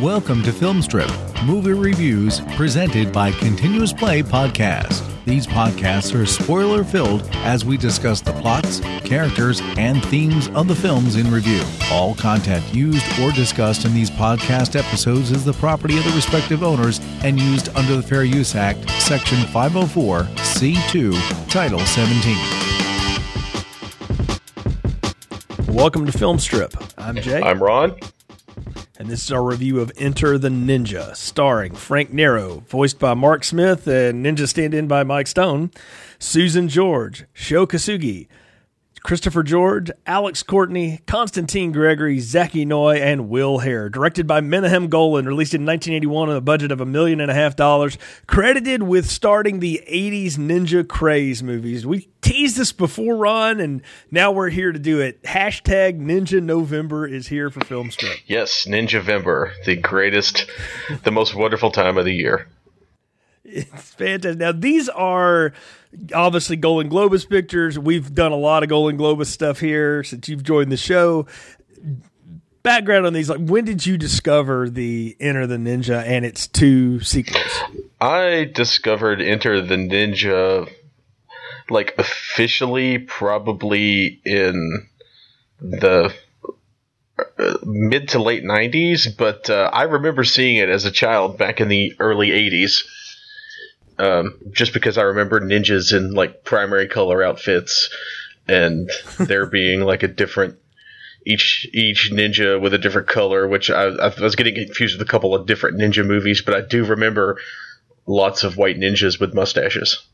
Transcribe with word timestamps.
Welcome 0.00 0.42
to 0.44 0.52
Filmstrip, 0.52 1.44
movie 1.46 1.72
reviews 1.72 2.40
presented 2.56 3.12
by 3.12 3.32
Continuous 3.32 3.92
Play 3.92 4.22
Podcast. 4.22 5.02
These 5.26 5.46
podcasts 5.46 6.18
are 6.18 6.24
spoiler 6.24 6.84
filled 6.84 7.28
as 7.36 7.64
we 7.64 7.76
discuss 7.76 8.20
the 8.20 8.32
plots, 8.34 8.80
characters, 9.00 9.60
and 9.76 10.02
themes 10.06 10.48
of 10.48 10.68
the 10.68 10.74
films 10.74 11.16
in 11.16 11.30
review. 11.30 11.62
All 11.90 12.14
content 12.14 12.64
used 12.74 13.04
or 13.20 13.32
discussed 13.32 13.84
in 13.84 13.92
these 13.92 14.10
podcast 14.10 14.78
episodes 14.78 15.30
is 15.30 15.44
the 15.44 15.52
property 15.54 15.98
of 15.98 16.04
the 16.04 16.12
respective 16.12 16.62
owners 16.62 17.00
and 17.22 17.38
used 17.38 17.68
under 17.76 17.96
the 17.96 18.02
Fair 18.02 18.24
Use 18.24 18.54
Act, 18.54 18.88
Section 18.92 19.38
504, 19.48 20.22
C2, 20.22 21.50
Title 21.50 21.80
17. 21.80 22.63
Welcome 25.74 26.06
to 26.06 26.12
Film 26.12 26.38
Strip. 26.38 26.72
I'm 26.96 27.16
Jay. 27.16 27.42
I'm 27.42 27.60
Ron. 27.60 27.96
And 28.96 29.08
this 29.08 29.24
is 29.24 29.32
our 29.32 29.42
review 29.42 29.80
of 29.80 29.90
Enter 29.98 30.38
the 30.38 30.48
Ninja, 30.48 31.16
starring 31.16 31.74
Frank 31.74 32.12
Nero, 32.12 32.62
voiced 32.68 33.00
by 33.00 33.14
Mark 33.14 33.42
Smith 33.42 33.88
and 33.88 34.24
Ninja 34.24 34.46
stand 34.46 34.72
in 34.72 34.86
by 34.86 35.02
Mike 35.02 35.26
Stone, 35.26 35.72
Susan 36.20 36.68
George, 36.68 37.24
Sho 37.32 37.66
Kosugi, 37.66 38.28
Christopher 39.04 39.42
George, 39.42 39.90
Alex 40.06 40.42
Courtney, 40.42 41.00
Constantine 41.06 41.72
Gregory, 41.72 42.16
Zachi 42.16 42.66
Noy, 42.66 42.96
and 42.96 43.28
Will 43.28 43.58
Hare. 43.58 43.90
Directed 43.90 44.26
by 44.26 44.40
Menahem 44.40 44.88
Golan, 44.88 45.26
released 45.26 45.52
in 45.52 45.66
1981 45.66 46.30
on 46.30 46.36
a 46.36 46.40
budget 46.40 46.72
of 46.72 46.80
a 46.80 46.86
million 46.86 47.20
and 47.20 47.30
a 47.30 47.34
half 47.34 47.54
dollars. 47.54 47.98
Credited 48.26 48.82
with 48.82 49.04
starting 49.04 49.60
the 49.60 49.84
80s 49.86 50.38
ninja 50.38 50.88
craze 50.88 51.42
movies. 51.42 51.86
We 51.86 52.08
teased 52.22 52.56
this 52.56 52.72
before, 52.72 53.18
Ron, 53.18 53.60
and 53.60 53.82
now 54.10 54.32
we're 54.32 54.48
here 54.48 54.72
to 54.72 54.78
do 54.78 55.00
it. 55.00 55.22
Hashtag 55.24 56.00
Ninja 56.00 56.42
November 56.42 57.06
is 57.06 57.26
here 57.26 57.50
for 57.50 57.62
Film 57.62 57.90
Strip. 57.90 58.20
Yes, 58.26 58.64
Ninja 58.66 59.02
Vember, 59.02 59.52
the 59.66 59.76
greatest, 59.76 60.46
the 61.02 61.10
most 61.10 61.34
wonderful 61.34 61.70
time 61.70 61.98
of 61.98 62.06
the 62.06 62.14
year. 62.14 62.48
It's 63.54 63.92
fantastic. 63.94 64.38
Now, 64.38 64.50
these 64.50 64.88
are 64.88 65.52
obviously 66.12 66.56
Golan 66.56 66.90
Globus 66.90 67.28
pictures. 67.28 67.78
We've 67.78 68.12
done 68.12 68.32
a 68.32 68.36
lot 68.36 68.64
of 68.64 68.68
Golan 68.68 68.98
Globus 68.98 69.26
stuff 69.26 69.60
here 69.60 70.02
since 70.02 70.28
you've 70.28 70.42
joined 70.42 70.72
the 70.72 70.76
show. 70.76 71.26
Background 72.64 73.06
on 73.06 73.12
these, 73.12 73.30
like 73.30 73.46
when 73.46 73.64
did 73.64 73.86
you 73.86 73.96
discover 73.96 74.68
the 74.68 75.16
Enter 75.20 75.46
the 75.46 75.56
Ninja 75.56 76.02
and 76.02 76.24
its 76.24 76.48
two 76.48 76.98
sequels? 77.00 77.46
I 78.00 78.50
discovered 78.52 79.20
Enter 79.20 79.60
the 79.60 79.76
Ninja 79.76 80.68
like 81.70 81.94
officially 81.96 82.98
probably 82.98 84.20
in 84.24 84.88
the 85.60 86.12
uh, 87.38 87.54
mid 87.64 88.08
to 88.08 88.18
late 88.18 88.42
90s, 88.42 89.16
but 89.16 89.48
uh, 89.48 89.70
I 89.72 89.84
remember 89.84 90.24
seeing 90.24 90.56
it 90.56 90.68
as 90.68 90.84
a 90.84 90.90
child 90.90 91.38
back 91.38 91.60
in 91.60 91.68
the 91.68 91.94
early 92.00 92.30
80s 92.30 92.82
um, 93.98 94.38
just 94.50 94.72
because 94.72 94.98
I 94.98 95.02
remember 95.02 95.40
ninjas 95.40 95.96
in 95.96 96.12
like 96.12 96.44
primary 96.44 96.88
color 96.88 97.22
outfits, 97.22 97.90
and 98.48 98.90
there 99.18 99.46
being 99.46 99.80
like 99.80 100.02
a 100.02 100.08
different 100.08 100.58
each 101.26 101.68
each 101.72 102.10
ninja 102.12 102.60
with 102.60 102.74
a 102.74 102.78
different 102.78 103.08
color, 103.08 103.46
which 103.46 103.70
I, 103.70 103.84
I, 103.84 104.20
was 104.20 104.36
getting 104.36 104.54
confused 104.54 104.98
with 104.98 105.06
a 105.06 105.10
couple 105.10 105.34
of 105.34 105.46
different 105.46 105.78
ninja 105.78 106.06
movies, 106.06 106.42
but 106.42 106.54
I 106.54 106.60
do 106.60 106.84
remember 106.84 107.38
lots 108.06 108.44
of 108.44 108.56
white 108.56 108.78
ninjas 108.78 109.18
with 109.18 109.34
mustaches. 109.34 110.04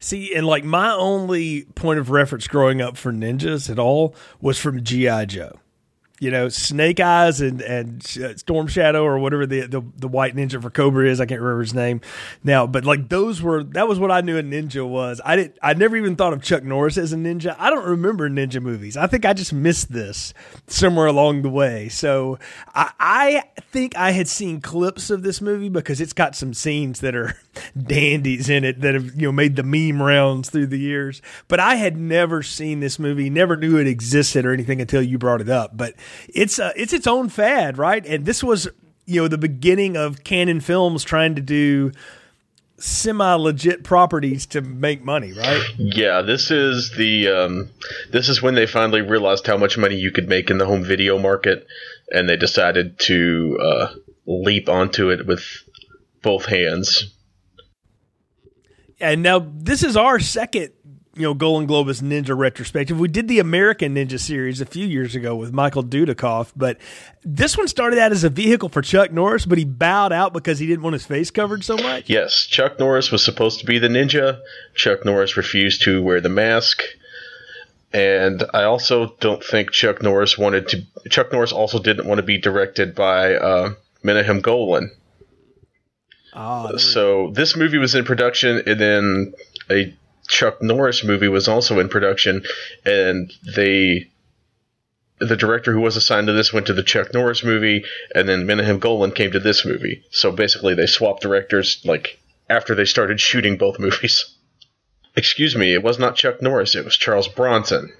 See, 0.00 0.34
and 0.34 0.46
like 0.46 0.64
my 0.64 0.92
only 0.92 1.64
point 1.74 1.98
of 1.98 2.10
reference 2.10 2.46
growing 2.46 2.80
up 2.80 2.96
for 2.96 3.12
ninjas 3.12 3.68
at 3.68 3.78
all 3.78 4.14
was 4.40 4.58
from 4.58 4.84
GI 4.84 5.26
Joe 5.26 5.58
you 6.20 6.30
know, 6.30 6.48
Snake 6.48 7.00
Eyes 7.00 7.40
and 7.40 7.60
and 7.62 8.02
uh, 8.22 8.36
Storm 8.36 8.66
Shadow 8.66 9.04
or 9.04 9.18
whatever 9.18 9.46
the, 9.46 9.62
the, 9.62 9.82
the 9.96 10.08
white 10.08 10.34
ninja 10.34 10.60
for 10.60 10.70
Cobra 10.70 11.08
is. 11.08 11.20
I 11.20 11.26
can't 11.26 11.40
remember 11.40 11.60
his 11.60 11.74
name 11.74 12.00
now, 12.42 12.66
but 12.66 12.84
like 12.84 13.08
those 13.08 13.40
were 13.40 13.62
that 13.64 13.88
was 13.88 13.98
what 13.98 14.10
I 14.10 14.20
knew 14.20 14.38
a 14.38 14.42
ninja 14.42 14.86
was. 14.86 15.20
I 15.24 15.36
did 15.36 15.58
I 15.62 15.74
never 15.74 15.96
even 15.96 16.16
thought 16.16 16.32
of 16.32 16.42
Chuck 16.42 16.64
Norris 16.64 16.98
as 16.98 17.12
a 17.12 17.16
ninja. 17.16 17.54
I 17.58 17.70
don't 17.70 17.86
remember 17.86 18.28
ninja 18.28 18.60
movies. 18.60 18.96
I 18.96 19.06
think 19.06 19.24
I 19.24 19.32
just 19.32 19.52
missed 19.52 19.92
this 19.92 20.34
somewhere 20.66 21.06
along 21.06 21.42
the 21.42 21.50
way. 21.50 21.88
So 21.88 22.38
I, 22.74 22.92
I 22.98 23.44
think 23.70 23.96
I 23.96 24.10
had 24.10 24.28
seen 24.28 24.60
clips 24.60 25.10
of 25.10 25.22
this 25.22 25.40
movie 25.40 25.68
because 25.68 26.00
it's 26.00 26.12
got 26.12 26.34
some 26.34 26.54
scenes 26.54 27.00
that 27.00 27.14
are 27.14 27.36
dandies 27.80 28.48
in 28.48 28.64
it 28.64 28.80
that 28.80 28.94
have 28.94 29.14
you 29.14 29.28
know 29.28 29.32
made 29.32 29.56
the 29.56 29.62
meme 29.62 30.02
rounds 30.02 30.50
through 30.50 30.66
the 30.66 30.78
years. 30.78 31.22
But 31.48 31.60
I 31.60 31.76
had 31.76 31.96
never 31.96 32.42
seen 32.42 32.80
this 32.80 32.98
movie, 32.98 33.30
never 33.30 33.56
knew 33.56 33.76
it 33.78 33.86
existed 33.86 34.44
or 34.44 34.52
anything 34.52 34.80
until 34.80 35.02
you 35.02 35.18
brought 35.18 35.40
it 35.40 35.48
up. 35.48 35.76
But 35.76 35.94
it's 36.28 36.58
uh, 36.58 36.72
it's 36.76 36.92
its 36.92 37.06
own 37.06 37.28
fad, 37.28 37.78
right? 37.78 38.04
And 38.06 38.24
this 38.24 38.42
was 38.42 38.68
you 39.06 39.22
know 39.22 39.28
the 39.28 39.38
beginning 39.38 39.96
of 39.96 40.24
Cannon 40.24 40.60
Films 40.60 41.04
trying 41.04 41.34
to 41.34 41.42
do 41.42 41.92
semi 42.78 43.34
legit 43.34 43.82
properties 43.82 44.46
to 44.46 44.60
make 44.60 45.04
money, 45.04 45.32
right? 45.32 45.62
Yeah, 45.76 46.22
this 46.22 46.50
is 46.50 46.92
the 46.96 47.28
um, 47.28 47.70
this 48.10 48.28
is 48.28 48.42
when 48.42 48.54
they 48.54 48.66
finally 48.66 49.00
realized 49.00 49.46
how 49.46 49.56
much 49.56 49.76
money 49.76 49.96
you 49.96 50.10
could 50.10 50.28
make 50.28 50.50
in 50.50 50.58
the 50.58 50.66
home 50.66 50.84
video 50.84 51.18
market, 51.18 51.66
and 52.10 52.28
they 52.28 52.36
decided 52.36 52.98
to 53.00 53.58
uh, 53.60 53.94
leap 54.26 54.68
onto 54.68 55.10
it 55.10 55.26
with 55.26 55.44
both 56.22 56.46
hands. 56.46 57.14
And 59.00 59.22
now 59.22 59.46
this 59.48 59.82
is 59.82 59.96
our 59.96 60.18
second 60.18 60.72
you 61.18 61.24
know, 61.24 61.34
Golan 61.34 61.66
Globus 61.66 62.00
Ninja 62.00 62.36
retrospective. 62.36 62.98
We 62.98 63.08
did 63.08 63.26
the 63.26 63.40
American 63.40 63.96
Ninja 63.96 64.20
series 64.20 64.60
a 64.60 64.66
few 64.66 64.86
years 64.86 65.16
ago 65.16 65.34
with 65.34 65.52
Michael 65.52 65.82
Dudikoff, 65.82 66.52
but 66.54 66.78
this 67.24 67.58
one 67.58 67.66
started 67.66 67.98
out 67.98 68.12
as 68.12 68.22
a 68.22 68.30
vehicle 68.30 68.68
for 68.68 68.82
Chuck 68.82 69.10
Norris, 69.10 69.44
but 69.44 69.58
he 69.58 69.64
bowed 69.64 70.12
out 70.12 70.32
because 70.32 70.60
he 70.60 70.68
didn't 70.68 70.82
want 70.82 70.94
his 70.94 71.04
face 71.04 71.32
covered 71.32 71.64
so 71.64 71.76
much. 71.76 72.08
Yes, 72.08 72.46
Chuck 72.46 72.78
Norris 72.78 73.10
was 73.10 73.24
supposed 73.24 73.58
to 73.58 73.66
be 73.66 73.80
the 73.80 73.88
ninja. 73.88 74.40
Chuck 74.76 75.04
Norris 75.04 75.36
refused 75.36 75.82
to 75.82 76.00
wear 76.00 76.20
the 76.20 76.28
mask. 76.28 76.82
And 77.92 78.44
I 78.54 78.62
also 78.64 79.16
don't 79.18 79.42
think 79.42 79.72
Chuck 79.72 80.02
Norris 80.02 80.38
wanted 80.38 80.68
to. 80.68 80.82
Chuck 81.10 81.32
Norris 81.32 81.52
also 81.52 81.80
didn't 81.80 82.06
want 82.06 82.18
to 82.18 82.22
be 82.22 82.38
directed 82.38 82.94
by 82.94 83.34
uh, 83.34 83.72
Menahem 84.04 84.40
Golan. 84.40 84.92
Oh, 86.32 86.76
so 86.76 87.30
this 87.34 87.56
movie 87.56 87.78
was 87.78 87.94
in 87.94 88.04
production, 88.04 88.62
and 88.66 88.80
then 88.80 89.34
a 89.70 89.94
Chuck 90.28 90.62
Norris 90.62 91.02
movie 91.02 91.28
was 91.28 91.48
also 91.48 91.78
in 91.80 91.88
production, 91.88 92.44
and 92.84 93.32
they 93.56 94.10
the 95.20 95.36
director 95.36 95.72
who 95.72 95.80
was 95.80 95.96
assigned 95.96 96.28
to 96.28 96.32
this 96.32 96.52
went 96.52 96.66
to 96.66 96.72
the 96.72 96.82
Chuck 96.82 97.12
Norris 97.12 97.42
movie, 97.42 97.84
and 98.14 98.28
then 98.28 98.46
Menahem 98.46 98.78
Golan 98.78 99.10
came 99.10 99.32
to 99.32 99.40
this 99.40 99.64
movie. 99.64 100.04
So 100.10 100.30
basically, 100.30 100.74
they 100.74 100.86
swapped 100.86 101.22
directors 101.22 101.80
like 101.84 102.20
after 102.48 102.74
they 102.74 102.84
started 102.84 103.20
shooting 103.20 103.56
both 103.56 103.78
movies. 103.80 104.34
Excuse 105.16 105.56
me, 105.56 105.74
it 105.74 105.82
was 105.82 105.98
not 105.98 106.16
Chuck 106.16 106.40
Norris; 106.40 106.76
it 106.76 106.84
was 106.84 106.96
Charles 106.96 107.28
Bronson. 107.28 107.92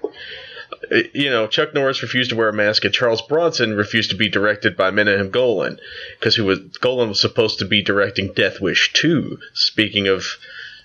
You 1.13 1.29
know, 1.29 1.47
Chuck 1.47 1.73
Norris 1.73 2.01
refused 2.01 2.31
to 2.31 2.35
wear 2.35 2.49
a 2.49 2.53
mask, 2.53 2.83
and 2.83 2.93
Charles 2.93 3.21
Bronson 3.21 3.75
refused 3.75 4.09
to 4.11 4.17
be 4.17 4.29
directed 4.29 4.75
by 4.75 4.91
Menahem 4.91 5.29
Golan 5.29 5.79
because 6.19 6.35
who 6.35 6.45
was 6.45 6.59
Golan 6.79 7.09
was 7.09 7.21
supposed 7.21 7.59
to 7.59 7.65
be 7.65 7.83
directing 7.83 8.33
Death 8.33 8.59
Wish 8.59 8.93
two. 8.93 9.37
Speaking 9.53 10.07
of 10.07 10.25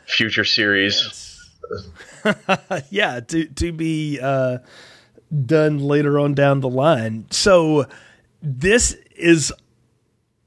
future 0.07 0.45
series. 0.45 1.51
yeah, 2.91 3.21
to 3.21 3.47
to 3.47 3.73
be 3.73 4.19
uh, 4.21 4.59
done 5.47 5.79
later 5.79 6.19
on 6.19 6.35
down 6.35 6.61
the 6.61 6.69
line. 6.69 7.27
So 7.31 7.87
this 8.43 8.95
is 9.17 9.53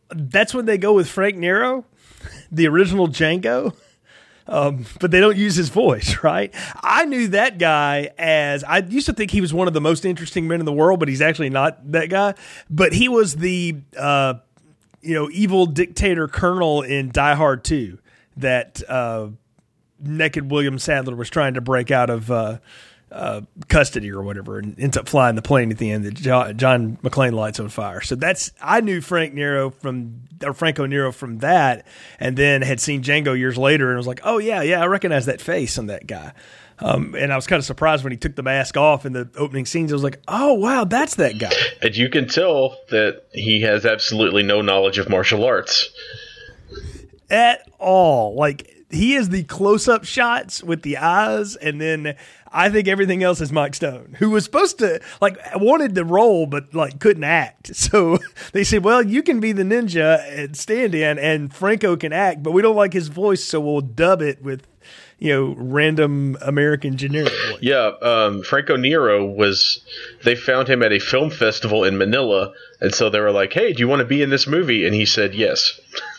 that's 0.10 0.54
when 0.54 0.66
they 0.66 0.78
go 0.78 0.94
with 0.94 1.10
Frank 1.10 1.36
Nero, 1.36 1.86
the 2.52 2.68
original 2.68 3.08
Django. 3.08 3.76
Um, 4.48 4.86
but 5.00 5.12
they 5.12 5.20
don't 5.20 5.38
use 5.38 5.56
his 5.56 5.70
voice, 5.70 6.18
right? 6.24 6.54
I 6.82 7.06
knew 7.06 7.28
that 7.30 7.58
guy 7.58 8.12
as 8.18 8.64
I 8.64 8.80
used 8.80 9.06
to 9.08 9.14
think 9.14 9.32
he 9.32 9.42
was 9.42 9.54
one 9.54 9.68
of 9.68 9.74
the 9.74 9.82
most 9.82 10.06
interesting 10.06 10.48
men 10.48 10.60
in 10.60 10.66
the 10.66 10.74
world, 10.74 11.00
but 11.00 11.10
he's 11.10 11.22
actually 11.22 11.50
not 11.50 11.92
that 11.92 12.10
guy. 12.10 12.34
But 12.70 12.94
he 12.94 13.10
was 13.10 13.36
the 13.36 13.76
uh, 13.98 14.36
you 15.02 15.14
know 15.14 15.30
evil 15.32 15.66
dictator 15.66 16.28
colonel 16.28 16.82
in 16.82 17.12
Die 17.12 17.36
Hard 17.36 17.64
Two 17.64 18.00
that 18.38 18.82
uh, 18.88 19.30
naked 20.00 20.52
William 20.52 20.80
Sadler 20.80 21.16
was 21.16 21.30
trying 21.30 21.56
to 21.56 21.62
break 21.62 21.92
out 21.92 22.10
of 22.10 22.32
uh, 22.32 22.60
uh, 23.12 23.42
custody 23.70 24.12
or 24.12 24.22
whatever, 24.22 24.60
and 24.60 24.80
ends 24.80 24.98
up 24.98 25.08
flying 25.08 25.36
the 25.36 25.42
plane 25.42 25.72
at 25.72 25.78
the 25.78 25.92
end 25.92 26.04
that 26.06 26.14
John, 26.16 26.58
John 26.58 26.98
McClane 26.98 27.34
lights 27.34 27.60
on 27.60 27.70
fire. 27.70 28.02
So 28.02 28.16
that's 28.16 28.52
I 28.62 28.82
knew 28.82 29.02
Frank 29.02 29.34
Nero 29.34 29.70
from 29.70 30.22
or 30.44 30.54
Franco 30.54 30.86
Nero 30.86 31.12
from 31.12 31.40
that, 31.40 31.88
and 32.20 32.38
then 32.38 32.62
had 32.62 32.80
seen 32.80 33.02
Django 33.02 33.38
years 33.38 33.58
later, 33.58 33.90
and 33.90 33.98
was 33.98 34.08
like, 34.08 34.22
oh 34.24 34.38
yeah, 34.38 34.62
yeah, 34.62 34.82
I 34.82 34.88
recognize 34.88 35.26
that 35.28 35.42
face 35.42 35.78
on 35.78 35.88
that 35.88 36.08
guy. 36.08 36.34
Um, 36.80 37.16
and 37.16 37.34
I 37.34 37.36
was 37.36 37.48
kind 37.48 37.60
of 37.60 37.66
surprised 37.66 38.04
when 38.04 38.12
he 38.12 38.18
took 38.18 38.36
the 38.36 38.44
mask 38.44 38.78
off 38.78 39.06
in 39.06 39.14
the 39.14 39.28
opening 39.36 39.66
scenes. 39.66 39.92
I 39.92 39.96
was 39.96 40.04
like, 40.04 40.22
"Oh 40.28 40.54
wow, 40.54 40.84
that's 40.84 41.16
that 41.16 41.40
guy." 41.40 41.52
And 41.82 41.96
you 41.98 42.08
can 42.08 42.28
tell 42.28 42.78
that 42.92 43.24
he 43.32 43.62
has 43.62 43.84
absolutely 43.84 44.44
no 44.44 44.62
knowledge 44.62 45.00
of 45.00 45.10
martial 45.10 45.44
arts 45.44 45.90
at 47.32 47.68
all. 47.80 48.36
Like 48.36 48.72
he 48.90 49.16
is 49.16 49.30
the 49.30 49.44
close 49.44 49.88
up 49.88 50.06
shots 50.06 50.64
with 50.64 50.82
the 50.82 50.98
eyes, 50.98 51.56
and 51.58 51.82
then 51.82 52.16
I 52.52 52.70
think 52.70 52.88
everything 52.88 53.22
else 53.22 53.42
is 53.42 53.52
Mike 53.52 53.76
Stone, 53.76 54.16
who 54.20 54.30
was 54.30 54.46
supposed 54.46 54.80
to 54.80 55.02
like 55.22 55.38
wanted 55.56 55.96
the 55.96 56.06
role 56.06 56.46
but 56.46 56.74
like 56.74 57.00
couldn't 57.00 57.24
act. 57.24 57.72
So 57.88 58.18
they 58.52 58.64
said, 58.64 58.84
"Well, 58.84 59.02
you 59.02 59.24
can 59.24 59.40
be 59.40 59.54
the 59.54 59.64
ninja 59.64 60.20
and 60.38 60.58
stand 60.58 60.94
in, 60.94 61.18
and 61.20 61.54
Franco 61.54 61.96
can 61.96 62.12
act, 62.12 62.44
but 62.44 62.52
we 62.52 62.62
don't 62.62 62.76
like 62.76 62.92
his 62.92 63.08
voice, 63.08 63.44
so 63.44 63.60
we'll 63.60 63.82
dub 63.82 64.22
it 64.22 64.42
with." 64.42 64.68
You 65.20 65.34
know, 65.34 65.56
random 65.58 66.38
American 66.42 66.96
generic. 66.96 67.32
Voice. 67.32 67.58
Yeah, 67.60 67.92
um, 68.04 68.44
Franco 68.44 68.76
Nero 68.76 69.26
was. 69.26 69.84
They 70.24 70.36
found 70.36 70.68
him 70.68 70.84
at 70.84 70.92
a 70.92 71.00
film 71.00 71.32
festival 71.32 71.84
in 71.84 71.98
Manila, 71.98 72.54
and 72.82 72.94
so 72.94 73.10
they 73.10 73.20
were 73.20 73.32
like, 73.32 73.52
"Hey, 73.52 73.74
do 73.74 73.80
you 73.80 73.88
want 73.88 74.02
to 74.02 74.06
be 74.06 74.22
in 74.22 74.30
this 74.30 74.46
movie?" 74.46 74.86
And 74.86 74.94
he 74.94 75.06
said 75.06 75.34
yes. 75.34 75.80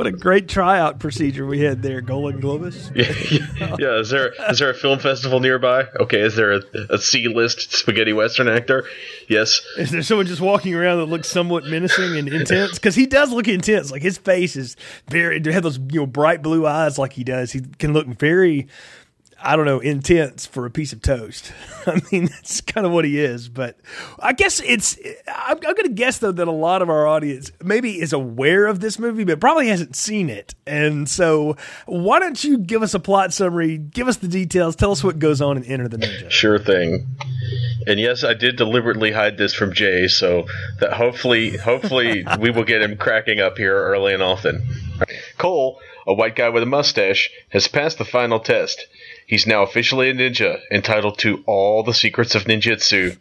What 0.00 0.06
a 0.06 0.12
great 0.12 0.48
tryout 0.48 0.98
procedure 0.98 1.44
we 1.44 1.60
had 1.60 1.82
there, 1.82 2.00
Golan 2.00 2.40
Globus. 2.40 2.90
yeah, 3.60 3.76
yeah. 3.78 3.98
Is 4.00 4.08
there 4.08 4.32
is 4.48 4.58
there 4.58 4.70
a 4.70 4.74
film 4.74 4.98
festival 4.98 5.40
nearby? 5.40 5.88
Okay. 6.00 6.22
Is 6.22 6.36
there 6.36 6.52
a, 6.52 6.62
a 6.88 6.96
C 6.96 7.28
list 7.28 7.74
spaghetti 7.74 8.14
western 8.14 8.48
actor? 8.48 8.88
Yes. 9.28 9.60
Is 9.76 9.90
there 9.90 10.00
someone 10.00 10.24
just 10.24 10.40
walking 10.40 10.74
around 10.74 11.00
that 11.00 11.04
looks 11.04 11.28
somewhat 11.28 11.66
menacing 11.66 12.16
and 12.16 12.28
intense? 12.30 12.78
Because 12.78 12.94
he 12.94 13.04
does 13.04 13.30
look 13.30 13.46
intense. 13.46 13.90
Like 13.90 14.00
his 14.00 14.16
face 14.16 14.56
is 14.56 14.74
very. 15.10 15.38
To 15.38 15.52
have 15.52 15.64
those 15.64 15.78
you 15.90 16.00
know 16.00 16.06
bright 16.06 16.40
blue 16.40 16.66
eyes 16.66 16.96
like 16.96 17.12
he 17.12 17.22
does, 17.22 17.52
he 17.52 17.60
can 17.78 17.92
look 17.92 18.06
very 18.06 18.68
I 19.42 19.56
don't 19.56 19.64
know, 19.64 19.80
intense 19.80 20.46
for 20.46 20.66
a 20.66 20.70
piece 20.70 20.92
of 20.92 21.00
toast. 21.00 21.52
I 21.86 22.00
mean, 22.12 22.26
that's 22.26 22.60
kind 22.60 22.86
of 22.86 22.92
what 22.92 23.04
he 23.04 23.18
is. 23.18 23.48
But 23.48 23.78
I 24.18 24.32
guess 24.32 24.60
it's, 24.60 24.98
I'm, 25.26 25.56
I'm 25.56 25.74
going 25.74 25.86
to 25.86 25.88
guess, 25.88 26.18
though, 26.18 26.32
that 26.32 26.46
a 26.46 26.52
lot 26.52 26.82
of 26.82 26.90
our 26.90 27.06
audience 27.06 27.50
maybe 27.62 28.00
is 28.00 28.12
aware 28.12 28.66
of 28.66 28.80
this 28.80 28.98
movie, 28.98 29.24
but 29.24 29.40
probably 29.40 29.68
hasn't 29.68 29.96
seen 29.96 30.28
it. 30.28 30.54
And 30.66 31.08
so 31.08 31.56
why 31.86 32.18
don't 32.18 32.42
you 32.44 32.58
give 32.58 32.82
us 32.82 32.94
a 32.94 33.00
plot 33.00 33.32
summary, 33.32 33.78
give 33.78 34.08
us 34.08 34.18
the 34.18 34.28
details, 34.28 34.76
tell 34.76 34.92
us 34.92 35.02
what 35.02 35.18
goes 35.18 35.40
on 35.40 35.56
in 35.56 35.64
Enter 35.64 35.88
the 35.88 35.98
Ninja? 35.98 36.30
Sure 36.30 36.58
thing. 36.58 37.06
And 37.86 37.98
yes, 37.98 38.24
I 38.24 38.34
did 38.34 38.56
deliberately 38.56 39.10
hide 39.10 39.38
this 39.38 39.54
from 39.54 39.72
Jay, 39.72 40.06
so 40.06 40.46
that 40.80 40.92
hopefully, 40.92 41.56
hopefully, 41.56 42.26
we 42.38 42.50
will 42.50 42.64
get 42.64 42.82
him 42.82 42.96
cracking 42.96 43.40
up 43.40 43.56
here 43.56 43.74
early 43.74 44.12
and 44.12 44.22
often. 44.22 44.62
Cole, 45.40 45.80
a 46.06 46.12
white 46.12 46.36
guy 46.36 46.50
with 46.50 46.62
a 46.62 46.66
mustache, 46.66 47.30
has 47.48 47.66
passed 47.66 47.96
the 47.96 48.04
final 48.04 48.40
test. 48.40 48.86
He's 49.26 49.46
now 49.46 49.62
officially 49.62 50.10
a 50.10 50.14
ninja, 50.14 50.60
entitled 50.70 51.18
to 51.20 51.42
all 51.46 51.82
the 51.82 51.94
secrets 51.94 52.34
of 52.34 52.44
ninjutsu. 52.44 53.16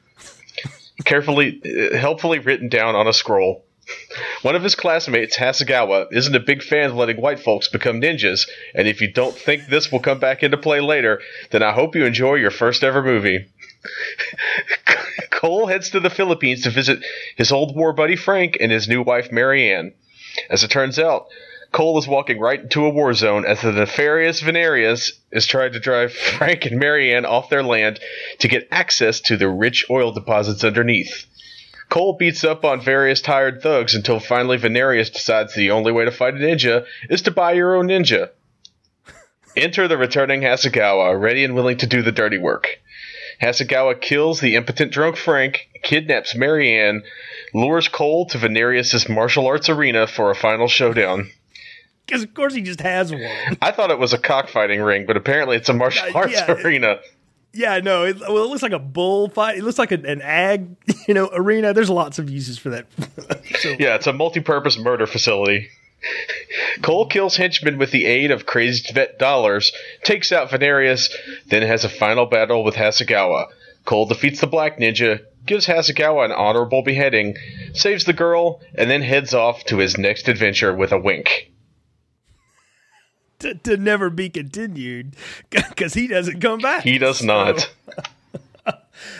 Carefully, 1.05 1.61
uh, 1.63 1.95
helpfully 1.95 2.39
written 2.39 2.67
down 2.67 2.93
on 2.93 3.07
a 3.07 3.13
scroll. 3.13 3.63
One 4.41 4.55
of 4.55 4.63
his 4.63 4.75
classmates, 4.75 5.37
Hasegawa, 5.37 6.07
isn't 6.11 6.35
a 6.35 6.41
big 6.41 6.61
fan 6.61 6.89
of 6.89 6.97
letting 6.97 7.21
white 7.21 7.39
folks 7.39 7.69
become 7.69 8.01
ninjas, 8.01 8.49
and 8.75 8.85
if 8.85 8.99
you 8.99 9.09
don't 9.11 9.35
think 9.35 9.67
this 9.67 9.89
will 9.89 10.01
come 10.01 10.19
back 10.19 10.43
into 10.43 10.57
play 10.57 10.81
later, 10.81 11.21
then 11.51 11.63
I 11.63 11.71
hope 11.71 11.95
you 11.95 12.03
enjoy 12.03 12.35
your 12.35 12.51
first 12.51 12.83
ever 12.83 13.01
movie. 13.01 13.47
Cole 15.31 15.67
heads 15.67 15.89
to 15.91 16.01
the 16.01 16.09
Philippines 16.09 16.63
to 16.63 16.69
visit 16.69 16.99
his 17.37 17.53
old 17.53 17.77
war 17.77 17.93
buddy 17.93 18.17
Frank 18.17 18.57
and 18.59 18.73
his 18.73 18.89
new 18.89 19.01
wife 19.01 19.31
Marianne. 19.31 19.93
As 20.49 20.63
it 20.65 20.69
turns 20.69 20.99
out, 20.99 21.27
Cole 21.71 21.99
is 21.99 22.07
walking 22.07 22.39
right 22.39 22.61
into 22.61 22.85
a 22.85 22.89
war 22.89 23.13
zone 23.13 23.45
as 23.45 23.61
the 23.61 23.71
nefarious 23.71 24.41
Venarius 24.41 25.11
is 25.31 25.45
trying 25.45 25.73
to 25.73 25.79
drive 25.79 26.11
Frank 26.37 26.65
and 26.65 26.79
Marianne 26.79 27.25
off 27.25 27.49
their 27.49 27.63
land 27.63 27.99
to 28.39 28.47
get 28.47 28.67
access 28.71 29.19
to 29.21 29.37
the 29.37 29.49
rich 29.49 29.85
oil 29.89 30.11
deposits 30.11 30.63
underneath. 30.63 31.27
Cole 31.87 32.13
beats 32.13 32.43
up 32.43 32.65
on 32.65 32.81
various 32.81 33.21
tired 33.21 33.61
thugs 33.61 33.93
until 33.93 34.19
finally 34.19 34.57
Venarius 34.57 35.11
decides 35.11 35.53
the 35.53 35.71
only 35.71 35.91
way 35.91 36.05
to 36.05 36.11
fight 36.11 36.33
a 36.33 36.37
ninja 36.37 36.85
is 37.09 37.21
to 37.23 37.31
buy 37.31 37.51
your 37.51 37.75
own 37.75 37.87
ninja. 37.87 38.29
Enter 39.55 39.87
the 39.87 39.97
returning 39.97 40.41
Hasegawa, 40.41 41.19
ready 41.19 41.43
and 41.43 41.53
willing 41.53 41.77
to 41.77 41.87
do 41.87 42.01
the 42.01 42.11
dirty 42.11 42.39
work. 42.39 42.79
Hasegawa 43.41 44.01
kills 44.01 44.39
the 44.39 44.55
impotent 44.55 44.91
drunk 44.91 45.17
Frank, 45.17 45.69
kidnaps 45.83 46.35
Marianne, 46.35 47.03
lures 47.53 47.87
Cole 47.87 48.25
to 48.27 48.37
Venarius' 48.37 49.07
martial 49.07 49.47
arts 49.47 49.69
arena 49.69 50.07
for 50.07 50.29
a 50.31 50.35
final 50.35 50.67
showdown 50.67 51.31
because 52.09 52.23
of 52.23 52.33
course 52.33 52.53
he 52.53 52.61
just 52.61 52.81
has 52.81 53.11
one. 53.11 53.21
I 53.61 53.71
thought 53.71 53.91
it 53.91 53.99
was 53.99 54.13
a 54.13 54.17
cockfighting 54.17 54.81
ring, 54.81 55.05
but 55.05 55.15
apparently 55.15 55.57
it's 55.57 55.69
a 55.69 55.73
martial 55.73 56.09
uh, 56.09 56.19
arts 56.19 56.33
yeah, 56.33 56.51
arena. 56.51 56.99
Yeah, 57.53 57.79
no, 57.79 58.03
it, 58.03 58.19
well, 58.19 58.43
it 58.43 58.49
looks 58.49 58.63
like 58.63 58.71
a 58.71 58.79
bullfight. 58.79 59.57
It 59.57 59.63
looks 59.63 59.79
like 59.79 59.91
a, 59.91 59.95
an 59.95 60.21
ag, 60.21 60.75
you 61.07 61.13
know, 61.13 61.29
arena. 61.31 61.73
There's 61.73 61.89
lots 61.89 62.19
of 62.19 62.29
uses 62.29 62.57
for 62.57 62.69
that. 62.71 62.87
so. 63.59 63.75
Yeah, 63.79 63.95
it's 63.95 64.07
a 64.07 64.13
multi-purpose 64.13 64.77
murder 64.77 65.05
facility. 65.05 65.69
Cole 66.81 67.07
kills 67.07 67.35
henchmen 67.35 67.77
with 67.77 67.91
the 67.91 68.05
aid 68.05 68.31
of 68.31 68.45
crazed 68.45 68.93
vet 68.93 69.19
dollars, 69.19 69.73
takes 70.03 70.31
out 70.31 70.49
Venarius, 70.49 71.09
then 71.47 71.61
has 71.61 71.83
a 71.83 71.89
final 71.89 72.25
battle 72.25 72.63
with 72.63 72.75
Hasegawa. 72.75 73.47
Cole 73.83 74.05
defeats 74.05 74.39
the 74.39 74.47
Black 74.47 74.79
Ninja, 74.79 75.19
gives 75.45 75.67
Hasegawa 75.67 76.25
an 76.25 76.31
honorable 76.31 76.83
beheading, 76.83 77.35
saves 77.73 78.05
the 78.05 78.13
girl, 78.13 78.61
and 78.75 78.89
then 78.89 79.01
heads 79.01 79.33
off 79.33 79.65
to 79.65 79.77
his 79.77 79.97
next 79.97 80.29
adventure 80.29 80.73
with 80.73 80.93
a 80.93 80.99
wink 80.99 81.51
to, 83.49 83.55
to 83.55 83.77
never 83.77 84.09
be 84.09 84.29
continued 84.29 85.15
because 85.49 85.93
he 85.93 86.07
doesn't 86.07 86.41
come 86.41 86.59
back. 86.59 86.83
He 86.83 86.97
does 86.97 87.23
not. 87.23 87.71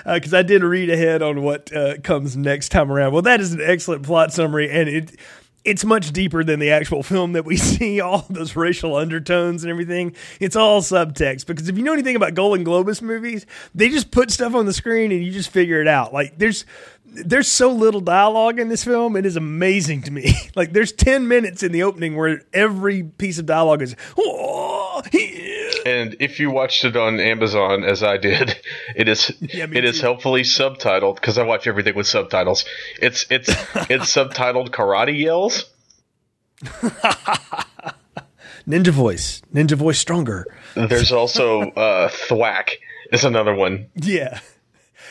Because 0.06 0.34
uh, 0.34 0.38
I 0.38 0.44
did 0.44 0.64
read 0.64 0.90
ahead 0.90 1.22
on 1.22 1.42
what 1.42 1.74
uh, 1.76 1.98
comes 2.04 2.36
next 2.36 2.70
time 2.70 2.92
around. 2.92 3.14
Well, 3.14 3.22
that 3.24 3.40
is 3.40 3.54
an 3.54 3.62
excellent 3.62 4.04
plot 4.04 4.34
summary, 4.34 4.70
and 4.70 4.90
it 4.90 5.16
it's 5.66 5.86
much 5.86 6.12
deeper 6.12 6.44
than 6.44 6.60
the 6.60 6.72
actual 6.72 7.04
film 7.12 7.34
that 7.34 7.46
we 7.46 7.58
see. 7.58 8.00
All 8.00 8.26
those 8.30 8.56
racial 8.56 8.96
undertones 8.96 9.64
and 9.64 9.72
everything. 9.72 10.16
It's 10.40 10.56
all 10.56 10.82
subtext. 10.82 11.46
Because 11.46 11.70
if 11.70 11.78
you 11.78 11.84
know 11.84 11.94
anything 11.94 12.16
about 12.16 12.34
Golan 12.34 12.66
Globus 12.66 13.02
movies, 13.02 13.46
they 13.76 13.90
just 13.90 14.12
put 14.12 14.32
stuff 14.32 14.56
on 14.56 14.66
the 14.66 14.74
screen 14.74 15.12
and 15.12 15.24
you 15.24 15.32
just 15.32 15.50
figure 15.50 15.82
it 15.82 15.88
out. 15.88 16.14
Like 16.14 16.38
there's 16.38 16.66
there's 17.12 17.48
so 17.48 17.72
little 17.72 18.02
dialogue 18.02 18.60
in 18.60 18.70
this 18.70 18.84
film. 18.84 19.16
It 19.16 19.26
is 19.26 19.36
amazing 19.36 20.04
to 20.04 20.12
me. 20.12 20.34
like 20.56 20.74
there's 20.74 20.92
10 20.92 21.28
minutes 21.28 21.64
in 21.64 21.72
the 21.72 21.84
opening 21.84 22.16
where 22.16 22.44
every 22.54 23.04
piece 23.04 23.40
of 23.40 23.46
dialogue 23.46 23.82
is, 23.82 23.96
oh, 24.18 25.02
and 25.90 26.16
if 26.20 26.40
you 26.40 26.52
watched 26.52 26.86
it 26.86 26.96
on 26.96 27.20
Amazon 27.20 27.84
as 27.84 28.04
I 28.04 28.18
did, 28.18 28.60
it 28.96 29.08
is 29.08 29.32
yeah, 29.42 29.66
it 29.66 29.82
too. 29.82 29.88
is 29.88 30.02
helpfully 30.02 30.44
subtitled 30.44 31.16
because 31.16 31.38
I 31.38 31.44
watch 31.44 31.68
everything 31.68 31.96
with 31.96 32.08
subtitles. 32.08 32.66
It's 33.02 33.26
it's 33.30 33.50
it's 33.90 34.14
subtitled 34.14 34.70
karate 34.70 35.20
yells. 35.20 35.66
Ninja 38.68 38.90
voice, 38.92 39.42
ninja 39.52 39.76
voice 39.76 39.98
stronger. 39.98 40.46
There's 40.76 41.12
also 41.12 41.72
uh, 41.72 42.10
thwack 42.10 42.78
is 43.12 43.24
another 43.24 43.56
one. 43.56 43.88
Yeah. 43.96 44.42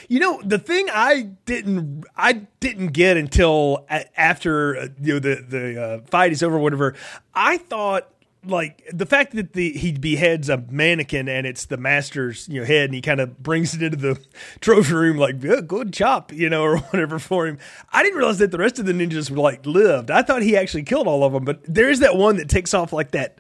You 0.09 0.21
know, 0.21 0.41
the 0.45 0.59
thing 0.59 0.87
I 0.93 1.23
didn't 1.45 2.05
I 2.17 2.45
didn't 2.61 2.89
get 2.89 3.17
until 3.17 3.85
after 4.17 4.77
uh, 4.77 4.89
you 5.01 5.15
know 5.15 5.19
the 5.19 5.45
the 5.47 5.83
uh, 5.83 6.01
fight 6.07 6.31
is 6.33 6.43
over, 6.43 6.59
whatever. 6.59 6.95
I 7.35 7.57
thought 7.57 8.09
like 8.45 8.85
the 8.93 9.07
fact 9.07 9.35
that 9.35 9.53
the 9.53 9.73
he 9.73 9.93
beheads 9.93 10.49
a 10.49 10.59
mannequin 10.71 11.29
and 11.29 11.47
it's 11.47 11.67
the 11.67 11.77
master's 11.77 12.49
you 12.49 12.61
know 12.61 12.67
head 12.67 12.87
and 12.87 12.95
he 12.95 13.01
kind 13.01 13.21
of 13.21 13.43
brings 13.43 13.75
it 13.75 13.83
into 13.83 13.97
the 13.97 14.21
trophy 14.61 14.95
room 14.95 15.17
like 15.17 15.41
good 15.41 15.93
chop 15.93 16.33
you 16.33 16.49
know 16.49 16.63
or 16.65 16.79
whatever 16.79 17.19
for 17.19 17.47
him. 17.47 17.59
I 17.93 18.03
didn't 18.03 18.19
realize 18.19 18.39
that 18.39 18.51
the 18.51 18.59
rest 18.59 18.79
of 18.79 18.87
the 18.87 18.93
ninjas 18.93 19.31
were 19.31 19.39
like 19.39 19.67
lived. 19.67 20.11
I 20.11 20.23
thought 20.23 20.43
he 20.43 20.57
actually 20.57 20.85
killed 20.85 21.07
all 21.07 21.25
of 21.25 21.33
them, 21.33 21.45
but 21.45 21.63
there 21.65 21.91
is 21.91 22.01
that 22.01 22.17
one 22.17 22.37
that 22.37 22.49
takes 22.49 22.75
off 22.75 22.93
like 22.93 23.13
that 23.13 23.39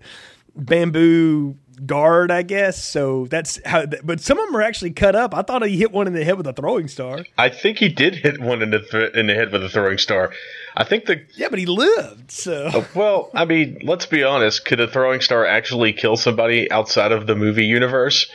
bamboo 0.56 1.56
guard, 1.86 2.30
I 2.30 2.42
guess. 2.42 2.82
So 2.82 3.26
that's 3.26 3.60
how. 3.64 3.86
But 3.86 4.20
some 4.20 4.38
of 4.38 4.46
them 4.46 4.56
are 4.56 4.62
actually 4.62 4.90
cut 4.90 5.14
up. 5.14 5.34
I 5.34 5.42
thought 5.42 5.66
he 5.66 5.76
hit 5.76 5.92
one 5.92 6.06
in 6.06 6.12
the 6.12 6.24
head 6.24 6.36
with 6.36 6.46
a 6.46 6.52
throwing 6.52 6.88
star. 6.88 7.24
I 7.36 7.48
think 7.48 7.78
he 7.78 7.88
did 7.88 8.16
hit 8.16 8.40
one 8.40 8.62
in 8.62 8.70
the 8.70 8.80
th- 8.80 9.14
in 9.14 9.26
the 9.26 9.34
head 9.34 9.52
with 9.52 9.62
a 9.62 9.68
throwing 9.68 9.98
star. 9.98 10.32
I 10.78 10.84
think 10.84 11.06
the 11.06 11.20
yeah, 11.34 11.48
but 11.48 11.58
he 11.58 11.66
lived. 11.66 12.30
So 12.30 12.66
uh, 12.66 12.84
well, 12.94 13.30
I 13.34 13.44
mean, 13.44 13.80
let's 13.82 14.06
be 14.06 14.22
honest. 14.22 14.64
Could 14.64 14.78
a 14.78 14.86
throwing 14.86 15.20
star 15.20 15.44
actually 15.44 15.92
kill 15.92 16.16
somebody 16.16 16.70
outside 16.70 17.10
of 17.10 17.26
the 17.26 17.34
movie 17.34 17.66
universe? 17.66 18.30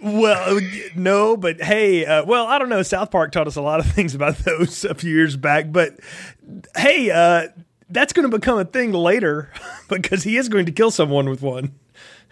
Well, 0.00 0.60
no, 0.94 1.36
but 1.36 1.60
hey, 1.60 2.06
uh, 2.06 2.24
well, 2.24 2.46
I 2.46 2.60
don't 2.60 2.68
know. 2.68 2.84
South 2.84 3.10
Park 3.10 3.32
taught 3.32 3.48
us 3.48 3.56
a 3.56 3.60
lot 3.60 3.80
of 3.80 3.86
things 3.92 4.14
about 4.14 4.36
those 4.38 4.84
a 4.84 4.94
few 4.94 5.12
years 5.12 5.36
back, 5.36 5.72
but 5.72 5.98
hey, 6.76 7.10
uh, 7.10 7.48
that's 7.90 8.12
going 8.12 8.30
to 8.30 8.38
become 8.38 8.60
a 8.60 8.64
thing 8.64 8.92
later 8.92 9.50
because 9.88 10.22
he 10.22 10.36
is 10.36 10.48
going 10.48 10.66
to 10.66 10.72
kill 10.72 10.92
someone 10.92 11.28
with 11.28 11.42
one. 11.42 11.74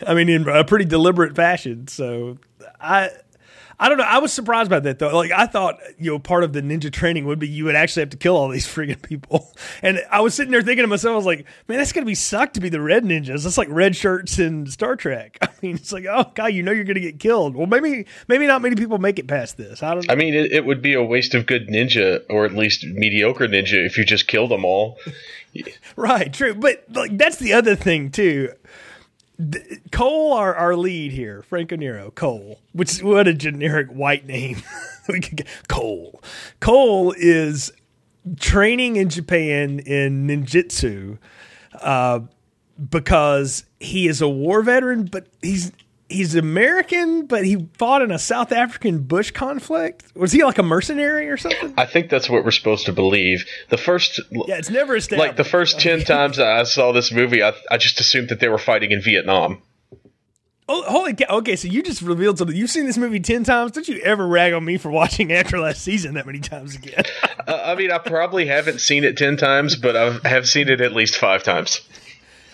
I 0.06 0.14
mean, 0.14 0.28
in 0.28 0.48
a 0.48 0.64
pretty 0.64 0.84
deliberate 0.84 1.34
fashion. 1.34 1.88
So 1.88 2.38
I 2.80 3.10
I 3.82 3.88
don't 3.88 3.96
know. 3.96 4.04
I 4.04 4.18
was 4.18 4.30
surprised 4.30 4.68
by 4.68 4.78
that 4.80 4.98
though. 4.98 5.16
Like 5.16 5.32
I 5.32 5.46
thought, 5.46 5.78
you 5.98 6.10
know, 6.12 6.18
part 6.18 6.44
of 6.44 6.52
the 6.52 6.60
ninja 6.60 6.92
training 6.92 7.24
would 7.24 7.38
be 7.38 7.48
you 7.48 7.64
would 7.64 7.74
actually 7.74 8.02
have 8.02 8.10
to 8.10 8.18
kill 8.18 8.36
all 8.36 8.50
these 8.50 8.66
freaking 8.66 9.00
people. 9.02 9.50
And 9.82 10.02
I 10.10 10.20
was 10.20 10.34
sitting 10.34 10.50
there 10.50 10.62
thinking 10.62 10.82
to 10.82 10.88
myself, 10.88 11.12
I 11.12 11.16
was 11.16 11.24
like, 11.26 11.46
man, 11.66 11.78
that's 11.78 11.92
gonna 11.92 12.04
be 12.04 12.14
suck 12.14 12.52
to 12.54 12.60
be 12.60 12.68
the 12.68 12.80
red 12.80 13.04
ninjas. 13.04 13.44
That's 13.44 13.56
like 13.56 13.68
red 13.70 13.96
shirts 13.96 14.38
in 14.38 14.66
Star 14.66 14.94
Trek. 14.96 15.38
I 15.42 15.48
mean, 15.62 15.76
it's 15.76 15.92
like, 15.92 16.04
oh 16.10 16.30
god, 16.34 16.46
you 16.48 16.62
know 16.62 16.72
you're 16.72 16.84
gonna 16.84 17.00
get 17.00 17.18
killed. 17.18 17.56
Well, 17.56 17.66
maybe 17.66 18.06
maybe 18.28 18.46
not 18.46 18.60
many 18.60 18.76
people 18.76 18.98
make 18.98 19.18
it 19.18 19.26
past 19.26 19.56
this. 19.56 19.82
I 19.82 19.94
don't. 19.94 20.06
know. 20.06 20.12
I 20.12 20.16
mean, 20.16 20.34
it, 20.34 20.52
it 20.52 20.66
would 20.66 20.82
be 20.82 20.92
a 20.94 21.02
waste 21.02 21.34
of 21.34 21.46
good 21.46 21.68
ninja, 21.68 22.22
or 22.28 22.44
at 22.44 22.52
least 22.52 22.84
mediocre 22.84 23.48
ninja, 23.48 23.86
if 23.86 23.96
you 23.96 24.04
just 24.04 24.26
kill 24.26 24.48
them 24.48 24.64
all. 24.64 24.98
Right, 25.96 26.32
true. 26.32 26.54
But 26.54 26.84
like 26.92 27.18
that's 27.18 27.36
the 27.36 27.54
other 27.54 27.74
thing 27.74 28.10
too. 28.10 28.52
Cole, 29.90 30.32
our, 30.32 30.54
our 30.54 30.76
lead 30.76 31.12
here, 31.12 31.42
Franco 31.42 31.76
Nero, 31.76 32.10
Cole, 32.10 32.60
which 32.72 33.02
what 33.02 33.26
a 33.28 33.34
generic 33.34 33.88
white 33.88 34.26
name. 34.26 34.62
we 35.08 35.20
could 35.20 35.36
get 35.36 35.68
Cole. 35.68 36.22
Cole 36.60 37.14
is 37.16 37.72
training 38.38 38.96
in 38.96 39.08
Japan 39.08 39.78
in 39.80 40.26
ninjutsu 40.26 41.18
uh, 41.80 42.20
because 42.88 43.64
he 43.78 44.08
is 44.08 44.20
a 44.20 44.28
war 44.28 44.62
veteran, 44.62 45.04
but 45.04 45.26
he's 45.40 45.72
he's 46.10 46.34
American, 46.34 47.26
but 47.26 47.44
he 47.44 47.68
fought 47.78 48.02
in 48.02 48.10
a 48.10 48.18
South 48.18 48.52
African 48.52 49.00
bush 49.00 49.30
conflict. 49.30 50.04
Was 50.14 50.32
he 50.32 50.44
like 50.44 50.58
a 50.58 50.62
mercenary 50.62 51.28
or 51.28 51.36
something? 51.36 51.74
I 51.76 51.86
think 51.86 52.10
that's 52.10 52.28
what 52.28 52.44
we're 52.44 52.50
supposed 52.50 52.86
to 52.86 52.92
believe. 52.92 53.44
The 53.68 53.78
first, 53.78 54.20
Yeah, 54.30 54.56
it's 54.56 54.70
never 54.70 54.98
like 55.12 55.36
the 55.36 55.44
first 55.44 55.80
ten 55.80 56.00
times 56.04 56.38
I 56.38 56.62
saw 56.64 56.92
this 56.92 57.12
movie, 57.12 57.42
I, 57.42 57.52
I 57.70 57.78
just 57.78 58.00
assumed 58.00 58.28
that 58.28 58.40
they 58.40 58.48
were 58.48 58.58
fighting 58.58 58.90
in 58.90 59.00
Vietnam. 59.00 59.62
Oh, 60.72 60.82
holy 60.82 61.14
cow. 61.14 61.38
Okay, 61.38 61.56
so 61.56 61.66
you 61.66 61.82
just 61.82 62.00
revealed 62.00 62.38
something. 62.38 62.56
You've 62.56 62.70
seen 62.70 62.86
this 62.86 62.96
movie 62.96 63.18
10 63.18 63.42
times. 63.42 63.72
Don't 63.72 63.88
you 63.88 63.98
ever 64.02 64.24
rag 64.24 64.52
on 64.52 64.64
me 64.64 64.78
for 64.78 64.88
watching 64.88 65.32
after 65.32 65.58
last 65.58 65.82
season 65.82 66.14
that 66.14 66.26
many 66.26 66.38
times 66.38 66.76
again? 66.76 67.04
Uh, 67.48 67.62
I 67.64 67.74
mean, 67.74 67.90
I 67.90 67.98
probably 67.98 68.46
haven't 68.46 68.80
seen 68.80 69.02
it 69.02 69.16
ten 69.16 69.36
times, 69.36 69.74
but 69.74 69.96
I 69.96 70.28
have 70.28 70.46
seen 70.46 70.68
it 70.68 70.80
at 70.82 70.92
least 70.92 71.16
five 71.16 71.42
times. 71.42 71.80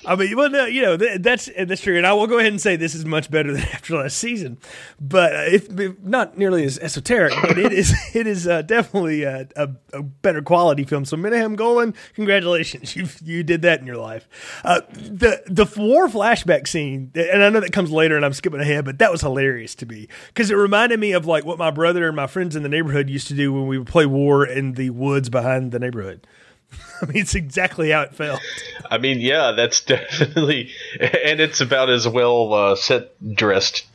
I 0.06 0.14
mean, 0.14 0.36
well, 0.36 0.48
no, 0.48 0.66
you 0.66 0.82
know, 0.82 0.96
th- 0.96 1.20
that's 1.20 1.50
that's 1.58 1.80
true. 1.80 1.96
And 1.96 2.06
I 2.06 2.12
will 2.12 2.28
go 2.28 2.38
ahead 2.38 2.52
and 2.52 2.60
say 2.60 2.76
this 2.76 2.94
is 2.94 3.04
much 3.04 3.28
better 3.28 3.52
than 3.52 3.62
after 3.72 3.96
last 3.96 4.16
season, 4.16 4.58
but 5.00 5.34
uh, 5.34 5.44
if, 5.48 5.78
if 5.78 5.98
not 6.00 6.38
nearly 6.38 6.64
as 6.64 6.78
esoteric, 6.78 7.34
but 7.42 7.58
it 7.58 7.72
is 7.72 7.92
it 8.14 8.26
is 8.26 8.46
uh, 8.46 8.62
definitely 8.62 9.24
a, 9.24 9.48
a, 9.56 9.68
a 9.92 10.02
better 10.02 10.42
quality 10.42 10.84
film. 10.84 11.04
So 11.04 11.16
Menahem 11.16 11.56
Golan, 11.56 11.92
congratulations, 12.14 12.94
you 12.96 13.08
you 13.24 13.42
did 13.42 13.62
that 13.62 13.80
in 13.80 13.86
your 13.86 13.96
life. 13.96 14.28
Uh, 14.64 14.82
the 14.92 15.42
the 15.46 15.66
war 15.76 16.06
flashback 16.06 16.68
scene, 16.68 17.10
and 17.16 17.42
I 17.42 17.48
know 17.48 17.60
that 17.60 17.72
comes 17.72 17.90
later, 17.90 18.14
and 18.14 18.24
I'm 18.24 18.32
skipping 18.32 18.60
ahead, 18.60 18.84
but 18.84 19.00
that 19.00 19.10
was 19.10 19.22
hilarious 19.22 19.74
to 19.76 19.86
me 19.86 20.06
because 20.28 20.52
it 20.52 20.54
reminded 20.54 21.00
me 21.00 21.12
of 21.12 21.26
like 21.26 21.44
what 21.44 21.58
my 21.58 21.72
brother 21.72 22.06
and 22.06 22.14
my 22.14 22.28
friends 22.28 22.54
in 22.54 22.62
the 22.62 22.68
neighborhood 22.68 23.10
used 23.10 23.26
to 23.28 23.34
do 23.34 23.52
when 23.52 23.66
we 23.66 23.76
would 23.76 23.88
play 23.88 24.06
war 24.06 24.46
in 24.46 24.74
the 24.74 24.90
woods 24.90 25.28
behind 25.28 25.72
the 25.72 25.80
neighborhood. 25.80 26.26
I 27.02 27.06
mean, 27.06 27.16
it's 27.18 27.34
exactly 27.34 27.90
how 27.90 28.02
it 28.02 28.14
felt. 28.14 28.40
I 28.90 28.98
mean, 28.98 29.20
yeah, 29.20 29.52
that's 29.52 29.80
definitely, 29.84 30.70
and 31.00 31.40
it's 31.40 31.60
about 31.60 31.90
as 31.90 32.06
well 32.08 32.52
uh, 32.52 32.76
set 32.76 33.12
dressed. 33.34 33.86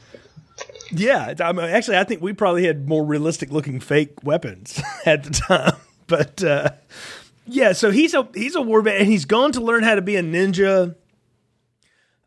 Yeah, 0.92 1.34
I 1.40 1.52
mean, 1.54 1.66
actually, 1.66 1.98
I 1.98 2.04
think 2.04 2.22
we 2.22 2.34
probably 2.34 2.66
had 2.66 2.88
more 2.88 3.04
realistic 3.04 3.52
looking 3.52 3.80
fake 3.80 4.24
weapons 4.24 4.82
at 5.06 5.24
the 5.24 5.32
time. 5.32 5.76
But 6.08 6.44
uh, 6.44 6.72
yeah, 7.48 7.72
so 7.72 7.92
he's 7.92 8.14
a 8.14 8.28
he's 8.34 8.56
a 8.56 8.62
war 8.62 8.82
vet, 8.82 9.00
and 9.00 9.08
he's 9.08 9.26
gone 9.26 9.52
to 9.54 9.62
learn 9.62 9.84
how 9.84 9.96
to 9.96 10.02
be 10.02 10.18
a 10.18 10.24
ninja. 10.24 10.96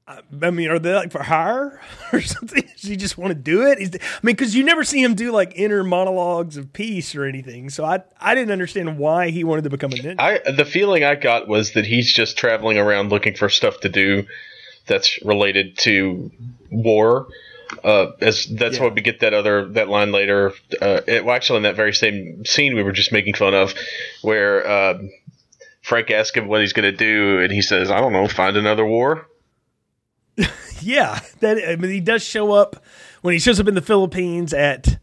I 0.06 0.50
mean, 0.50 0.68
are 0.68 0.78
they 0.78 0.94
like 0.94 1.10
for 1.12 1.22
hire 1.22 1.80
or 2.12 2.20
something? 2.20 2.62
Does 2.62 2.82
he 2.82 2.96
just 2.96 3.16
want 3.16 3.30
to 3.30 3.34
do 3.34 3.62
it? 3.66 3.78
He's, 3.78 3.94
I 3.94 3.98
mean, 4.22 4.34
because 4.36 4.54
you 4.54 4.62
never 4.62 4.84
see 4.84 5.02
him 5.02 5.14
do 5.14 5.32
like 5.32 5.52
inner 5.56 5.82
monologues 5.82 6.58
of 6.58 6.72
peace 6.74 7.14
or 7.14 7.24
anything. 7.24 7.70
So 7.70 7.84
I 7.84 8.02
I 8.20 8.34
didn't 8.34 8.50
understand 8.52 8.98
why 8.98 9.30
he 9.30 9.44
wanted 9.44 9.64
to 9.64 9.70
become 9.70 9.92
a 9.92 9.96
ninja. 9.96 10.16
I 10.18 10.50
the 10.52 10.66
feeling 10.66 11.04
I 11.04 11.14
got 11.14 11.48
was 11.48 11.72
that 11.72 11.86
he's 11.86 12.12
just 12.12 12.36
traveling 12.36 12.76
around 12.76 13.08
looking 13.10 13.34
for 13.34 13.48
stuff 13.48 13.80
to 13.80 13.88
do 13.88 14.26
that's 14.86 15.22
related 15.24 15.78
to 15.78 16.30
war. 16.70 17.28
Uh, 17.82 18.12
as 18.20 18.44
that's 18.44 18.76
Yeah. 18.76 18.82
why 18.84 18.88
we 18.90 19.00
get 19.00 19.20
that 19.20 19.32
other 19.32 19.66
that 19.70 19.88
line 19.88 20.12
later. 20.12 20.52
Uh, 20.82 21.00
it, 21.06 21.24
well, 21.24 21.34
actually, 21.34 21.56
in 21.58 21.62
that 21.62 21.76
very 21.76 21.94
same 21.94 22.44
scene 22.44 22.74
we 22.74 22.82
were 22.82 22.92
just 22.92 23.10
making 23.10 23.34
fun 23.34 23.54
of, 23.54 23.72
where 24.20 24.70
um 24.70 25.10
Frank 25.80 26.10
asks 26.10 26.36
him 26.36 26.46
what 26.46 26.60
he's 26.60 26.74
going 26.74 26.90
to 26.90 26.96
do, 26.96 27.38
and 27.40 27.50
he 27.50 27.62
says, 27.62 27.90
"I 27.90 28.00
don't 28.00 28.12
know, 28.12 28.28
find 28.28 28.58
another 28.58 28.84
war." 28.84 29.26
Yeah, 30.80 31.20
that 31.40 31.56
I 31.66 31.76
mean, 31.76 31.90
he 31.90 32.00
does 32.00 32.22
show 32.22 32.52
up 32.52 32.84
when 33.22 33.32
he 33.32 33.40
shows 33.40 33.58
up 33.58 33.68
in 33.68 33.74
the 33.74 33.80
Philippines 33.80 34.52
at 34.52 34.98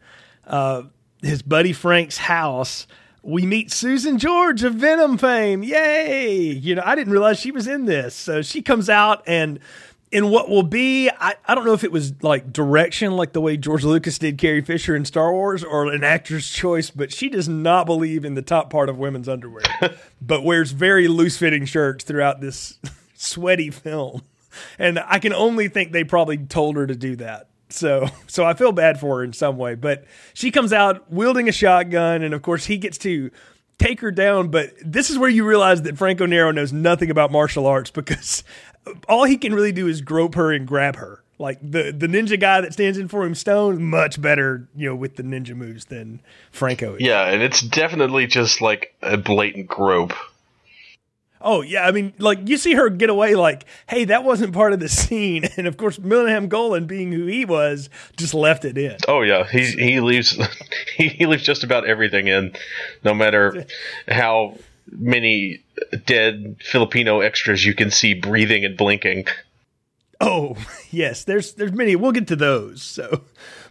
uh, 0.45 0.83
his 1.23 1.41
buddy 1.41 1.73
Frank's 1.73 2.17
house. 2.17 2.85
We 3.23 3.47
meet 3.47 3.71
Susan 3.71 4.19
George 4.19 4.63
of 4.63 4.75
Venom 4.75 5.17
fame. 5.17 5.63
Yay! 5.63 6.37
You 6.51 6.75
know, 6.75 6.83
I 6.85 6.93
didn't 6.93 7.13
realize 7.13 7.39
she 7.39 7.51
was 7.51 7.67
in 7.67 7.85
this. 7.85 8.13
So 8.13 8.43
she 8.43 8.61
comes 8.61 8.89
out 8.89 9.23
and 9.25 9.59
in 10.11 10.29
what 10.29 10.49
will 10.49 10.63
be, 10.63 11.09
I, 11.09 11.35
I 11.45 11.55
don't 11.55 11.65
know 11.65 11.73
if 11.73 11.83
it 11.83 11.91
was 11.91 12.21
like 12.21 12.51
direction, 12.51 13.13
like 13.13 13.33
the 13.33 13.41
way 13.41 13.57
George 13.57 13.83
Lucas 13.83 14.19
did 14.19 14.37
Carrie 14.37 14.61
Fisher 14.61 14.95
in 14.95 15.05
Star 15.05 15.31
Wars, 15.31 15.63
or 15.63 15.91
an 15.91 16.03
actor's 16.03 16.49
choice, 16.49 16.91
but 16.91 17.11
she 17.13 17.29
does 17.29 17.47
not 17.47 17.85
believe 17.85 18.25
in 18.25 18.35
the 18.35 18.41
top 18.41 18.69
part 18.69 18.89
of 18.89 18.99
women's 18.99 19.29
underwear, 19.29 19.63
but 20.21 20.43
wears 20.43 20.73
very 20.73 21.07
loose 21.07 21.37
fitting 21.37 21.65
shirts 21.65 22.03
throughout 22.03 22.41
this 22.41 22.77
sweaty 23.15 23.71
film 23.71 24.21
and 24.79 24.99
I 24.99 25.19
can 25.19 25.33
only 25.33 25.67
think 25.67 25.91
they 25.91 26.03
probably 26.03 26.37
told 26.37 26.75
her 26.75 26.87
to 26.87 26.95
do 26.95 27.15
that. 27.17 27.47
So, 27.69 28.07
so 28.27 28.45
I 28.45 28.53
feel 28.53 28.71
bad 28.71 28.99
for 28.99 29.17
her 29.17 29.23
in 29.23 29.33
some 29.33 29.57
way. 29.57 29.75
But 29.75 30.05
she 30.33 30.51
comes 30.51 30.73
out 30.73 31.11
wielding 31.11 31.49
a 31.49 31.51
shotgun, 31.51 32.23
and 32.23 32.33
of 32.33 32.41
course 32.41 32.65
he 32.65 32.77
gets 32.77 32.97
to 32.99 33.31
take 33.77 34.01
her 34.01 34.11
down. 34.11 34.49
But 34.49 34.73
this 34.83 35.09
is 35.09 35.17
where 35.17 35.29
you 35.29 35.45
realize 35.45 35.81
that 35.83 35.97
Franco 35.97 36.25
Nero 36.25 36.51
knows 36.51 36.71
nothing 36.71 37.09
about 37.09 37.31
martial 37.31 37.65
arts 37.65 37.91
because 37.91 38.43
all 39.09 39.25
he 39.25 39.37
can 39.37 39.53
really 39.53 39.71
do 39.71 39.87
is 39.87 40.01
grope 40.01 40.35
her 40.35 40.51
and 40.51 40.67
grab 40.67 40.97
her. 40.97 41.23
Like 41.39 41.59
the 41.63 41.91
the 41.91 42.05
ninja 42.05 42.39
guy 42.39 42.61
that 42.61 42.71
stands 42.71 42.99
in 42.99 43.07
for 43.07 43.23
him, 43.25 43.33
Stone, 43.33 43.83
much 43.83 44.21
better, 44.21 44.69
you 44.75 44.87
know, 44.89 44.95
with 44.95 45.15
the 45.15 45.23
ninja 45.23 45.55
moves 45.55 45.85
than 45.85 46.21
Franco. 46.51 46.95
Is. 46.95 47.01
Yeah, 47.01 47.23
and 47.23 47.41
it's 47.41 47.61
definitely 47.61 48.27
just 48.27 48.61
like 48.61 48.93
a 49.01 49.17
blatant 49.17 49.67
grope. 49.67 50.13
Oh 51.43 51.61
yeah, 51.61 51.85
I 51.87 51.91
mean, 51.91 52.13
like 52.19 52.47
you 52.47 52.57
see 52.57 52.73
her 52.73 52.89
get 52.89 53.09
away, 53.09 53.35
like, 53.35 53.65
hey, 53.87 54.05
that 54.05 54.23
wasn't 54.23 54.53
part 54.53 54.73
of 54.73 54.79
the 54.79 54.89
scene, 54.89 55.45
and 55.57 55.67
of 55.67 55.77
course, 55.77 55.99
Menahem 55.99 56.47
Golan, 56.47 56.85
being 56.85 57.11
who 57.11 57.25
he 57.25 57.45
was, 57.45 57.89
just 58.17 58.33
left 58.33 58.65
it 58.65 58.77
in. 58.77 58.97
Oh 59.07 59.21
yeah, 59.21 59.45
he 59.45 59.65
he 59.65 59.99
leaves 59.99 60.39
he, 60.95 61.25
leaves 61.25 61.43
just 61.43 61.63
about 61.63 61.87
everything 61.87 62.27
in, 62.27 62.53
no 63.03 63.13
matter 63.13 63.65
how 64.07 64.57
many 64.91 65.63
dead 66.05 66.57
Filipino 66.61 67.21
extras 67.21 67.65
you 67.65 67.73
can 67.73 67.91
see 67.91 68.13
breathing 68.13 68.65
and 68.65 68.77
blinking. 68.77 69.25
Oh 70.19 70.55
yes, 70.91 71.23
there's 71.23 71.53
there's 71.53 71.73
many. 71.73 71.95
We'll 71.95 72.11
get 72.11 72.27
to 72.27 72.35
those. 72.35 72.83
So, 72.83 73.23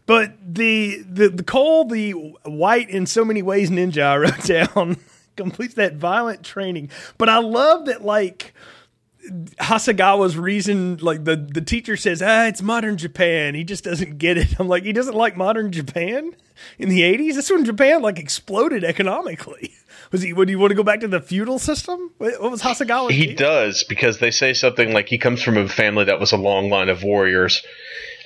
but 0.07 0.35
the 0.43 1.03
the 1.09 1.29
the 1.29 1.45
Cole, 1.45 1.85
the 1.85 2.13
white 2.45 2.91
in 2.91 3.07
so 3.07 3.25
many 3.25 3.43
ways 3.43 3.71
ninja 3.71 4.03
I 4.03 4.17
wrote 4.17 4.45
down 4.45 4.97
completes 5.41 5.75
that 5.75 5.95
violent 5.95 6.43
training. 6.45 6.91
But 7.19 7.29
I 7.29 7.39
love 7.39 7.87
that 7.87 8.05
like. 8.05 8.55
Hasegawa's 9.59 10.39
reason, 10.39 10.97
like 10.97 11.25
the, 11.25 11.37
the 11.37 11.61
teacher 11.61 11.95
says, 11.95 12.23
ah, 12.23 12.47
it's 12.47 12.63
modern 12.63 12.97
Japan. 12.97 13.55
He 13.55 13.65
just 13.65 13.85
doesn't 13.85 14.17
get 14.17 14.39
it. 14.39 14.59
I'm 14.59 14.67
like, 14.67 14.83
he 14.83 14.95
doesn't 14.95 15.15
like 15.15 15.37
modern 15.37 15.73
Japan 15.73 16.35
in 16.79 16.89
the 16.89 17.03
80s. 17.03 17.35
That's 17.35 17.51
when 17.51 17.67
Japan 17.67 18.01
like 18.01 18.19
exploded 18.19 18.83
economically. 18.83 19.75
Was 20.11 20.23
he? 20.23 20.33
Would 20.33 20.49
he 20.49 20.57
want 20.57 20.71
to 20.71 20.75
go 20.75 20.83
back 20.83 21.01
to 21.01 21.09
the 21.09 21.21
feudal 21.21 21.59
system? 21.59 22.11
What 22.19 22.41
was 22.51 22.63
Hasegawa? 22.63 23.13
He 23.13 23.33
does 23.33 23.85
because 23.85 24.19
they 24.19 24.33
say 24.33 24.55
something 24.55 24.93
like 24.93 25.09
he 25.09 25.19
comes 25.19 25.41
from 25.41 25.57
a 25.57 25.69
family 25.69 26.05
that 26.05 26.19
was 26.19 26.33
a 26.33 26.37
long 26.37 26.69
line 26.69 26.89
of 26.89 27.05
warriors, 27.05 27.63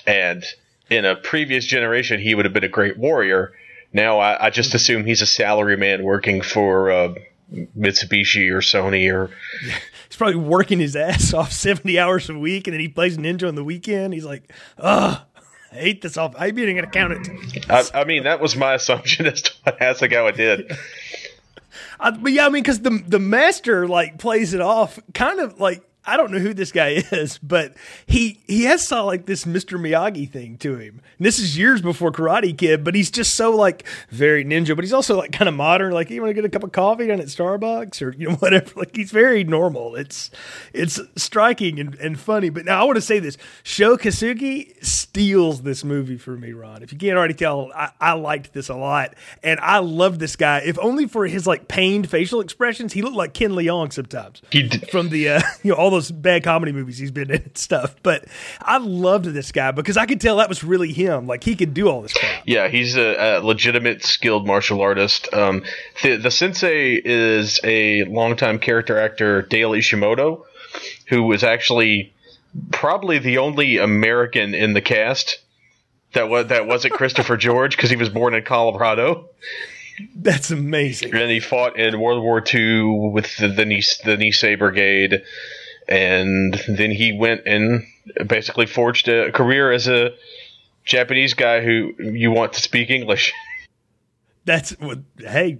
and 0.06 0.42
in 0.88 1.04
a 1.04 1.14
previous 1.14 1.66
generation 1.66 2.20
he 2.20 2.34
would 2.34 2.46
have 2.46 2.54
been 2.54 2.64
a 2.64 2.68
great 2.68 2.98
warrior. 2.98 3.52
Now 3.94 4.18
I, 4.18 4.46
I 4.46 4.50
just 4.50 4.74
assume 4.74 5.04
he's 5.04 5.22
a 5.22 5.24
salaryman 5.24 6.02
working 6.02 6.42
for 6.42 6.90
uh, 6.90 7.14
Mitsubishi 7.52 8.50
or 8.50 8.58
Sony 8.58 9.10
or 9.10 9.30
He's 10.08 10.16
probably 10.16 10.36
working 10.36 10.78
his 10.80 10.94
ass 10.94 11.32
off 11.32 11.52
70 11.52 11.98
hours 11.98 12.28
a 12.28 12.38
week 12.38 12.66
and 12.66 12.74
then 12.74 12.80
he 12.80 12.88
plays 12.88 13.16
Ninja 13.16 13.48
on 13.48 13.54
the 13.54 13.64
weekend. 13.64 14.14
He's 14.14 14.24
like, 14.24 14.52
ugh, 14.78 15.20
I 15.72 15.74
hate 15.74 16.02
this 16.02 16.16
off. 16.16 16.34
I 16.36 16.46
hate 16.46 16.56
being 16.56 16.78
an 16.78 16.84
accountant. 16.84 17.28
I, 17.70 17.84
I 17.94 18.04
mean 18.04 18.24
that 18.24 18.40
was 18.40 18.56
my 18.56 18.74
assumption 18.74 19.26
as 19.32 19.42
to 19.42 19.52
what 19.62 19.78
Hasegawa 19.78 20.36
did. 20.36 20.76
I, 22.00 22.10
but 22.10 22.32
yeah, 22.32 22.46
I 22.46 22.48
mean, 22.48 22.62
because 22.62 22.80
the, 22.80 23.02
the 23.06 23.20
master 23.20 23.86
like 23.86 24.18
plays 24.18 24.54
it 24.54 24.60
off 24.60 24.98
kind 25.14 25.38
of 25.38 25.60
like 25.60 25.82
I 26.06 26.16
don't 26.16 26.30
know 26.30 26.38
who 26.38 26.54
this 26.54 26.72
guy 26.72 26.88
is, 27.12 27.38
but 27.38 27.74
he 28.06 28.40
he 28.46 28.64
has 28.64 28.86
saw 28.86 29.04
like 29.04 29.26
this 29.26 29.44
Mr. 29.44 29.78
Miyagi 29.78 30.30
thing 30.30 30.58
to 30.58 30.76
him. 30.76 31.00
And 31.18 31.26
this 31.26 31.38
is 31.38 31.56
years 31.56 31.80
before 31.80 32.12
Karate 32.12 32.56
Kid, 32.56 32.84
but 32.84 32.94
he's 32.94 33.10
just 33.10 33.34
so 33.34 33.54
like 33.56 33.86
very 34.10 34.44
ninja, 34.44 34.74
but 34.76 34.84
he's 34.84 34.92
also 34.92 35.16
like 35.16 35.32
kind 35.32 35.48
of 35.48 35.54
modern. 35.54 35.92
Like 35.92 36.10
you 36.10 36.20
want 36.20 36.30
to 36.30 36.34
get 36.34 36.44
a 36.44 36.48
cup 36.48 36.62
of 36.62 36.72
coffee 36.72 37.06
down 37.06 37.20
at 37.20 37.26
Starbucks 37.26 38.02
or 38.02 38.12
you 38.14 38.28
know 38.28 38.34
whatever. 38.40 38.70
Like 38.76 38.94
he's 38.94 39.10
very 39.10 39.44
normal. 39.44 39.94
It's 39.96 40.30
it's 40.72 41.00
striking 41.16 41.80
and, 41.80 41.94
and 41.96 42.18
funny. 42.18 42.50
But 42.50 42.64
now 42.64 42.80
I 42.80 42.84
want 42.84 42.96
to 42.96 43.02
say 43.02 43.18
this: 43.18 43.36
Sho 43.62 43.96
Kosugi 43.96 44.84
steals 44.84 45.62
this 45.62 45.84
movie 45.84 46.18
for 46.18 46.36
me, 46.36 46.52
Ron. 46.52 46.82
If 46.82 46.92
you 46.92 46.98
can't 46.98 47.16
already 47.16 47.34
tell, 47.34 47.70
I, 47.74 47.90
I 48.00 48.12
liked 48.12 48.52
this 48.52 48.68
a 48.68 48.74
lot, 48.74 49.14
and 49.42 49.58
I 49.60 49.78
love 49.78 50.18
this 50.18 50.36
guy. 50.36 50.58
If 50.64 50.78
only 50.78 51.06
for 51.06 51.26
his 51.26 51.46
like 51.46 51.68
pained 51.68 52.10
facial 52.10 52.40
expressions, 52.40 52.92
he 52.92 53.02
looked 53.02 53.16
like 53.16 53.32
Ken 53.34 53.52
Jeong 53.52 53.92
sometimes 53.92 54.42
He 54.50 54.64
d- 54.64 54.78
from 54.90 55.08
the 55.08 55.28
uh, 55.30 55.40
you 55.62 55.70
know 55.70 55.76
all 55.76 55.93
those 55.94 56.10
bad 56.10 56.44
comedy 56.44 56.72
movies 56.72 56.98
he's 56.98 57.10
been 57.10 57.30
in 57.30 57.42
and 57.42 57.56
stuff. 57.58 57.96
But 58.02 58.24
I 58.60 58.78
loved 58.78 59.24
this 59.26 59.52
guy 59.52 59.70
because 59.70 59.96
I 59.96 60.06
could 60.06 60.20
tell 60.20 60.36
that 60.36 60.48
was 60.48 60.62
really 60.62 60.92
him. 60.92 61.26
Like 61.26 61.42
he 61.44 61.56
could 61.56 61.74
do 61.74 61.88
all 61.88 62.02
this 62.02 62.12
crap. 62.12 62.42
Yeah, 62.46 62.68
he's 62.68 62.96
a, 62.96 63.38
a 63.38 63.40
legitimate 63.40 64.04
skilled 64.04 64.46
martial 64.46 64.80
artist. 64.80 65.32
Um, 65.32 65.64
the, 66.02 66.16
the 66.16 66.30
sensei 66.30 67.00
is 67.04 67.60
a 67.64 68.04
longtime 68.04 68.58
character 68.58 68.98
actor, 68.98 69.42
Dale 69.42 69.70
Ishimoto, 69.72 70.44
who 71.08 71.22
was 71.24 71.42
actually 71.42 72.12
probably 72.70 73.18
the 73.18 73.38
only 73.38 73.78
American 73.78 74.54
in 74.54 74.74
the 74.74 74.80
cast 74.80 75.40
that 76.12 76.28
was 76.28 76.46
that 76.48 76.66
wasn't 76.66 76.94
Christopher 77.00 77.36
George 77.36 77.76
because 77.76 77.90
he 77.90 77.96
was 77.96 78.08
born 78.08 78.34
in 78.34 78.44
Colorado 78.44 79.28
That's 80.14 80.50
amazing. 80.52 81.14
and 81.14 81.30
he 81.30 81.40
fought 81.40 81.76
in 81.78 82.00
World 82.00 82.22
War 82.22 82.42
II 82.42 83.10
with 83.10 83.36
the 83.38 83.48
the 83.48 83.64
Nice, 83.64 83.98
the 83.98 84.16
Nisei 84.16 84.56
Brigade, 84.58 85.22
and 85.88 86.60
then 86.68 86.90
he 86.90 87.12
went 87.12 87.42
and 87.46 87.84
basically 88.26 88.66
forged 88.66 89.08
a 89.08 89.32
career 89.32 89.72
as 89.72 89.88
a 89.88 90.14
Japanese 90.84 91.34
guy 91.34 91.60
who 91.60 91.94
you 91.98 92.30
want 92.30 92.52
to 92.54 92.60
speak 92.60 92.90
English. 92.90 93.32
That's 94.46 94.76
hey, 95.18 95.58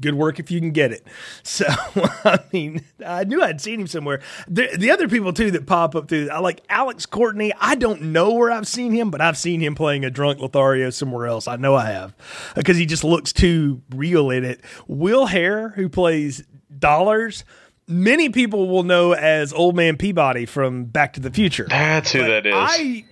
good 0.00 0.14
work 0.16 0.40
if 0.40 0.50
you 0.50 0.58
can 0.58 0.72
get 0.72 0.90
it. 0.90 1.06
So 1.44 1.64
I 2.24 2.40
mean, 2.52 2.84
I 3.04 3.22
knew 3.22 3.40
I'd 3.40 3.60
seen 3.60 3.80
him 3.80 3.86
somewhere. 3.86 4.20
The, 4.48 4.68
the 4.76 4.90
other 4.90 5.08
people 5.08 5.32
too 5.32 5.52
that 5.52 5.66
pop 5.66 5.94
up 5.94 6.08
through, 6.08 6.30
I 6.30 6.40
like 6.40 6.60
Alex 6.68 7.06
Courtney. 7.06 7.52
I 7.60 7.76
don't 7.76 8.02
know 8.02 8.32
where 8.32 8.50
I've 8.50 8.66
seen 8.66 8.90
him, 8.90 9.12
but 9.12 9.20
I've 9.20 9.38
seen 9.38 9.60
him 9.60 9.76
playing 9.76 10.04
a 10.04 10.10
drunk 10.10 10.40
Lothario 10.40 10.90
somewhere 10.90 11.28
else. 11.28 11.46
I 11.46 11.54
know 11.54 11.76
I 11.76 11.86
have 11.86 12.16
because 12.56 12.76
he 12.76 12.84
just 12.84 13.04
looks 13.04 13.32
too 13.32 13.82
real 13.94 14.30
in 14.30 14.44
it. 14.44 14.60
Will 14.88 15.26
Hare, 15.26 15.68
who 15.70 15.88
plays 15.88 16.42
Dollars. 16.76 17.44
Many 17.88 18.30
people 18.30 18.68
will 18.68 18.82
know 18.82 19.12
as 19.12 19.52
Old 19.52 19.76
Man 19.76 19.96
Peabody 19.96 20.44
from 20.46 20.84
Back 20.84 21.12
to 21.14 21.20
the 21.20 21.30
Future. 21.30 21.66
That's 21.68 22.10
who 22.12 22.24
that 22.24 22.46
is. 22.46 22.54
I 22.56 23.04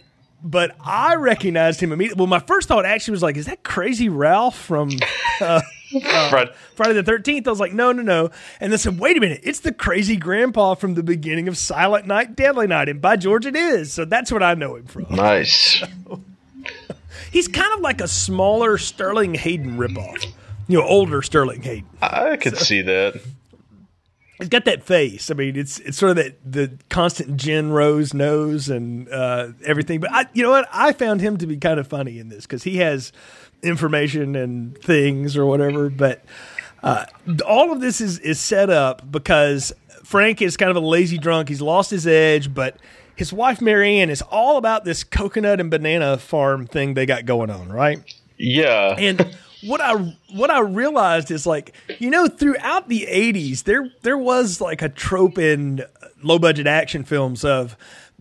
but 0.43 0.77
I 0.81 1.15
recognized 1.15 1.81
him 1.81 1.91
immediately. 1.93 2.21
Well, 2.21 2.27
my 2.27 2.39
first 2.41 2.69
thought 2.69 2.85
actually 2.85 3.13
was 3.13 3.23
like, 3.23 3.37
is 3.37 3.47
that 3.47 3.63
Crazy 3.63 4.11
Ralph 4.11 4.59
from 4.59 4.91
uh, 5.41 5.63
Fred- 6.29 6.55
Friday 6.75 6.93
the 6.93 7.03
Thirteenth? 7.03 7.47
I 7.47 7.51
was 7.51 7.61
like, 7.61 7.73
no, 7.73 7.93
no, 7.93 8.03
no. 8.03 8.31
And 8.61 8.71
then 8.71 8.79
said, 8.79 8.99
wait 8.99 9.17
a 9.17 9.21
minute, 9.21 9.41
it's 9.43 9.61
the 9.61 9.73
crazy 9.73 10.17
grandpa 10.17 10.75
from 10.75 10.95
the 10.95 11.03
beginning 11.03 11.49
of 11.49 11.57
Silent 11.57 12.07
Night, 12.07 12.37
Deadly 12.37 12.67
Night, 12.67 12.89
and 12.91 13.01
by 13.01 13.17
George, 13.17 13.47
it 13.47 13.57
is. 13.57 13.93
So 13.93 14.05
that's 14.05 14.31
what 14.31 14.43
I 14.43 14.55
know 14.55 14.77
him 14.77 14.85
from. 14.87 15.07
nice. 15.11 15.83
He's 17.33 17.49
kind 17.49 17.73
of 17.75 17.81
like 17.81 18.01
a 18.01 18.09
smaller 18.09 18.77
Sterling 18.79 19.35
Hayden 19.35 19.77
ripoff. 19.77 20.27
You 20.69 20.79
know, 20.79 20.85
older 20.87 21.21
Sterling 21.23 21.63
Hayden. 21.63 21.87
I 22.03 22.37
could 22.37 22.57
see 22.57 22.83
that. 22.83 23.21
He's 24.39 24.49
got 24.49 24.65
that 24.65 24.83
face. 24.83 25.31
I 25.31 25.35
mean, 25.35 25.57
it's 25.57 25.79
it's 25.81 25.97
sort 25.97 26.11
of 26.11 26.17
that 26.17 26.39
the 26.45 26.77
constant 26.89 27.37
Jen 27.37 27.71
Rose 27.71 28.13
nose 28.13 28.69
and 28.69 29.09
uh, 29.09 29.49
everything. 29.65 30.01
But 30.01 30.11
I, 30.13 30.27
you 30.33 30.43
know 30.43 30.51
what? 30.51 30.69
I 30.73 30.93
found 30.93 31.21
him 31.21 31.37
to 31.39 31.47
be 31.47 31.57
kind 31.57 31.79
of 31.79 31.87
funny 31.87 32.19
in 32.19 32.29
this 32.29 32.45
because 32.45 32.65
he 32.65 32.79
has 32.79 33.13
information 33.63 34.35
and 34.35 34.77
things 34.79 35.37
or 35.37 35.47
whatever. 35.47 35.89
But 35.89 36.25
uh, 36.83 37.07
all 37.47 37.73
of 37.73 37.81
this 37.81 38.01
is 38.01 38.19
is 38.19 38.41
set 38.41 38.71
up 38.71 39.09
because 39.11 39.73
Frank 40.03 40.43
is 40.43 40.57
kind 40.57 40.71
of 40.71 40.77
a 40.77 40.87
lazy 40.87 41.19
drunk. 41.19 41.49
He's 41.49 41.63
lost 41.63 41.91
his 41.91 42.07
edge, 42.07 42.53
but 42.53 42.77
his 43.17 43.33
wife 43.33 43.61
Marianne 43.61 44.11
is 44.11 44.23
all 44.23 44.57
about 44.57 44.85
this 44.85 45.05
coconut 45.05 45.61
and 45.61 45.71
banana 45.71 46.19
farm 46.19 46.67
thing 46.67 46.95
they 46.95 47.07
got 47.07 47.25
going 47.25 47.51
on, 47.51 47.71
right? 47.71 48.03
Yeah. 48.37 48.97
And 48.99 49.37
what 49.65 49.81
I 49.81 50.17
what 50.33 50.51
I 50.51 50.61
realized 50.61 51.31
is 51.31 51.47
like 51.47 51.75
you 51.99 52.11
know 52.11 52.27
throughout 52.27 52.89
the 52.89 53.07
'80s 53.11 53.65
there 53.65 53.91
there 54.03 54.19
was 54.19 54.61
like 54.61 54.83
a 54.83 54.89
trope 54.89 55.39
in 55.39 55.85
low 56.23 56.39
budget 56.39 56.67
action 56.67 57.05
films 57.05 57.45
of 57.45 57.77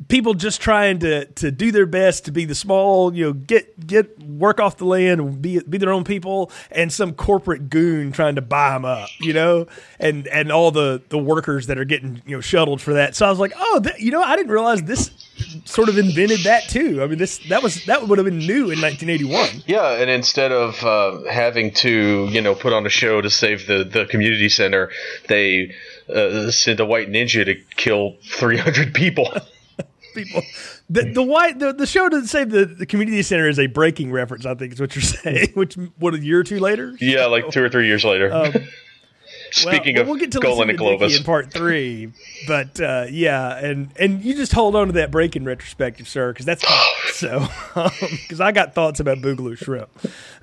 people 0.08 0.34
just 0.34 0.60
trying 0.60 1.00
to 1.00 1.26
to 1.26 1.52
do 1.52 1.72
their 1.72 1.86
best 1.86 2.26
to 2.26 2.32
be 2.32 2.46
the 2.46 2.56
small 2.56 3.14
you 3.14 3.26
know 3.26 3.34
get 3.34 3.86
get 3.86 4.18
work 4.24 4.60
off 4.60 4.78
the 4.78 4.86
land 4.86 5.42
be 5.42 5.60
be 5.60 5.78
their 5.78 5.92
own 5.92 6.04
people 6.04 6.52
and 6.72 6.92
some 6.92 7.14
corporate 7.14 7.70
goon 7.70 8.12
trying 8.12 8.36
to 8.36 8.42
buy 8.42 8.72
them 8.72 8.86
up 8.86 9.10
you 9.20 9.34
know? 9.34 9.68
And 10.00 10.28
and 10.28 10.52
all 10.52 10.72
the 10.72 11.02
the 11.10 11.18
workers 11.18 11.68
that 11.68 11.78
are 11.78 11.86
getting 11.86 12.22
you 12.26 12.36
know 12.38 12.42
shuttled 12.42 12.82
for 12.82 12.94
that. 12.94 13.16
So 13.16 13.26
I 13.26 13.30
was 13.30 13.40
like 13.40 13.54
oh 13.56 13.80
th- 13.84 14.00
you 14.00 14.12
know 14.12 14.22
I 14.22 14.36
didn't 14.36 14.52
realize 14.52 14.84
this 14.84 15.23
sort 15.66 15.90
of 15.90 15.98
invented 15.98 16.42
that 16.42 16.64
too 16.70 17.02
I 17.04 17.08
mean 17.08 17.18
this 17.18 17.38
that 17.50 17.62
was 17.64 17.86
that 17.86 18.08
would 18.08 18.18
have 18.18 18.26
been 18.26 18.40
new 18.40 18.70
in 18.72 18.82
1981 18.82 19.64
Yeah, 19.68 19.92
and 20.02 20.10
instead 20.10 20.52
of 20.52 20.84
uh, 20.84 21.24
having 21.30 21.72
to, 21.76 22.28
you 22.32 22.42
know, 22.42 22.56
put 22.56 22.74
on 22.74 22.86
a 22.86 22.90
show 22.90 23.22
to 23.22 23.30
save 23.30 23.68
the, 23.68 23.84
the 23.84 24.06
community 24.06 24.50
center, 24.50 24.90
they 25.28 25.74
uh, 26.14 26.52
sent 26.52 26.80
a 26.80 26.86
white 26.86 27.10
ninja 27.10 27.46
to 27.46 27.56
kill 27.76 28.16
300 28.24 28.94
people. 28.94 29.32
people. 30.14 30.42
The 30.90 31.12
the 31.12 31.24
white 31.24 31.60
the, 31.60 31.74
the 31.74 31.88
show 31.88 32.08
doesn't 32.10 32.28
say 32.28 32.44
the, 32.44 32.66
the 32.66 32.86
community 32.86 33.24
center 33.24 33.48
is 33.48 33.58
a 33.58 33.68
Breakin' 33.68 34.12
reference. 34.12 34.46
I 34.46 34.54
think 34.54 34.74
is 34.74 34.80
what 34.82 34.96
you're 34.96 35.02
saying. 35.24 35.50
Which 35.56 35.76
what 35.98 36.14
a 36.14 36.20
year 36.20 36.40
or 36.40 36.44
two 36.44 36.60
later. 36.60 36.94
yeah, 37.00 37.26
like 37.26 37.50
two 37.50 37.64
or 37.64 37.70
three 37.70 37.88
years 37.88 38.04
later. 38.06 38.32
Um, 38.32 38.54
Speaking 39.54 39.96
well, 39.96 40.02
of 40.02 40.08
we'll 40.08 40.18
get 40.18 40.32
to 40.32 40.40
Golan 40.40 40.72
and 40.72 40.80
Globus. 40.80 41.16
in 41.16 41.24
part 41.24 41.54
three, 41.54 42.12
but 42.48 42.80
uh, 42.82 43.06
yeah, 43.10 43.56
and 43.58 43.92
and 43.98 44.24
you 44.24 44.34
just 44.34 44.52
hold 44.52 44.76
on 44.76 44.88
to 44.88 44.94
that 44.94 45.12
break 45.12 45.36
in 45.36 45.46
retrospective, 45.46 46.08
sir, 46.08 46.34
because 46.34 46.46
that's 46.46 46.66
so. 47.14 47.48
Because 48.24 48.42
I 48.42 48.52
got 48.52 48.74
thoughts 48.74 49.00
about 49.00 49.20
Boogaloo 49.20 49.58
Shrimp 49.58 49.90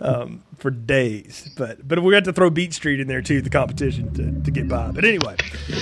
um, 0.00 0.42
for 0.58 0.70
days, 0.70 1.50
but 1.56 1.86
but 1.86 2.02
we 2.02 2.12
got 2.12 2.24
to 2.24 2.32
throw 2.32 2.50
Beat 2.50 2.72
Street 2.72 3.00
in 3.00 3.08
there 3.08 3.22
too, 3.22 3.42
the 3.42 3.50
competition 3.50 4.12
to, 4.14 4.40
to 4.44 4.50
get 4.50 4.68
by. 4.68 4.90
But 4.92 5.04
anyway, 5.04 5.36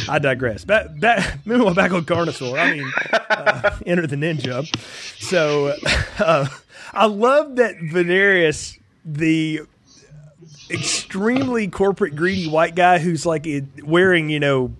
I 0.08 0.18
digress. 0.18 0.64
Back 0.64 0.98
back 0.98 1.38
meanwhile 1.46 1.74
back 1.74 1.92
on 1.92 2.04
Carnosaur. 2.04 2.58
I 2.58 2.72
mean, 2.72 2.92
uh, 3.12 3.78
enter 3.86 4.06
the 4.06 4.16
ninja. 4.16 4.66
So 5.20 5.74
uh, 6.18 6.46
I 6.92 7.06
love 7.06 7.56
that 7.56 7.76
Venarius 7.76 8.78
the 9.04 9.62
extremely 10.70 11.68
corporate 11.68 12.16
greedy 12.16 12.48
white 12.48 12.74
guy 12.74 12.98
who's 12.98 13.24
like 13.24 13.46
wearing 13.82 14.30
you 14.30 14.40
know 14.40 14.74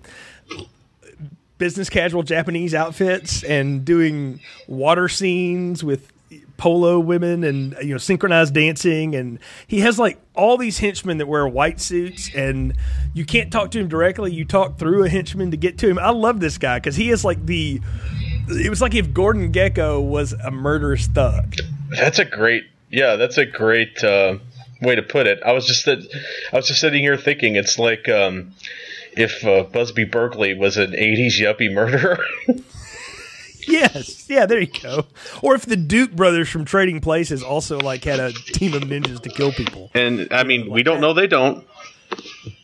business 1.57 1.89
casual 1.89 2.23
Japanese 2.23 2.73
outfits 2.73 3.43
and 3.43 3.83
doing 3.85 4.39
water 4.67 5.09
scenes 5.09 5.83
with 5.83 6.11
polo 6.57 6.99
women 6.99 7.43
and 7.43 7.75
you 7.81 7.93
know 7.93 7.97
synchronized 7.97 8.53
dancing. 8.53 9.15
And 9.15 9.39
he 9.67 9.79
has 9.79 9.99
like 9.99 10.19
all 10.35 10.57
these 10.57 10.77
henchmen 10.77 11.17
that 11.17 11.27
wear 11.27 11.47
white 11.47 11.79
suits 11.79 12.33
and 12.35 12.73
you 13.13 13.25
can't 13.25 13.51
talk 13.51 13.71
to 13.71 13.79
him 13.79 13.87
directly. 13.87 14.33
You 14.33 14.45
talk 14.45 14.77
through 14.77 15.03
a 15.03 15.09
henchman 15.09 15.51
to 15.51 15.57
get 15.57 15.77
to 15.79 15.89
him. 15.89 15.97
I 15.99 16.09
love 16.09 16.39
this 16.39 16.57
guy 16.57 16.77
because 16.77 16.95
he 16.95 17.09
is 17.09 17.25
like 17.25 17.45
the 17.45 17.81
it 18.49 18.69
was 18.69 18.81
like 18.81 18.95
if 18.95 19.13
Gordon 19.13 19.51
Gekko 19.51 20.03
was 20.03 20.33
a 20.33 20.51
murderous 20.51 21.07
thug. 21.07 21.55
That's 21.89 22.19
a 22.19 22.25
great, 22.25 22.65
yeah, 22.89 23.15
that's 23.15 23.37
a 23.37 23.45
great 23.45 24.03
uh, 24.03 24.37
way 24.81 24.95
to 24.95 25.03
put 25.03 25.27
it. 25.27 25.39
I 25.45 25.51
was 25.51 25.65
just 25.65 25.85
that, 25.85 25.99
I 26.51 26.55
was 26.55 26.67
just 26.67 26.79
sitting 26.79 27.01
here 27.01 27.17
thinking 27.17 27.55
it's 27.55 27.77
like 27.79 28.07
um, 28.09 28.53
if 29.13 29.45
uh, 29.45 29.63
Busby 29.63 30.05
Berkeley 30.05 30.53
was 30.53 30.77
an 30.77 30.91
'80s 30.91 31.39
yuppie 31.39 31.71
murderer. 31.73 32.23
Yes, 33.67 34.27
yeah, 34.27 34.47
there 34.47 34.59
you 34.59 34.67
go. 34.67 35.05
Or 35.43 35.53
if 35.53 35.65
the 35.65 35.75
Duke 35.75 36.13
brothers 36.13 36.49
from 36.49 36.65
Trading 36.65 37.01
Places 37.01 37.43
also 37.43 37.77
like 37.77 38.03
had 38.03 38.19
a 38.19 38.31
team 38.31 38.73
of 38.73 38.81
ninjas 38.81 39.21
to 39.21 39.29
kill 39.29 39.51
people. 39.51 39.91
and 39.93 40.27
I 40.31 40.43
mean, 40.43 40.71
we 40.71 40.81
don't 40.81 40.99
know 40.99 41.13
they 41.13 41.27
don't. 41.27 41.67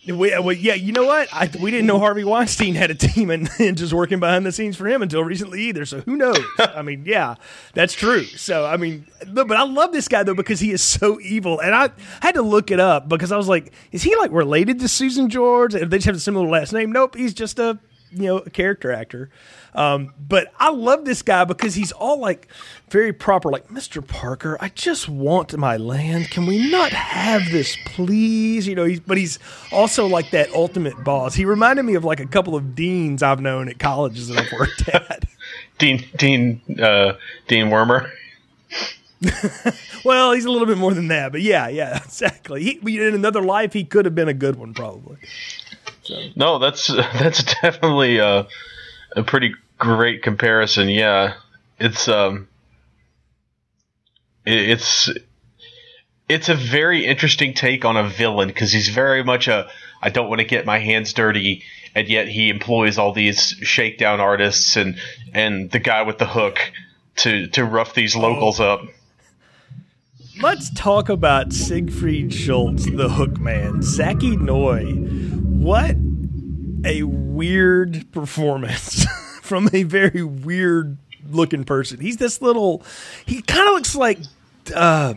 We, 0.08 0.34
uh, 0.34 0.42
well, 0.42 0.56
yeah, 0.56 0.76
you 0.76 0.92
know 0.92 1.06
what? 1.06 1.28
I, 1.34 1.50
we 1.60 1.72
didn't 1.72 1.88
know 1.88 1.98
Harvey 1.98 2.24
Weinstein 2.24 2.76
had 2.76 2.92
a 2.92 2.96
team 2.96 3.32
of 3.32 3.40
ninjas 3.42 3.92
working 3.98 4.20
behind 4.20 4.46
the 4.46 4.52
scenes 4.52 4.78
for 4.78 4.88
him 4.88 5.02
until 5.02 5.24
recently 5.24 5.62
either. 5.62 5.86
So 5.86 6.02
who 6.02 6.16
knows? 6.16 6.38
I 6.60 6.82
mean, 6.84 7.04
yeah, 7.06 7.36
that's 7.74 7.94
true. 7.94 8.24
So 8.24 8.66
I 8.66 8.78
mean, 8.78 9.08
but 9.28 9.52
I 9.52 9.64
love 9.64 9.92
this 9.92 10.08
guy 10.08 10.24
though 10.24 10.36
because 10.36 10.60
he 10.60 10.72
is 10.72 10.84
so 10.84 11.20
evil, 11.20 11.60
and 11.60 11.74
I 11.74 11.90
had 12.22 12.36
to 12.36 12.42
look 12.42 12.70
it 12.70 12.80
up 12.80 13.10
because 13.10 13.32
I 13.32 13.38
was 13.38 13.48
like, 13.48 13.74
is 13.92 14.04
he 14.04 14.16
like 14.16 14.32
related 14.32 14.80
to 14.80 14.88
Susan 14.88 15.30
George? 15.30 15.74
They 15.74 15.86
just 15.86 16.06
have 16.06 16.16
a 16.16 16.20
similar 16.20 16.48
last 16.48 16.72
name? 16.72 16.92
Nope, 16.92 17.16
he's 17.16 17.34
just 17.34 17.58
a 17.58 17.80
you 18.16 18.28
know 18.28 18.38
a 18.38 18.50
character 18.50 18.92
actor. 18.92 19.30
Um, 19.74 20.14
but 20.18 20.54
I 20.58 20.70
love 20.72 21.04
this 21.04 21.22
guy 21.22 21.44
because 21.44 21.76
he's 21.76 21.92
all 21.92 22.20
like 22.20 22.48
very 22.90 23.12
proper, 23.12 23.52
like 23.52 23.68
Mr. 23.68 24.06
Parker. 24.06 24.58
I 24.62 24.70
just 24.70 25.10
want 25.10 25.56
my 25.58 25.76
land. 25.78 26.32
Can 26.32 26.46
we 26.46 26.72
not 26.72 26.92
have 26.92 27.52
this, 27.52 27.78
please? 27.86 28.68
You 28.68 28.76
know, 28.76 28.86
he's, 28.86 29.02
but 29.02 29.18
he's 29.18 29.38
also 29.72 30.08
like 30.08 30.32
that 30.32 30.50
ultimate 30.54 31.04
boss. 31.04 31.36
He 31.36 31.44
reminded 31.44 31.84
me 31.84 31.96
of 31.96 32.06
like 32.06 32.22
a 32.22 32.26
couple 32.26 32.56
of 32.56 32.74
deans 32.74 33.22
I've 33.22 33.42
known 33.42 33.68
at 33.68 33.78
colleges 33.80 34.30
that 34.30 34.38
I've 34.38 34.52
worked 34.58 34.88
at. 34.94 35.26
Dean 35.78 36.06
Dean 36.18 36.62
uh, 36.82 37.14
Dean 37.48 37.68
Wormer. 37.68 38.10
well, 40.06 40.34
he's 40.34 40.46
a 40.46 40.52
little 40.52 40.68
bit 40.68 40.78
more 40.78 40.94
than 40.94 41.08
that, 41.08 41.32
but 41.32 41.42
yeah, 41.42 41.68
yeah, 41.68 41.98
exactly. 42.04 42.64
He, 42.64 43.06
in 43.08 43.14
another 43.14 43.42
life, 43.42 43.74
he 43.74 43.84
could 43.84 44.06
have 44.06 44.16
been 44.16 44.28
a 44.28 44.34
good 44.34 44.56
one, 44.56 44.74
probably. 44.74 45.18
So. 46.06 46.22
No, 46.36 46.60
that's 46.60 46.88
that's 46.96 47.44
definitely 47.62 48.20
a, 48.20 48.48
a 49.16 49.24
pretty 49.24 49.56
great 49.78 50.24
comparison. 50.24 50.90
Yeah, 50.90 51.36
it's 51.80 52.08
um, 52.08 52.48
it, 54.46 54.70
it's 54.70 55.10
it's 56.30 56.50
a 56.50 56.56
very 56.56 57.06
interesting 57.06 57.54
take 57.54 57.86
on 57.86 57.98
a 57.98 58.08
villain 58.08 58.48
because 58.48 58.72
he's 58.72 58.90
very 58.90 59.24
much 59.24 59.48
a 59.48 59.70
I 60.02 60.10
don't 60.10 60.30
want 60.30 60.40
to 60.40 60.46
get 60.46 60.66
my 60.66 60.80
hands 60.80 61.14
dirty, 61.14 61.64
and 61.96 62.08
yet 62.08 62.28
he 62.28 62.50
employs 62.50 62.98
all 62.98 63.14
these 63.14 63.56
shakedown 63.62 64.20
artists 64.20 64.76
and 64.76 65.00
and 65.34 65.72
the 65.72 65.80
guy 65.80 66.04
with 66.04 66.20
the 66.20 66.28
hook 66.28 66.60
to 67.18 67.48
to 67.48 67.66
rough 67.66 67.94
these 67.94 68.16
locals 68.16 68.60
oh. 68.60 68.74
up. 68.74 68.82
Let's 70.42 70.70
talk 70.72 71.08
about 71.08 71.54
Siegfried 71.54 72.34
Schultz, 72.34 72.86
the 72.86 73.08
Hook 73.08 73.40
Man. 73.40 73.76
Zachi 73.76 74.38
Noy. 74.38 74.84
What 75.66 75.96
a 76.86 77.02
weird 77.02 78.12
performance 78.12 79.04
from 79.42 79.68
a 79.74 79.82
very 79.82 80.22
weird 80.22 81.00
looking 81.28 81.64
person. 81.64 82.00
He's 82.00 82.18
this 82.18 82.40
little. 82.40 82.84
He 83.26 83.42
kind 83.42 83.70
of 83.70 83.74
looks 83.74 83.96
like. 83.96 84.20
Uh, 84.76 85.16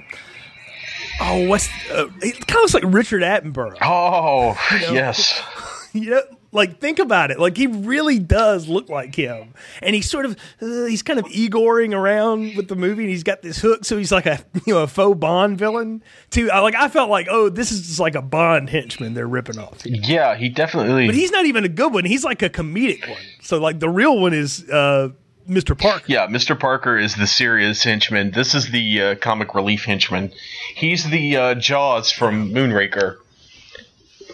oh, 1.20 1.46
what's 1.48 1.68
uh, 1.90 2.06
he 2.22 2.32
kind 2.32 2.50
of 2.50 2.60
looks 2.62 2.72
like 2.72 2.84
Richard 2.86 3.20
Attenborough. 3.20 3.76
Oh, 3.82 4.56
you 4.72 4.86
know? 4.86 4.92
yes. 4.94 5.42
you 5.92 6.12
know, 6.12 6.22
like 6.52 6.80
think 6.80 6.98
about 6.98 7.30
it. 7.30 7.38
Like 7.38 7.56
he 7.56 7.66
really 7.66 8.18
does 8.18 8.68
look 8.68 8.88
like 8.88 9.14
him, 9.14 9.54
and 9.82 9.94
he's 9.94 10.10
sort 10.10 10.24
of 10.24 10.36
uh, 10.62 10.84
he's 10.86 11.02
kind 11.02 11.18
of 11.18 11.26
egoring 11.30 11.92
around 11.94 12.56
with 12.56 12.68
the 12.68 12.76
movie, 12.76 13.02
and 13.02 13.10
he's 13.10 13.22
got 13.22 13.42
this 13.42 13.58
hook, 13.58 13.84
so 13.84 13.98
he's 13.98 14.12
like 14.12 14.26
a 14.26 14.38
you 14.66 14.74
know 14.74 14.82
a 14.82 14.86
faux 14.86 15.18
Bond 15.18 15.58
villain 15.58 16.02
too. 16.30 16.50
I, 16.50 16.60
like 16.60 16.74
I 16.74 16.88
felt 16.88 17.10
like 17.10 17.26
oh 17.30 17.48
this 17.48 17.70
is 17.72 17.86
just 17.86 18.00
like 18.00 18.14
a 18.14 18.22
Bond 18.22 18.70
henchman 18.70 19.14
they're 19.14 19.26
ripping 19.28 19.58
off. 19.58 19.84
Yeah, 19.84 20.36
he 20.36 20.48
definitely. 20.48 21.06
But 21.06 21.14
he's 21.14 21.30
not 21.30 21.44
even 21.46 21.64
a 21.64 21.68
good 21.68 21.92
one. 21.92 22.04
He's 22.04 22.24
like 22.24 22.42
a 22.42 22.50
comedic 22.50 23.08
one. 23.08 23.20
So 23.42 23.58
like 23.58 23.80
the 23.80 23.88
real 23.90 24.18
one 24.18 24.32
is. 24.34 24.68
uh 24.70 25.10
Mr. 25.48 25.78
Parker. 25.78 26.04
Yeah, 26.08 26.26
Mr. 26.26 26.60
Parker 26.60 26.98
is 26.98 27.14
the 27.14 27.26
serious 27.26 27.82
henchman. 27.82 28.32
This 28.32 28.54
is 28.54 28.70
the 28.70 29.00
uh, 29.02 29.14
comic 29.14 29.54
relief 29.54 29.84
henchman. 29.86 30.30
He's 30.74 31.08
the 31.08 31.36
uh, 31.38 31.54
Jaws 31.54 32.10
from 32.10 32.50
Moonraker. 32.50 33.16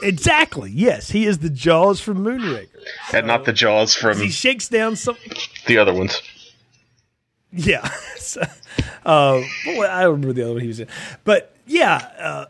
Exactly. 0.02 0.70
Yes, 0.70 1.10
he 1.10 1.26
is 1.26 1.38
the 1.38 1.50
Jaws 1.50 2.00
from 2.00 2.24
Moonraker, 2.24 2.68
so, 3.10 3.18
and 3.18 3.26
not 3.26 3.44
the 3.44 3.52
Jaws 3.52 3.94
from. 3.94 4.18
He 4.18 4.30
shakes 4.30 4.68
down 4.68 4.96
some. 4.96 5.16
The 5.66 5.78
other 5.78 5.94
ones. 5.94 6.20
Yeah. 7.52 7.88
so, 8.16 8.42
uh, 9.04 9.40
well, 9.66 9.90
I 9.90 10.02
don't 10.02 10.12
remember 10.12 10.32
the 10.32 10.42
other 10.42 10.54
one 10.54 10.62
he 10.62 10.68
was 10.68 10.80
in, 10.80 10.88
but 11.24 11.54
yeah, 11.66 11.96
uh, 12.18 12.46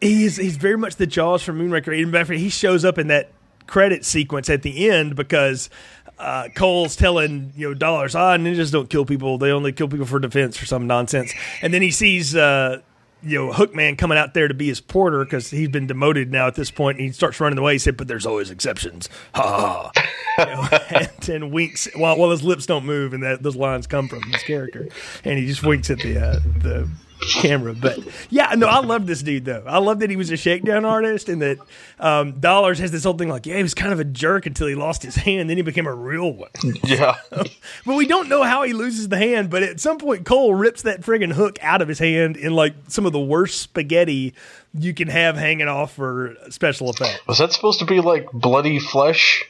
he's 0.00 0.36
he's 0.36 0.56
very 0.56 0.78
much 0.78 0.96
the 0.96 1.06
Jaws 1.06 1.42
from 1.42 1.58
Moonraker. 1.58 1.88
In 1.88 2.14
Even 2.14 2.38
he 2.38 2.48
shows 2.48 2.84
up 2.84 2.98
in 2.98 3.08
that 3.08 3.30
credit 3.66 4.04
sequence 4.04 4.48
at 4.48 4.62
the 4.62 4.88
end 4.90 5.14
because 5.14 5.70
uh, 6.18 6.48
Cole's 6.54 6.96
telling 6.96 7.52
you 7.56 7.68
know 7.68 7.74
dollars 7.74 8.14
ah 8.14 8.36
ninjas 8.36 8.72
don't 8.72 8.90
kill 8.90 9.04
people 9.04 9.38
they 9.38 9.52
only 9.52 9.72
kill 9.72 9.88
people 9.88 10.06
for 10.06 10.18
defense 10.18 10.60
or 10.60 10.66
some 10.66 10.86
nonsense 10.86 11.32
and 11.62 11.72
then 11.72 11.82
he 11.82 11.90
sees 11.90 12.34
uh, 12.34 12.80
you 13.22 13.38
know, 13.38 13.52
Hookman 13.52 13.98
coming 13.98 14.18
out 14.18 14.34
there 14.34 14.48
to 14.48 14.54
be 14.54 14.68
his 14.68 14.80
porter 14.80 15.24
because 15.24 15.50
he's 15.50 15.68
been 15.68 15.86
demoted 15.86 16.30
now 16.30 16.46
at 16.46 16.54
this 16.54 16.70
point. 16.70 16.98
And 16.98 17.06
he 17.06 17.12
starts 17.12 17.40
running 17.40 17.58
away. 17.58 17.74
He 17.74 17.78
said, 17.78 17.96
"But 17.96 18.08
there's 18.08 18.26
always 18.26 18.50
exceptions." 18.50 19.08
Ha 19.34 19.42
ha. 19.42 19.92
you 20.38 20.44
know, 20.46 20.68
and, 20.90 21.28
and, 21.28 21.52
winks 21.52 21.88
while 21.94 22.16
while 22.16 22.30
his 22.30 22.42
lips 22.42 22.66
don't 22.66 22.84
move, 22.84 23.12
and 23.12 23.22
that 23.22 23.42
those 23.42 23.56
lines 23.56 23.86
come 23.86 24.08
from 24.08 24.22
his 24.30 24.42
character. 24.42 24.88
And 25.24 25.38
he 25.38 25.46
just 25.46 25.64
winks 25.64 25.90
at 25.90 25.98
the 25.98 26.18
uh, 26.18 26.40
the 26.58 26.88
camera. 27.26 27.74
But 27.74 27.98
yeah, 28.30 28.54
no, 28.56 28.66
I 28.66 28.80
love 28.80 29.06
this 29.06 29.22
dude 29.22 29.44
though. 29.44 29.64
I 29.66 29.78
love 29.78 30.00
that 30.00 30.10
he 30.10 30.16
was 30.16 30.30
a 30.30 30.36
shakedown 30.36 30.84
artist 30.84 31.28
and 31.28 31.42
that 31.42 31.58
um, 31.98 32.38
Dollars 32.40 32.78
has 32.78 32.90
this 32.90 33.04
whole 33.04 33.14
thing 33.14 33.28
like, 33.28 33.46
yeah, 33.46 33.56
he 33.56 33.62
was 33.62 33.74
kind 33.74 33.92
of 33.92 34.00
a 34.00 34.04
jerk 34.04 34.46
until 34.46 34.66
he 34.66 34.74
lost 34.74 35.02
his 35.02 35.16
hand, 35.16 35.50
then 35.50 35.56
he 35.56 35.62
became 35.62 35.86
a 35.86 35.94
real 35.94 36.32
one. 36.32 36.50
Yeah. 36.84 37.16
but 37.30 37.96
we 37.96 38.06
don't 38.06 38.28
know 38.28 38.42
how 38.42 38.62
he 38.62 38.72
loses 38.72 39.08
the 39.08 39.18
hand, 39.18 39.50
but 39.50 39.62
at 39.62 39.80
some 39.80 39.98
point 39.98 40.24
Cole 40.24 40.54
rips 40.54 40.82
that 40.82 41.02
friggin' 41.02 41.32
hook 41.32 41.58
out 41.60 41.82
of 41.82 41.88
his 41.88 41.98
hand 41.98 42.36
in 42.36 42.54
like 42.54 42.74
some 42.88 43.04
of 43.04 43.12
the 43.12 43.20
worst 43.20 43.60
spaghetti 43.60 44.32
you 44.72 44.94
can 44.94 45.08
have 45.08 45.36
hanging 45.36 45.68
off 45.68 45.94
for 45.94 46.34
special 46.50 46.88
effects. 46.88 47.26
Was 47.26 47.38
that 47.38 47.52
supposed 47.52 47.80
to 47.80 47.84
be 47.84 48.00
like 48.00 48.30
bloody 48.32 48.78
flesh? 48.78 49.44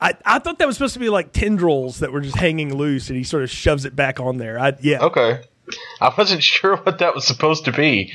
I, 0.00 0.14
I 0.24 0.38
thought 0.38 0.58
that 0.58 0.66
was 0.66 0.76
supposed 0.76 0.94
to 0.94 1.00
be 1.00 1.10
like 1.10 1.32
tendrils 1.32 1.98
that 1.98 2.12
were 2.12 2.20
just 2.20 2.36
hanging 2.36 2.74
loose, 2.74 3.08
and 3.08 3.18
he 3.18 3.24
sort 3.24 3.42
of 3.42 3.50
shoves 3.50 3.84
it 3.84 3.94
back 3.94 4.18
on 4.18 4.38
there. 4.38 4.58
I, 4.58 4.72
yeah. 4.80 5.00
Okay. 5.00 5.42
I 6.00 6.12
wasn't 6.16 6.42
sure 6.42 6.76
what 6.76 6.98
that 6.98 7.14
was 7.14 7.26
supposed 7.26 7.64
to 7.66 7.72
be. 7.72 8.12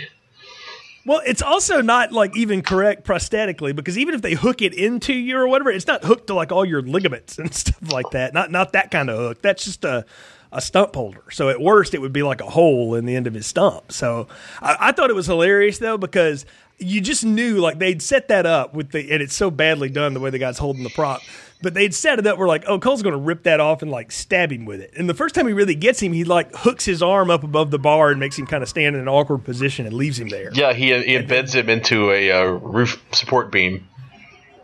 Well, 1.05 1.21
it's 1.25 1.43
also 1.43 1.81
not 1.81 2.11
like 2.11 2.35
even 2.35 2.63
correct 2.63 3.05
prosthetically 3.05 3.75
because 3.75 3.97
even 3.97 4.15
if 4.15 4.23
they 4.23 4.33
hook 4.33 4.63
it 4.63 4.73
into 4.73 5.13
you 5.13 5.37
or 5.37 5.47
whatever, 5.47 5.69
it's 5.69 5.85
not 5.85 6.03
hooked 6.03 6.27
to 6.27 6.33
like 6.33 6.51
all 6.51 6.65
your 6.65 6.81
ligaments 6.81 7.37
and 7.39 7.53
stuff 7.53 7.91
like 7.91 8.09
that. 8.11 8.33
Not 8.33 8.51
not 8.51 8.73
that 8.73 8.91
kind 8.91 9.09
of 9.09 9.17
hook. 9.17 9.41
That's 9.41 9.63
just 9.63 9.85
a 9.85 10.05
a 10.51 10.61
stump 10.61 10.95
holder. 10.95 11.23
So 11.31 11.49
at 11.49 11.59
worst, 11.59 11.93
it 11.93 12.01
would 12.01 12.13
be 12.13 12.23
like 12.23 12.41
a 12.41 12.49
hole 12.49 12.95
in 12.95 13.05
the 13.05 13.15
end 13.15 13.27
of 13.27 13.33
his 13.33 13.45
stump. 13.45 13.91
So 13.91 14.27
I, 14.61 14.77
I 14.79 14.91
thought 14.93 15.09
it 15.09 15.15
was 15.15 15.27
hilarious 15.27 15.77
though 15.77 15.97
because 15.97 16.45
you 16.77 17.01
just 17.01 17.23
knew 17.23 17.57
like 17.57 17.77
they'd 17.77 18.01
set 18.01 18.29
that 18.29 18.45
up 18.45 18.73
with 18.73 18.91
the 18.91 19.11
and 19.11 19.21
it's 19.21 19.35
so 19.35 19.51
badly 19.51 19.89
done 19.89 20.13
the 20.13 20.19
way 20.19 20.29
the 20.29 20.39
guy's 20.39 20.57
holding 20.57 20.83
the 20.83 20.89
prop 20.89 21.21
but 21.61 21.73
they'd 21.73 21.93
set 21.93 22.19
it 22.19 22.27
up 22.27 22.37
where 22.37 22.47
like, 22.47 22.63
oh, 22.67 22.79
Cole's 22.79 23.01
going 23.01 23.13
to 23.13 23.19
rip 23.19 23.43
that 23.43 23.59
off 23.59 23.81
and 23.81 23.89
like 23.89 24.11
stab 24.11 24.51
him 24.51 24.65
with 24.65 24.81
it. 24.81 24.91
And 24.95 25.09
the 25.09 25.13
first 25.13 25.35
time 25.35 25.47
he 25.47 25.53
really 25.53 25.75
gets 25.75 25.99
him, 25.99 26.13
he 26.13 26.23
like 26.23 26.53
hooks 26.55 26.85
his 26.85 27.01
arm 27.01 27.29
up 27.29 27.43
above 27.43 27.71
the 27.71 27.79
bar 27.79 28.11
and 28.11 28.19
makes 28.19 28.37
him 28.37 28.45
kind 28.45 28.61
of 28.61 28.69
stand 28.69 28.95
in 28.95 29.01
an 29.01 29.07
awkward 29.07 29.43
position 29.43 29.85
and 29.85 29.95
leaves 29.95 30.19
him 30.19 30.29
there. 30.29 30.51
Yeah, 30.53 30.73
he, 30.73 30.87
he 30.87 31.17
embeds 31.17 31.53
him 31.53 31.69
into 31.69 32.11
a 32.11 32.31
uh, 32.31 32.43
roof 32.43 33.03
support 33.11 33.51
beam. 33.51 33.87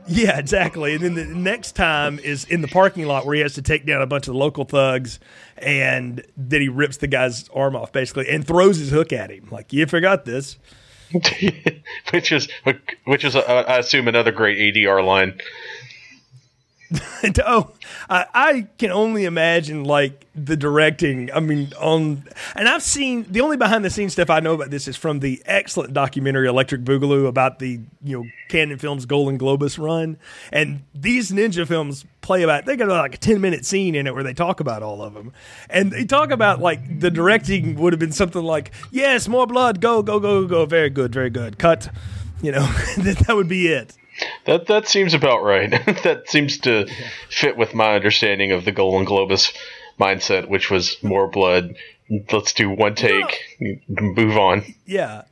Yeah, 0.08 0.38
exactly. 0.38 0.96
And 0.96 1.04
then 1.04 1.14
the 1.14 1.26
next 1.26 1.74
time 1.74 2.20
is 2.20 2.46
in 2.46 2.62
the 2.62 2.68
parking 2.68 3.06
lot 3.06 3.26
where 3.26 3.36
he 3.36 3.42
has 3.42 3.54
to 3.54 3.62
take 3.62 3.86
down 3.86 4.02
a 4.02 4.08
bunch 4.08 4.28
of 4.28 4.36
local 4.36 4.66
thugs, 4.66 5.20
and 5.58 6.26
then 6.36 6.62
he 6.62 6.70
rips 6.70 6.98
the 6.98 7.08
guy's 7.08 7.48
arm 7.50 7.76
off 7.76 7.92
basically 7.92 8.28
and 8.28 8.46
throws 8.46 8.78
his 8.78 8.90
hook 8.90 9.14
at 9.14 9.30
him. 9.30 9.48
Like 9.52 9.72
you 9.72 9.86
forgot 9.86 10.26
this. 10.26 10.58
which 12.12 12.32
is 12.32 12.48
which 13.06 13.26
is 13.26 13.36
uh, 13.36 13.66
I 13.68 13.78
assume 13.80 14.08
another 14.08 14.32
great 14.32 14.76
ADR 14.76 15.06
line. 15.06 15.40
oh, 17.46 17.72
I, 18.10 18.26
I, 18.34 18.68
can 18.78 18.92
only 18.92 19.24
imagine 19.24 19.86
like 19.86 20.26
the 20.36 20.58
directing. 20.58 21.32
I 21.32 21.40
mean, 21.40 21.72
on 21.80 22.24
and 22.56 22.68
I've 22.68 22.84
seen 22.84 23.26
the 23.30 23.42
only 23.42 23.56
behind 23.56 23.86
the 23.86 23.90
scenes 23.90 24.14
stuff 24.14 24.30
I 24.30 24.42
know 24.42 24.54
about 24.56 24.72
this 24.72 24.88
is 24.88 24.98
from 24.98 25.20
the 25.20 25.42
excellent 25.46 25.94
documentary 25.94 26.48
Electric 26.48 26.82
Boogaloo 26.82 27.28
about 27.28 27.60
the 27.60 27.80
you 28.04 28.18
know 28.18 28.30
Cannon 28.50 28.78
Films 28.78 29.06
Golan 29.06 29.40
Globus 29.40 29.80
run, 29.80 30.18
and 30.52 30.84
these 30.94 31.32
ninja 31.32 31.66
films 31.66 32.06
play 32.20 32.42
about. 32.42 32.66
They 32.66 32.76
got 32.76 32.90
like 32.90 33.16
a 33.16 33.20
ten 33.20 33.40
minute 33.40 33.66
scene 33.66 33.96
in 33.96 34.06
it 34.06 34.14
where 34.14 34.24
they 34.24 34.34
talk 34.34 34.60
about 34.60 34.84
all 34.84 35.02
of 35.02 35.14
them, 35.14 35.32
and 35.70 35.92
they 35.92 36.04
talk 36.04 36.32
about 36.32 36.60
like 36.60 37.00
the 37.00 37.12
directing 37.12 37.76
would 37.76 37.94
have 37.94 38.00
been 38.00 38.12
something 38.12 38.44
like, 38.44 38.72
"Yes, 38.92 39.30
more 39.30 39.48
blood, 39.48 39.80
go, 39.80 40.04
go, 40.04 40.20
go, 40.20 40.46
go, 40.46 40.66
very 40.66 40.90
good, 40.90 41.14
very 41.14 41.30
good, 41.30 41.58
cut." 41.58 41.90
You 42.42 42.52
know, 42.52 42.66
that, 42.98 43.24
that 43.28 43.36
would 43.36 43.48
be 43.48 43.68
it. 43.68 43.96
That 44.46 44.68
that 44.68 44.88
seems 44.88 45.14
about 45.14 45.44
right. 45.44 45.70
that 46.04 46.24
seems 46.28 46.58
to 46.60 46.88
fit 47.30 47.58
with 47.58 47.74
my 47.74 47.96
understanding 47.96 48.52
of 48.52 48.66
the 48.66 48.72
Golan 48.72 49.06
Globus 49.06 49.56
mindset, 50.00 50.48
which 50.48 50.72
was 50.72 51.02
more 51.04 51.28
blood. 51.28 51.76
Let's 52.32 52.54
do 52.54 52.70
one 52.70 52.96
take, 52.96 53.42
move 53.88 54.38
on. 54.38 54.64
Yeah. 54.86 55.24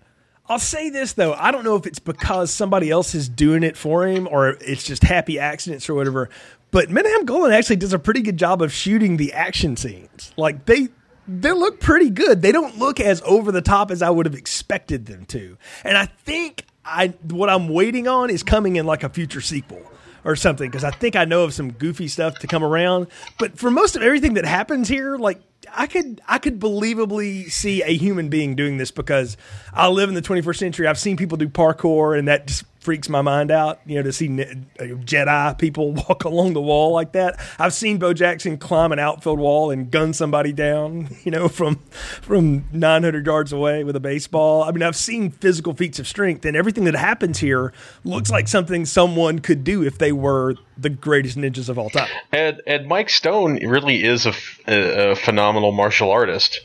I'll 0.47 0.59
say 0.59 0.89
this 0.89 1.13
though, 1.13 1.33
I 1.33 1.51
don't 1.51 1.63
know 1.63 1.75
if 1.75 1.85
it's 1.85 1.99
because 1.99 2.51
somebody 2.51 2.89
else 2.89 3.13
is 3.13 3.29
doing 3.29 3.61
it 3.61 3.77
for 3.77 4.07
him 4.07 4.27
or 4.27 4.57
it's 4.61 4.83
just 4.83 5.03
happy 5.03 5.37
accidents 5.37 5.87
or 5.89 5.93
whatever. 5.93 6.29
But 6.71 6.89
Menahem 6.89 7.25
Golan 7.25 7.51
actually 7.51 7.75
does 7.75 7.93
a 7.93 7.99
pretty 7.99 8.21
good 8.21 8.37
job 8.37 8.61
of 8.61 8.73
shooting 8.73 9.17
the 9.17 9.33
action 9.33 9.75
scenes. 9.75 10.33
Like 10.37 10.65
they 10.65 10.87
they 11.27 11.51
look 11.51 11.79
pretty 11.79 12.09
good. 12.09 12.41
They 12.41 12.51
don't 12.51 12.79
look 12.79 12.99
as 12.99 13.21
over 13.23 13.51
the 13.51 13.61
top 13.61 13.91
as 13.91 14.01
I 14.01 14.09
would 14.09 14.25
have 14.25 14.33
expected 14.33 15.05
them 15.05 15.25
to. 15.25 15.57
And 15.83 15.95
I 15.97 16.05
think 16.05 16.65
I 16.89 17.13
what 17.23 17.49
I'm 17.49 17.69
waiting 17.69 18.07
on 18.07 18.29
is 18.29 18.43
coming 18.43 18.75
in 18.75 18.85
like 18.85 19.03
a 19.03 19.09
future 19.09 19.41
sequel 19.41 19.81
or 20.25 20.35
something 20.35 20.69
because 20.69 20.83
I 20.83 20.91
think 20.91 21.15
I 21.15 21.25
know 21.25 21.43
of 21.43 21.53
some 21.53 21.71
goofy 21.71 22.07
stuff 22.07 22.39
to 22.39 22.47
come 22.47 22.63
around. 22.63 23.07
But 23.37 23.57
for 23.57 23.71
most 23.71 23.95
of 23.95 24.01
everything 24.01 24.33
that 24.33 24.45
happens 24.45 24.87
here, 24.87 25.17
like 25.17 25.41
I 25.73 25.87
could 25.87 26.21
I 26.27 26.39
could 26.39 26.59
believably 26.59 27.51
see 27.51 27.81
a 27.83 27.95
human 27.95 28.29
being 28.29 28.55
doing 28.55 28.77
this 28.77 28.91
because 28.91 29.37
I 29.73 29.87
live 29.87 30.09
in 30.09 30.15
the 30.15 30.21
21st 30.21 30.57
century. 30.57 30.87
I've 30.87 30.99
seen 30.99 31.17
people 31.17 31.37
do 31.37 31.47
parkour, 31.47 32.17
and 32.17 32.27
that 32.27 32.47
just 32.47 32.63
freaks 32.89 33.07
my 33.07 33.21
mind 33.21 33.51
out. 33.51 33.79
You 33.85 33.97
know, 33.97 34.01
to 34.01 34.11
see 34.11 34.27
Jedi 34.27 35.57
people 35.59 35.91
walk 36.09 36.23
along 36.23 36.53
the 36.53 36.61
wall 36.61 36.91
like 36.91 37.11
that. 37.11 37.39
I've 37.59 37.71
seen 37.71 37.99
Bo 37.99 38.13
Jackson 38.13 38.57
climb 38.57 38.91
an 38.91 38.97
outfield 38.97 39.37
wall 39.37 39.69
and 39.69 39.91
gun 39.91 40.11
somebody 40.11 40.51
down. 40.53 41.09
You 41.29 41.31
know, 41.31 41.49
from 41.49 41.75
from 42.21 42.63
900 42.71 43.25
yards 43.25 43.51
away 43.51 43.83
with 43.83 43.95
a 43.95 43.99
baseball. 43.99 44.63
I 44.63 44.71
mean, 44.71 44.81
I've 44.81 44.95
seen 44.95 45.29
physical 45.29 45.73
feats 45.75 45.99
of 45.99 46.07
strength, 46.07 46.45
and 46.45 46.55
everything 46.55 46.85
that 46.85 46.95
happens 46.95 47.37
here 47.39 47.73
looks 48.03 48.31
like 48.31 48.47
something 48.47 48.85
someone 48.85 49.39
could 49.39 49.63
do 49.63 49.83
if 49.83 49.97
they 49.97 50.11
were 50.11 50.55
the 50.77 50.89
greatest 50.89 51.37
ninjas 51.37 51.69
of 51.69 51.77
all 51.77 51.89
time. 51.89 52.07
And 52.31 52.61
and 52.65 52.87
Mike 52.87 53.09
Stone 53.09 53.67
really 53.67 54.03
is 54.03 54.25
a, 54.25 54.33
a, 54.67 55.11
a 55.11 55.15
phenomenal 55.15 55.71
martial 55.73 56.09
artist. 56.09 56.61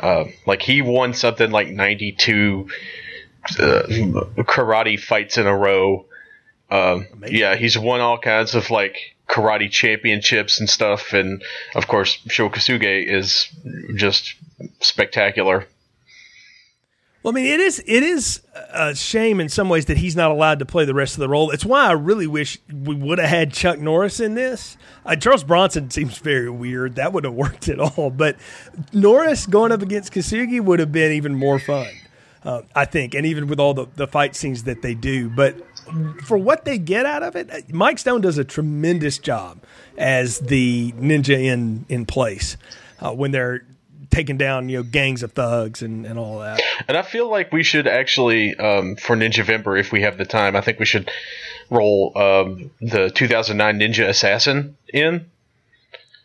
Uh, 0.00 0.24
like 0.46 0.62
he 0.62 0.82
won 0.82 1.14
something 1.14 1.50
like 1.50 1.68
92 1.68 2.68
uh, 3.58 3.86
karate 4.42 4.98
fights 4.98 5.38
in 5.38 5.46
a 5.46 5.56
row. 5.56 6.06
Um, 6.70 7.06
yeah, 7.28 7.54
he's 7.54 7.78
won 7.78 8.00
all 8.00 8.18
kinds 8.18 8.54
of 8.54 8.70
like 8.70 8.96
karate 9.28 9.70
championships 9.70 10.60
and 10.60 10.68
stuff, 10.68 11.12
and 11.12 11.42
of 11.74 11.86
course, 11.86 12.18
Sho 12.28 12.48
Kosugi 12.48 13.06
is 13.06 13.48
just 13.94 14.34
spectacular. 14.80 15.66
Well, 17.26 17.32
I 17.32 17.42
mean, 17.42 17.46
it 17.46 17.58
is 17.58 17.82
it 17.84 18.04
is 18.04 18.40
a 18.72 18.94
shame 18.94 19.40
in 19.40 19.48
some 19.48 19.68
ways 19.68 19.86
that 19.86 19.96
he's 19.96 20.14
not 20.14 20.30
allowed 20.30 20.60
to 20.60 20.64
play 20.64 20.84
the 20.84 20.94
rest 20.94 21.14
of 21.14 21.18
the 21.18 21.28
role. 21.28 21.50
It's 21.50 21.64
why 21.64 21.86
I 21.86 21.90
really 21.90 22.28
wish 22.28 22.60
we 22.72 22.94
would 22.94 23.18
have 23.18 23.28
had 23.28 23.52
Chuck 23.52 23.80
Norris 23.80 24.20
in 24.20 24.34
this. 24.34 24.76
Uh, 25.04 25.16
Charles 25.16 25.42
Bronson 25.42 25.90
seems 25.90 26.18
very 26.18 26.48
weird. 26.48 26.94
That 26.94 27.12
would 27.12 27.24
have 27.24 27.34
worked 27.34 27.68
at 27.68 27.80
all. 27.80 28.10
But 28.10 28.36
Norris 28.92 29.44
going 29.44 29.72
up 29.72 29.82
against 29.82 30.12
Kosugi 30.12 30.60
would 30.60 30.78
have 30.78 30.92
been 30.92 31.10
even 31.10 31.34
more 31.34 31.58
fun, 31.58 31.88
uh, 32.44 32.62
I 32.74 32.84
think, 32.84 33.14
and 33.14 33.26
even 33.26 33.46
with 33.48 33.60
all 33.60 33.74
the, 33.74 33.86
the 33.96 34.06
fight 34.06 34.36
scenes 34.36 34.64
that 34.64 34.82
they 34.82 34.94
do. 34.94 35.28
But 35.28 35.56
for 36.24 36.36
what 36.36 36.64
they 36.64 36.78
get 36.78 37.06
out 37.06 37.22
of 37.22 37.36
it, 37.36 37.72
Mike 37.72 37.98
Stone 37.98 38.20
does 38.22 38.38
a 38.38 38.44
tremendous 38.44 39.18
job 39.18 39.62
as 39.96 40.38
the 40.38 40.92
ninja 40.92 41.42
in 41.42 41.86
in 41.88 42.06
place 42.06 42.56
uh, 43.00 43.12
when 43.12 43.30
they're 43.30 43.64
taking 44.10 44.36
down 44.36 44.68
you 44.68 44.78
know 44.78 44.82
gangs 44.82 45.22
of 45.22 45.32
thugs 45.32 45.82
and, 45.82 46.06
and 46.06 46.18
all 46.18 46.40
that. 46.40 46.60
And 46.88 46.96
I 46.96 47.02
feel 47.02 47.30
like 47.30 47.52
we 47.52 47.62
should 47.62 47.86
actually 47.86 48.56
um, 48.56 48.96
for 48.96 49.16
Ninja 49.16 49.44
Vember, 49.44 49.78
if 49.78 49.92
we 49.92 50.02
have 50.02 50.18
the 50.18 50.24
time, 50.24 50.56
I 50.56 50.60
think 50.60 50.78
we 50.78 50.86
should 50.86 51.10
roll 51.70 52.16
um, 52.16 52.70
the 52.80 53.10
2009 53.10 53.80
Ninja 53.80 54.08
Assassin 54.08 54.76
in. 54.92 55.26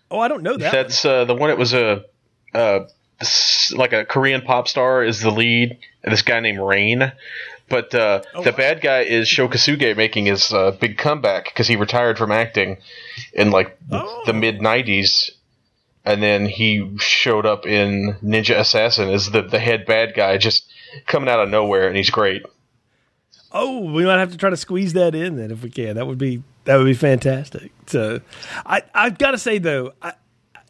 Oh, 0.09 0.19
I 0.19 0.27
don't 0.27 0.43
know 0.43 0.57
that. 0.57 0.71
That's 0.71 1.05
uh, 1.05 1.25
the 1.25 1.35
one. 1.35 1.49
It 1.49 1.57
was 1.57 1.73
a 1.73 2.03
uh, 2.53 2.81
like 3.75 3.93
a 3.93 4.05
Korean 4.05 4.41
pop 4.41 4.67
star 4.67 5.03
is 5.03 5.21
the 5.21 5.31
lead. 5.31 5.77
This 6.03 6.21
guy 6.21 6.39
named 6.39 6.59
Rain. 6.59 7.11
But 7.69 7.95
uh, 7.95 8.21
oh, 8.35 8.43
the 8.43 8.51
bad 8.51 8.81
guy 8.81 9.01
is 9.01 9.29
Sho 9.29 9.47
Kosugi 9.47 9.95
making 9.95 10.25
his 10.25 10.51
uh, 10.51 10.71
big 10.71 10.97
comeback 10.97 11.45
because 11.45 11.67
he 11.67 11.77
retired 11.77 12.17
from 12.17 12.31
acting 12.31 12.77
in 13.33 13.51
like 13.51 13.77
oh. 13.89 14.23
the 14.25 14.33
mid 14.33 14.59
'90s, 14.59 15.31
and 16.03 16.21
then 16.21 16.47
he 16.47 16.97
showed 16.97 17.45
up 17.45 17.65
in 17.65 18.17
Ninja 18.21 18.59
Assassin 18.59 19.09
as 19.09 19.31
the 19.31 19.41
the 19.41 19.59
head 19.59 19.85
bad 19.85 20.15
guy, 20.15 20.37
just 20.37 20.65
coming 21.07 21.29
out 21.29 21.39
of 21.39 21.47
nowhere, 21.47 21.87
and 21.87 21.95
he's 21.95 22.09
great. 22.09 22.43
Oh, 23.53 23.79
we 23.79 24.03
might 24.05 24.19
have 24.19 24.31
to 24.31 24.37
try 24.37 24.49
to 24.49 24.57
squeeze 24.57 24.93
that 24.93 25.15
in 25.15 25.37
then 25.37 25.49
if 25.49 25.63
we 25.63 25.69
can. 25.69 25.95
That 25.95 26.07
would 26.07 26.17
be 26.17 26.43
that 26.65 26.75
would 26.75 26.85
be 26.85 26.93
fantastic. 26.93 27.71
So, 27.87 28.19
I 28.65 28.83
I've 28.93 29.17
got 29.17 29.31
to 29.31 29.37
say 29.37 29.59
though, 29.59 29.93
I, 30.01 30.13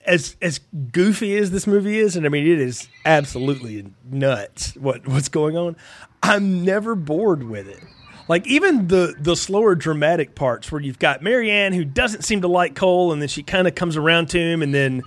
as 0.05 0.35
as 0.41 0.59
goofy 0.91 1.37
as 1.37 1.51
this 1.51 1.67
movie 1.67 1.99
is, 1.99 2.15
and 2.15 2.25
I 2.25 2.29
mean 2.29 2.47
it 2.47 2.59
is 2.59 2.87
absolutely 3.05 3.85
nuts 4.09 4.75
what 4.75 5.07
what's 5.07 5.29
going 5.29 5.57
on. 5.57 5.75
I'm 6.23 6.63
never 6.63 6.95
bored 6.95 7.43
with 7.43 7.67
it. 7.67 7.83
Like 8.27 8.47
even 8.47 8.87
the 8.87 9.15
the 9.19 9.35
slower 9.35 9.75
dramatic 9.75 10.35
parts 10.35 10.71
where 10.71 10.81
you've 10.81 10.99
got 10.99 11.21
Marianne 11.21 11.73
who 11.73 11.83
doesn't 11.83 12.23
seem 12.23 12.41
to 12.41 12.47
like 12.47 12.75
Cole, 12.75 13.11
and 13.11 13.21
then 13.21 13.29
she 13.29 13.43
kind 13.43 13.67
of 13.67 13.75
comes 13.75 13.97
around 13.97 14.29
to 14.29 14.39
him, 14.39 14.61
and 14.61 14.73
then 14.73 15.03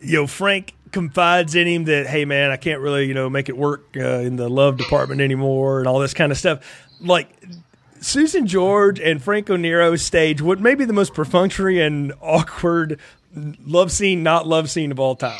you 0.00 0.18
know 0.18 0.26
Frank 0.26 0.74
confides 0.92 1.54
in 1.54 1.66
him 1.66 1.84
that 1.84 2.06
hey 2.06 2.24
man, 2.24 2.50
I 2.50 2.56
can't 2.56 2.80
really 2.80 3.06
you 3.06 3.14
know 3.14 3.28
make 3.28 3.48
it 3.48 3.56
work 3.56 3.96
uh, 3.96 4.20
in 4.20 4.36
the 4.36 4.48
love 4.48 4.76
department 4.76 5.20
anymore, 5.20 5.78
and 5.78 5.88
all 5.88 5.98
this 5.98 6.14
kind 6.14 6.32
of 6.32 6.38
stuff. 6.38 6.88
Like 7.00 7.28
Susan 8.00 8.46
George 8.46 9.00
and 9.00 9.22
Franco 9.22 9.56
Nero 9.56 9.96
stage 9.96 10.42
what 10.42 10.60
may 10.60 10.74
be 10.74 10.84
the 10.84 10.92
most 10.92 11.14
perfunctory 11.14 11.80
and 11.80 12.12
awkward 12.20 13.00
love 13.64 13.92
scene, 13.92 14.22
not 14.22 14.46
love 14.46 14.70
scene 14.70 14.90
of 14.90 15.00
all 15.00 15.16
time. 15.16 15.38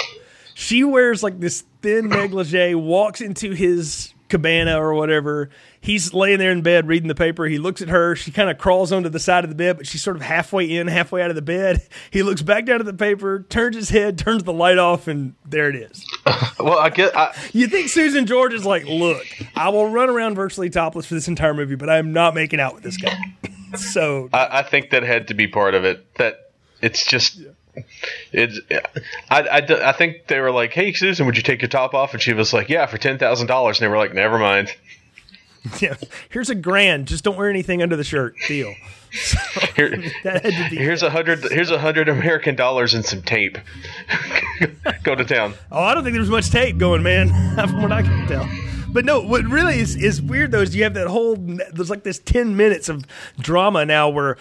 She 0.55 0.85
wears 0.85 1.23
like 1.23 1.41
this 1.41 1.65
thin 1.83 2.09
negligee, 2.09 2.75
walks 2.75 3.21
into 3.21 3.53
his 3.53 4.15
cabana 4.29 4.81
or 4.81 4.95
whatever. 4.95 5.51
He's 5.81 6.15
laying 6.15 6.39
there 6.39 6.51
in 6.51 6.63
bed 6.63 6.89
reading 6.89 7.09
the 7.09 7.15
paper. 7.15 7.45
He 7.45 7.59
looks 7.59 7.83
at 7.83 7.89
her. 7.89 8.17
She 8.17 8.31
kind 8.31 8.51
of 8.51 8.59
crawls 8.59 8.91
onto 8.91 9.09
the 9.09 9.19
side 9.19 9.45
of 9.45 9.51
the 9.51 9.57
bed, 9.57 9.77
but 9.77 9.87
she's 9.87 10.03
sort 10.03 10.17
of 10.17 10.23
halfway 10.23 10.77
in, 10.77 10.87
halfway 10.87 11.23
out 11.23 11.31
of 11.31 11.37
the 11.37 11.43
bed. 11.43 11.83
He 12.11 12.23
looks 12.23 12.43
back 12.43 12.65
down 12.65 12.79
at 12.79 12.87
the 12.87 12.95
paper, 12.95 13.45
turns 13.49 13.75
his 13.75 13.89
head, 13.89 14.19
turns 14.19 14.45
the 14.45 14.53
light 14.53 14.79
off, 14.79 15.09
and 15.09 15.35
there 15.45 15.69
it 15.69 15.75
is. 15.75 16.07
well, 16.61 16.79
I 16.79 16.91
guess 16.91 17.11
I, 17.13 17.35
you 17.53 17.67
think 17.67 17.89
Susan 17.89 18.27
George 18.27 18.53
is 18.53 18.65
like, 18.65 18.85
look, 18.85 19.27
I 19.57 19.71
will 19.71 19.91
run 19.91 20.11
around 20.11 20.37
virtually 20.37 20.71
topless 20.71 21.07
for 21.07 21.15
this 21.15 21.27
entire 21.27 21.55
movie, 21.55 21.75
but 21.75 21.89
I 21.89 21.99
am 21.99 22.13
not 22.13 22.35
making 22.35 22.61
out 22.61 22.75
with 22.75 22.85
this 22.85 22.97
guy. 22.97 23.17
so 23.77 24.29
I, 24.33 24.61
I, 24.61 24.63
think 24.63 24.91
that 24.91 25.03
had 25.03 25.29
to 25.29 25.35
be 25.35 25.49
part 25.49 25.75
of 25.75 25.85
it. 25.85 26.15
That 26.17 26.53
it's 26.81 27.05
just. 27.05 27.37
Yeah. 27.37 27.51
It's, 28.33 28.61
I, 29.31 29.41
I, 29.43 29.89
I 29.89 29.93
think 29.93 30.27
they 30.29 30.41
were 30.41 30.51
like, 30.51 30.73
"Hey, 30.73 30.93
Susan, 30.93 31.27
would 31.27 31.37
you 31.37 31.43
take 31.43 31.63
your 31.63 31.69
top 31.69 31.95
off?" 31.95 32.13
And 32.13 32.23
she 32.23 32.33
was 32.33 32.53
like, 32.53 32.69
"Yeah, 32.69 32.87
for 32.87 32.99
ten 32.99 33.19
thousand 33.19 33.47
dollars." 33.47 33.79
And 33.79 33.85
they 33.85 33.89
were 33.89 33.99
like, 33.99 34.15
"Never 34.15 34.39
mind." 34.39 34.75
Yeah, 35.81 35.97
here's 36.29 36.51
a 36.51 36.55
grand. 36.55 37.07
Just 37.07 37.25
don't 37.25 37.39
wear 37.39 37.49
anything 37.49 37.83
under 37.83 37.97
the 37.97 38.05
shirt. 38.05 38.35
Deal. 38.47 38.75
So, 39.13 39.39
Here, 39.77 39.97
here's 40.71 41.03
a 41.03 41.09
hundred. 41.09 41.43
Here's 41.45 41.71
a 41.71 41.79
hundred 41.79 42.11
American 42.11 42.55
dollars 42.55 42.93
and 42.93 43.03
some 43.03 43.23
tape. 43.23 43.57
Go 45.05 45.15
to 45.15 45.25
town. 45.25 45.55
Oh, 45.73 45.83
I 45.83 45.95
don't 45.95 46.05
think 46.05 46.17
there's 46.17 46.29
much 46.29 46.51
tape 46.51 46.77
going, 46.77 47.03
man. 47.03 47.29
From 47.57 47.81
what 47.81 47.93
I 47.93 48.03
can 48.03 48.27
tell. 48.27 48.47
But 48.95 49.05
no, 49.05 49.21
what 49.21 49.45
really 49.45 49.81
is, 49.81 49.97
is 49.97 50.23
weird 50.23 50.53
though 50.53 50.61
is 50.61 50.77
you 50.77 50.85
have 50.85 50.95
that 50.95 51.09
whole 51.09 51.35
there's 51.37 51.91
like 51.91 52.05
this 52.05 52.21
ten 52.21 52.57
minutes 52.57 52.89
of 52.89 53.05
drama 53.41 53.85
now 53.85 54.09
where 54.09 54.37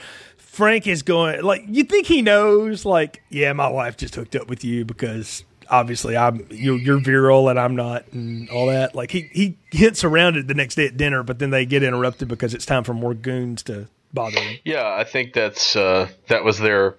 Frank 0.53 0.85
is 0.85 1.01
going 1.01 1.41
like 1.41 1.63
you 1.67 1.83
think 1.83 2.05
he 2.05 2.21
knows 2.21 2.85
like 2.85 3.23
yeah 3.29 3.51
my 3.53 3.67
wife 3.67 3.97
just 3.97 4.13
hooked 4.13 4.35
up 4.35 4.47
with 4.47 4.63
you 4.63 4.85
because 4.85 5.43
obviously 5.69 6.15
I'm 6.15 6.45
you're, 6.51 6.77
you're 6.77 6.99
virile 6.99 7.49
and 7.49 7.59
I'm 7.59 7.75
not 7.75 8.05
and 8.11 8.47
all 8.51 8.67
that 8.67 8.93
like 8.93 9.09
he 9.09 9.29
he 9.33 9.57
hints 9.71 10.03
around 10.03 10.37
it 10.37 10.47
the 10.47 10.53
next 10.53 10.75
day 10.75 10.85
at 10.85 10.95
dinner 10.95 11.23
but 11.23 11.39
then 11.39 11.49
they 11.49 11.65
get 11.65 11.81
interrupted 11.81 12.27
because 12.27 12.53
it's 12.53 12.65
time 12.65 12.83
for 12.83 12.93
more 12.93 13.15
goons 13.15 13.63
to 13.63 13.87
bother 14.13 14.39
him. 14.39 14.59
Yeah, 14.63 14.93
I 14.93 15.03
think 15.03 15.33
that's 15.33 15.75
uh, 15.75 16.07
that 16.27 16.43
was 16.43 16.59
their 16.59 16.95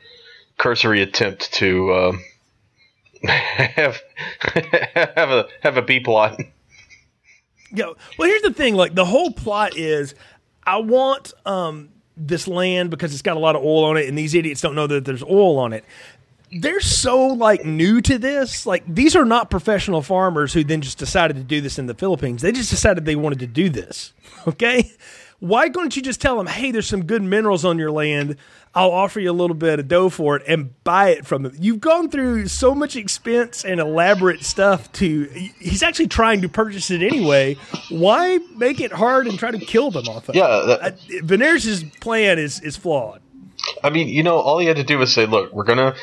cursory 0.58 1.00
attempt 1.00 1.52
to 1.54 1.92
uh, 1.92 2.12
have 3.28 4.02
have 4.40 5.30
a 5.30 5.46
have 5.62 5.76
a 5.76 5.82
B 5.82 6.00
plot. 6.00 6.40
Yeah. 7.72 7.92
Well, 8.18 8.28
here's 8.28 8.42
the 8.42 8.52
thing. 8.52 8.74
Like 8.74 8.94
the 8.94 9.04
whole 9.04 9.30
plot 9.30 9.76
is, 9.76 10.14
I 10.64 10.78
want 10.78 11.32
um, 11.46 11.90
this 12.16 12.46
land 12.46 12.90
because 12.90 13.12
it's 13.12 13.22
got 13.22 13.36
a 13.36 13.40
lot 13.40 13.56
of 13.56 13.62
oil 13.62 13.84
on 13.84 13.96
it, 13.96 14.08
and 14.08 14.16
these 14.16 14.34
idiots 14.34 14.60
don't 14.60 14.74
know 14.74 14.86
that 14.86 15.04
there's 15.04 15.22
oil 15.22 15.58
on 15.58 15.72
it. 15.72 15.84
They're 16.56 16.80
so 16.80 17.26
like 17.28 17.64
new 17.64 18.00
to 18.02 18.18
this. 18.18 18.64
Like 18.66 18.84
these 18.86 19.16
are 19.16 19.24
not 19.24 19.50
professional 19.50 20.02
farmers 20.02 20.52
who 20.52 20.62
then 20.62 20.80
just 20.80 20.98
decided 20.98 21.36
to 21.36 21.42
do 21.42 21.60
this 21.60 21.78
in 21.78 21.86
the 21.86 21.94
Philippines. 21.94 22.42
They 22.42 22.52
just 22.52 22.70
decided 22.70 23.04
they 23.04 23.16
wanted 23.16 23.40
to 23.40 23.46
do 23.46 23.68
this. 23.68 24.12
Okay. 24.46 24.92
Why 25.40 25.68
couldn't 25.68 25.96
you 25.96 26.02
just 26.02 26.20
tell 26.20 26.36
them, 26.38 26.46
hey, 26.46 26.70
there's 26.70 26.86
some 26.86 27.04
good 27.04 27.22
minerals 27.22 27.64
on 27.64 27.78
your 27.78 27.90
land. 27.90 28.36
I'll 28.74 28.90
offer 28.90 29.20
you 29.20 29.30
a 29.30 29.32
little 29.32 29.54
bit 29.54 29.78
of 29.78 29.88
dough 29.88 30.08
for 30.08 30.36
it 30.36 30.42
and 30.48 30.82
buy 30.82 31.10
it 31.10 31.26
from 31.26 31.42
them. 31.42 31.54
You've 31.58 31.80
gone 31.80 32.08
through 32.10 32.48
so 32.48 32.74
much 32.74 32.96
expense 32.96 33.64
and 33.64 33.80
elaborate 33.80 34.42
stuff 34.42 34.90
to. 34.94 35.24
He's 35.58 35.82
actually 35.82 36.08
trying 36.08 36.42
to 36.42 36.48
purchase 36.48 36.90
it 36.90 37.02
anyway. 37.02 37.56
Why 37.88 38.38
make 38.56 38.80
it 38.80 38.90
hard 38.90 39.26
and 39.28 39.38
try 39.38 39.52
to 39.52 39.58
kill 39.58 39.90
them 39.90 40.08
off 40.08 40.28
of 40.28 40.34
yeah, 40.34 40.76
it? 40.86 40.98
Yeah, 41.08 41.20
Venarius' 41.22 41.84
plan 42.00 42.38
is 42.38 42.60
is 42.60 42.76
flawed. 42.76 43.20
I 43.82 43.90
mean, 43.90 44.08
you 44.08 44.22
know, 44.22 44.36
all 44.36 44.58
he 44.58 44.66
had 44.66 44.76
to 44.76 44.84
do 44.84 44.98
was 44.98 45.12
say, 45.12 45.26
"Look, 45.26 45.52
we're 45.52 45.64
gonna." 45.64 45.94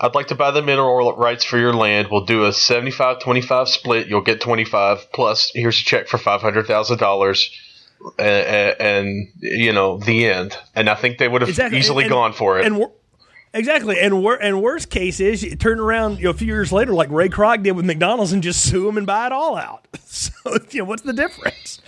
I'd 0.00 0.14
like 0.14 0.28
to 0.28 0.36
buy 0.36 0.52
the 0.52 0.62
mineral 0.62 1.16
rights 1.16 1.44
for 1.44 1.58
your 1.58 1.72
land. 1.72 2.08
We'll 2.08 2.24
do 2.24 2.44
a 2.44 2.50
75-25 2.50 3.66
split. 3.66 4.06
You'll 4.06 4.20
get 4.20 4.40
25 4.40 5.12
plus 5.12 5.50
here's 5.52 5.80
a 5.80 5.82
check 5.82 6.06
for 6.06 6.18
$500,000 6.18 7.50
and, 8.18 8.80
and, 8.80 9.28
you 9.40 9.72
know 9.72 9.98
the 9.98 10.26
end. 10.26 10.56
And 10.74 10.88
I 10.88 10.94
think 10.94 11.18
they 11.18 11.28
would 11.28 11.42
have 11.42 11.48
exactly. 11.48 11.78
easily 11.78 12.04
and, 12.04 12.10
gone 12.10 12.32
for 12.32 12.58
it. 12.58 12.66
And 12.66 12.86
exactly, 13.52 13.98
and 14.00 14.22
wor- 14.22 14.40
and 14.40 14.62
worst 14.62 14.90
case 14.90 15.20
is 15.20 15.42
you 15.42 15.56
turn 15.56 15.80
around 15.80 16.18
you 16.18 16.24
know, 16.24 16.30
a 16.30 16.34
few 16.34 16.46
years 16.46 16.72
later, 16.72 16.92
like 16.92 17.10
Ray 17.10 17.28
Kroc 17.28 17.62
did 17.62 17.72
with 17.72 17.84
McDonald's, 17.84 18.32
and 18.32 18.42
just 18.42 18.62
sue 18.62 18.84
them 18.84 18.96
and 18.96 19.06
buy 19.06 19.26
it 19.26 19.32
all 19.32 19.56
out. 19.56 19.86
So 20.10 20.32
you 20.70 20.80
know 20.80 20.84
what's 20.84 21.02
the 21.02 21.12
difference? 21.12 21.80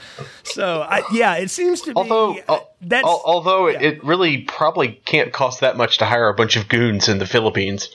So 0.44 0.82
I, 0.82 1.02
yeah, 1.10 1.36
it 1.36 1.50
seems 1.50 1.80
to 1.82 1.94
although, 1.94 2.34
be 2.34 2.42
uh, 2.48 2.60
that's 2.82 3.06
although 3.06 3.68
yeah. 3.68 3.80
it 3.80 4.04
really 4.04 4.42
probably 4.42 5.00
can't 5.04 5.32
cost 5.32 5.60
that 5.60 5.78
much 5.78 5.98
to 5.98 6.04
hire 6.04 6.28
a 6.28 6.34
bunch 6.34 6.54
of 6.56 6.68
goons 6.68 7.08
in 7.08 7.18
the 7.18 7.26
Philippines. 7.26 7.88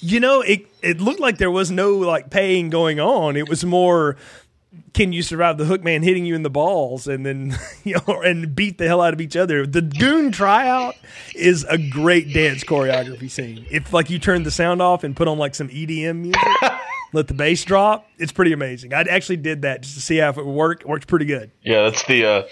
You 0.00 0.18
know, 0.18 0.40
it 0.40 0.66
it 0.82 1.00
looked 1.00 1.20
like 1.20 1.38
there 1.38 1.50
was 1.50 1.70
no 1.70 1.96
like 1.98 2.30
paying 2.30 2.70
going 2.70 2.98
on. 2.98 3.36
It 3.36 3.48
was 3.48 3.64
more 3.64 4.16
can 4.94 5.12
you 5.12 5.22
survive 5.22 5.58
the 5.58 5.64
hook 5.64 5.82
man 5.82 6.02
hitting 6.02 6.24
you 6.24 6.34
in 6.34 6.42
the 6.42 6.50
balls 6.50 7.06
and 7.06 7.24
then 7.24 7.56
you 7.84 7.96
know 8.06 8.22
and 8.22 8.54
beat 8.54 8.78
the 8.78 8.86
hell 8.86 9.00
out 9.00 9.14
of 9.14 9.20
each 9.20 9.36
other. 9.36 9.66
The 9.66 9.82
goon 9.82 10.32
tryout 10.32 10.94
is 11.34 11.64
a 11.64 11.78
great 11.78 12.32
dance 12.32 12.64
choreography 12.64 13.30
scene. 13.30 13.66
If 13.70 13.92
like 13.92 14.10
you 14.10 14.18
turn 14.18 14.42
the 14.42 14.50
sound 14.50 14.82
off 14.82 15.04
and 15.04 15.16
put 15.16 15.28
on 15.28 15.38
like 15.38 15.54
some 15.54 15.68
edm 15.68 16.16
music 16.16 16.42
let 17.12 17.28
the 17.28 17.34
bass 17.34 17.64
drop 17.64 18.08
it's 18.18 18.32
pretty 18.32 18.52
amazing. 18.52 18.94
I 18.94 19.02
actually 19.02 19.36
did 19.36 19.62
that 19.62 19.82
just 19.82 19.94
to 19.94 20.00
see 20.00 20.18
how 20.18 20.30
it 20.30 20.36
would 20.36 20.46
work 20.46 20.80
it 20.82 20.88
works 20.88 21.06
pretty 21.06 21.26
good. 21.26 21.50
Yeah, 21.62 21.82
that's 21.82 22.04
the 22.04 22.24
uh, 22.24 22.42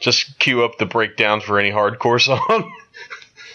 just 0.00 0.38
cue 0.38 0.64
up 0.64 0.78
the 0.78 0.86
breakdown 0.86 1.40
for 1.40 1.58
any 1.58 1.70
hardcore 1.70 2.20
song. 2.20 2.72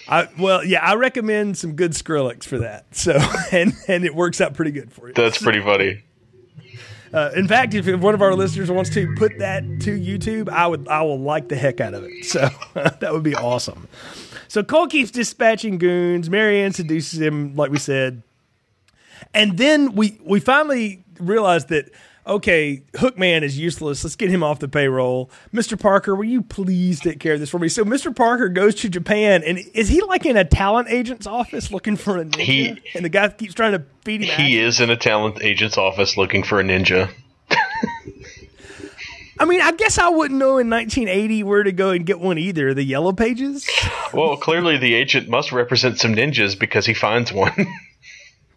I, 0.07 0.27
well 0.37 0.65
yeah 0.65 0.83
i 0.83 0.95
recommend 0.95 1.57
some 1.57 1.73
good 1.73 1.91
skrillex 1.91 2.43
for 2.43 2.59
that. 2.59 2.95
So 2.95 3.19
and 3.51 3.73
and 3.87 4.03
it 4.03 4.15
works 4.15 4.41
out 4.41 4.53
pretty 4.53 4.71
good 4.71 4.91
for 4.91 5.07
you. 5.07 5.13
That's 5.13 5.37
pretty 5.37 5.61
funny. 5.61 6.03
Uh, 7.13 7.31
in 7.35 7.47
fact, 7.47 7.73
if 7.73 7.87
one 7.99 8.13
of 8.13 8.21
our 8.21 8.33
listeners 8.35 8.71
wants 8.71 8.89
to 8.91 9.13
put 9.15 9.39
that 9.39 9.63
to 9.81 9.99
YouTube, 9.99 10.49
I 10.49 10.67
would 10.67 10.87
I 10.87 11.01
will 11.01 11.19
like 11.19 11.49
the 11.49 11.55
heck 11.55 11.81
out 11.81 11.93
of 11.93 12.03
it. 12.03 12.25
So 12.25 12.49
that 12.73 13.11
would 13.11 13.23
be 13.23 13.35
awesome. 13.35 13.87
So 14.47 14.63
Cole 14.63 14.87
keeps 14.87 15.11
dispatching 15.11 15.77
goons. 15.77 16.29
Marianne 16.29 16.73
seduces 16.73 17.19
him, 17.19 17.55
like 17.55 17.71
we 17.71 17.79
said, 17.79 18.23
and 19.33 19.57
then 19.57 19.93
we 19.93 20.19
we 20.23 20.39
finally 20.39 21.03
realize 21.19 21.65
that 21.65 21.89
okay, 22.25 22.83
Hookman 22.93 23.41
is 23.43 23.57
useless. 23.57 24.03
Let's 24.03 24.15
get 24.15 24.29
him 24.29 24.43
off 24.43 24.59
the 24.59 24.67
payroll. 24.67 25.29
Mr. 25.53 25.79
Parker, 25.79 26.15
will 26.15 26.25
you 26.25 26.41
please 26.41 26.99
take 26.99 27.19
care 27.19 27.33
of 27.33 27.39
this 27.39 27.49
for 27.49 27.59
me? 27.59 27.67
So 27.67 27.83
Mr. 27.83 28.15
Parker 28.15 28.49
goes 28.49 28.75
to 28.75 28.89
Japan, 28.89 29.43
and 29.43 29.59
is 29.73 29.89
he 29.89 30.01
like 30.01 30.25
in 30.25 30.37
a 30.37 30.45
talent 30.45 30.89
agent's 30.89 31.27
office 31.27 31.71
looking 31.71 31.95
for 31.97 32.17
a 32.17 32.25
ninja? 32.25 32.39
He- 32.41 32.81
and 32.95 33.03
the 33.05 33.09
guy 33.09 33.29
keeps 33.29 33.53
trying 33.53 33.73
to 33.73 33.83
feed 34.03 34.21
him. 34.21 34.39
He 34.39 34.59
is 34.59 34.79
in 34.79 34.89
a 34.89 34.97
talent 34.97 35.41
agent's 35.41 35.77
office 35.77 36.17
looking 36.17 36.43
for 36.43 36.59
a 36.59 36.63
ninja. 36.63 37.09
I 39.39 39.45
mean, 39.45 39.59
I 39.61 39.71
guess 39.71 39.97
I 39.97 40.07
wouldn't 40.09 40.39
know 40.39 40.59
in 40.59 40.69
1980 40.69 41.43
where 41.43 41.63
to 41.63 41.71
go 41.71 41.89
and 41.89 42.05
get 42.05 42.19
one 42.19 42.37
either. 42.37 42.75
The 42.75 42.83
yellow 42.83 43.11
pages. 43.11 43.67
Well, 44.13 44.37
clearly 44.37 44.77
the 44.77 44.93
agent 44.93 45.29
must 45.29 45.51
represent 45.51 45.97
some 45.99 46.13
ninjas 46.15 46.57
because 46.59 46.85
he 46.85 46.93
finds 46.93 47.33
one. 47.33 47.51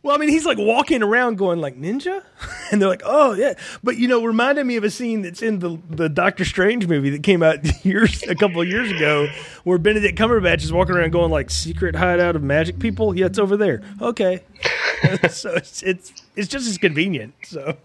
Well, 0.04 0.14
I 0.14 0.18
mean, 0.18 0.28
he's 0.28 0.44
like 0.44 0.58
walking 0.58 1.02
around 1.02 1.38
going 1.38 1.62
like 1.62 1.80
ninja, 1.80 2.22
and 2.70 2.80
they're 2.80 2.90
like, 2.90 3.00
"Oh 3.06 3.32
yeah," 3.32 3.54
but 3.82 3.96
you 3.96 4.06
know, 4.06 4.22
reminded 4.22 4.66
me 4.66 4.76
of 4.76 4.84
a 4.84 4.90
scene 4.90 5.22
that's 5.22 5.40
in 5.40 5.60
the 5.60 5.78
the 5.88 6.10
Doctor 6.10 6.44
Strange 6.44 6.86
movie 6.86 7.08
that 7.08 7.22
came 7.22 7.42
out 7.42 7.64
years 7.86 8.22
a 8.24 8.34
couple 8.34 8.60
of 8.60 8.68
years 8.68 8.90
ago, 8.90 9.26
where 9.64 9.78
Benedict 9.78 10.18
Cumberbatch 10.18 10.62
is 10.62 10.74
walking 10.74 10.94
around 10.94 11.12
going 11.12 11.30
like, 11.30 11.48
"Secret 11.50 11.96
hideout 11.96 12.36
of 12.36 12.42
magic 12.42 12.78
people." 12.78 13.16
Yeah, 13.16 13.26
it's 13.26 13.38
over 13.38 13.56
there. 13.56 13.80
Okay, 14.02 14.42
so 15.30 15.54
it's 15.54 15.82
it's 15.82 16.12
it's 16.36 16.48
just 16.48 16.68
as 16.68 16.76
convenient. 16.76 17.32
So, 17.42 17.78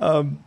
um, 0.00 0.42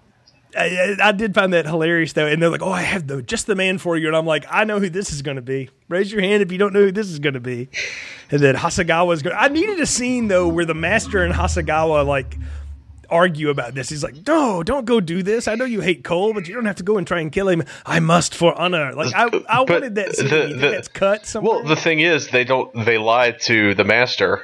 I, 0.58 0.96
I 1.02 1.12
did 1.12 1.34
find 1.36 1.54
that 1.54 1.66
hilarious 1.66 2.14
though, 2.14 2.28
and 2.28 2.42
they're 2.42 2.50
like, 2.50 2.62
"Oh, 2.62 2.72
I 2.72 2.82
have 2.82 3.08
the 3.08 3.22
just 3.22 3.48
the 3.48 3.56
man 3.56 3.78
for 3.78 3.98
you," 3.98 4.08
and 4.08 4.16
I'm 4.16 4.26
like, 4.26 4.46
"I 4.50 4.64
know 4.64 4.80
who 4.80 4.90
this 4.90 5.12
is 5.12 5.22
going 5.22 5.36
to 5.36 5.42
be. 5.42 5.70
Raise 5.90 6.12
your 6.12 6.22
hand 6.22 6.42
if 6.44 6.52
you 6.52 6.58
don't 6.58 6.74
know 6.74 6.82
who 6.86 6.92
this 6.92 7.10
is 7.10 7.20
going 7.20 7.34
to 7.36 7.40
be." 7.40 7.70
And 8.32 8.42
then 8.42 8.56
Hasegawa's 8.56 9.22
going. 9.22 9.36
I 9.38 9.50
needed 9.50 9.80
a 9.80 9.86
scene 9.86 10.28
though 10.28 10.48
where 10.48 10.66
the 10.66 10.74
master 10.74 11.24
and 11.24 11.34
Hasegawa 11.34 12.06
like 12.06 12.38
argue 13.10 13.50
about 13.50 13.76
this. 13.76 13.90
He's 13.90 14.04
like, 14.04 14.16
"No, 14.28 14.64
don't 14.64 14.86
go 14.86 15.00
do 15.00 15.22
this. 15.22 15.48
I 15.48 15.56
know 15.56 15.66
you 15.66 15.82
hate 15.82 16.04
Cole, 16.04 16.34
but 16.34 16.48
you 16.48 16.56
don't 16.56 16.66
have 16.66 16.78
to 16.78 16.84
go 16.84 16.98
and 16.98 17.06
try 17.06 17.20
and 17.20 17.32
kill 17.32 17.48
him. 17.50 17.64
I 17.86 18.00
must 18.00 18.34
for 18.34 18.58
honor." 18.60 18.94
Like 18.94 19.14
I, 19.14 19.26
I 19.26 19.30
But 19.66 19.70
wanted 19.70 19.96
that 19.96 20.16
scene. 20.16 20.28
the- 20.30 20.48
the- 20.56 20.70
that's 20.72 20.88
cut 20.88 21.26
somewhere. 21.26 21.56
well, 21.60 21.64
the 21.64 21.76
thing 21.76 22.00
is, 22.00 22.30
they 22.30 22.44
don't. 22.44 22.74
They 22.86 22.98
lie 22.98 23.32
to 23.32 23.76
the 23.76 23.84
master. 23.84 24.42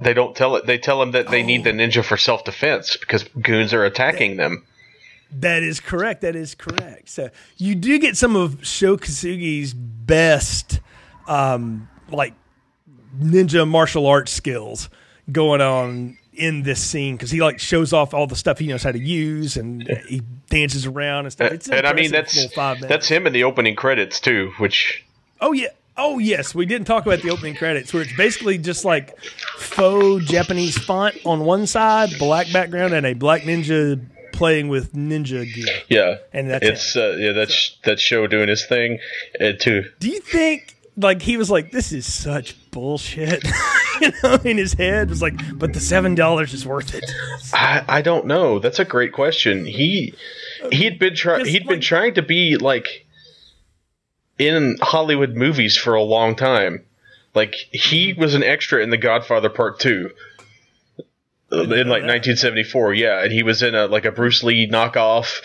They 0.00 0.14
don't 0.14 0.36
tell 0.36 0.56
it. 0.56 0.66
They 0.66 0.78
tell 0.78 1.02
him 1.02 1.12
that 1.12 1.28
they 1.28 1.42
need 1.42 1.64
the 1.64 1.70
ninja 1.70 2.04
for 2.04 2.16
self 2.16 2.44
defense 2.44 2.96
because 2.96 3.24
goons 3.40 3.74
are 3.74 3.84
attacking 3.84 4.36
them. 4.36 4.64
That 5.30 5.62
is 5.62 5.80
correct. 5.80 6.22
That 6.22 6.36
is 6.36 6.54
correct. 6.54 7.08
So 7.08 7.30
you 7.56 7.74
do 7.74 7.98
get 7.98 8.16
some 8.16 8.36
of 8.36 8.66
Sho 8.66 8.96
Kosugi's 8.96 9.74
best, 9.74 10.80
um, 11.26 11.88
like 12.10 12.34
ninja 13.20 13.68
martial 13.68 14.06
arts 14.06 14.32
skills 14.32 14.88
going 15.30 15.60
on 15.60 16.16
in 16.32 16.62
this 16.62 16.82
scene 16.82 17.16
because 17.16 17.30
he 17.30 17.40
like 17.40 17.58
shows 17.58 17.92
off 17.92 18.14
all 18.14 18.26
the 18.26 18.36
stuff 18.36 18.58
he 18.58 18.68
knows 18.68 18.84
how 18.84 18.92
to 18.92 18.98
use 18.98 19.56
and 19.56 19.86
he 20.08 20.22
dances 20.48 20.86
around 20.86 21.26
and 21.26 21.32
stuff. 21.32 21.52
It's 21.52 21.68
and 21.68 21.86
I 21.86 21.92
mean 21.92 22.10
that's 22.10 22.36
little 22.36 22.50
five 22.50 22.76
minutes. 22.76 22.88
that's 22.88 23.08
him 23.08 23.26
in 23.26 23.32
the 23.32 23.44
opening 23.44 23.74
credits 23.74 24.20
too, 24.20 24.52
which 24.58 25.04
Oh 25.40 25.52
yeah. 25.52 25.68
Oh 25.98 26.18
yes, 26.18 26.54
we 26.54 26.64
didn't 26.64 26.86
talk 26.86 27.04
about 27.04 27.22
the 27.22 27.30
opening 27.30 27.56
credits, 27.56 27.92
where 27.92 28.02
it's 28.02 28.16
basically 28.16 28.56
just 28.56 28.84
like 28.84 29.18
faux 29.56 30.24
Japanese 30.24 30.78
font 30.78 31.16
on 31.26 31.40
one 31.40 31.66
side, 31.66 32.10
black 32.18 32.50
background, 32.52 32.94
and 32.94 33.04
a 33.04 33.14
black 33.14 33.42
ninja 33.42 34.00
playing 34.32 34.68
with 34.68 34.92
ninja 34.92 35.52
gear. 35.52 35.66
yeah, 35.88 36.16
And 36.32 36.48
that's 36.50 36.64
it's 36.66 36.96
uh, 36.96 37.16
yeah 37.18 37.32
that's 37.32 37.76
that 37.84 37.98
Sho 37.98 38.26
doing 38.28 38.48
his 38.48 38.64
thing 38.64 39.00
uh, 39.40 39.52
too. 39.58 39.84
Do 39.98 40.08
you 40.08 40.20
think 40.20 40.76
like 40.96 41.20
he 41.20 41.36
was 41.36 41.50
like, 41.50 41.72
"This 41.72 41.90
is 41.92 42.12
such 42.12 42.56
bullshit," 42.70 43.44
you 44.00 44.12
know, 44.22 44.34
in 44.44 44.56
his 44.56 44.74
head 44.74 45.10
was 45.10 45.20
like, 45.20 45.34
"But 45.58 45.72
the 45.72 45.80
seven 45.80 46.14
dollars 46.14 46.54
is 46.54 46.64
worth 46.64 46.94
it." 46.94 47.04
I, 47.52 47.84
I 47.88 48.02
don't 48.02 48.26
know. 48.26 48.60
That's 48.60 48.78
a 48.78 48.84
great 48.84 49.12
question. 49.12 49.64
He 49.66 50.14
he'd 50.70 50.98
been 50.98 51.16
trying 51.16 51.44
he'd 51.46 51.66
been 51.66 51.80
trying 51.80 52.14
to 52.14 52.22
be 52.22 52.56
like 52.56 53.06
in 54.38 54.76
Hollywood 54.80 55.34
movies 55.34 55.76
for 55.76 55.94
a 55.94 56.02
long 56.02 56.36
time. 56.36 56.84
Like 57.34 57.54
he 57.72 58.14
was 58.14 58.34
an 58.34 58.42
extra 58.42 58.82
in 58.82 58.90
The 58.90 58.96
Godfather 58.96 59.50
Part 59.50 59.80
Two. 59.80 60.10
In 61.50 61.88
like 61.88 62.04
1974, 62.04 62.92
yeah, 62.94 63.22
and 63.22 63.32
he 63.32 63.42
was 63.42 63.62
in 63.62 63.74
a 63.74 63.86
like 63.86 64.04
a 64.04 64.12
Bruce 64.12 64.42
Lee 64.42 64.68
knockoff. 64.68 65.40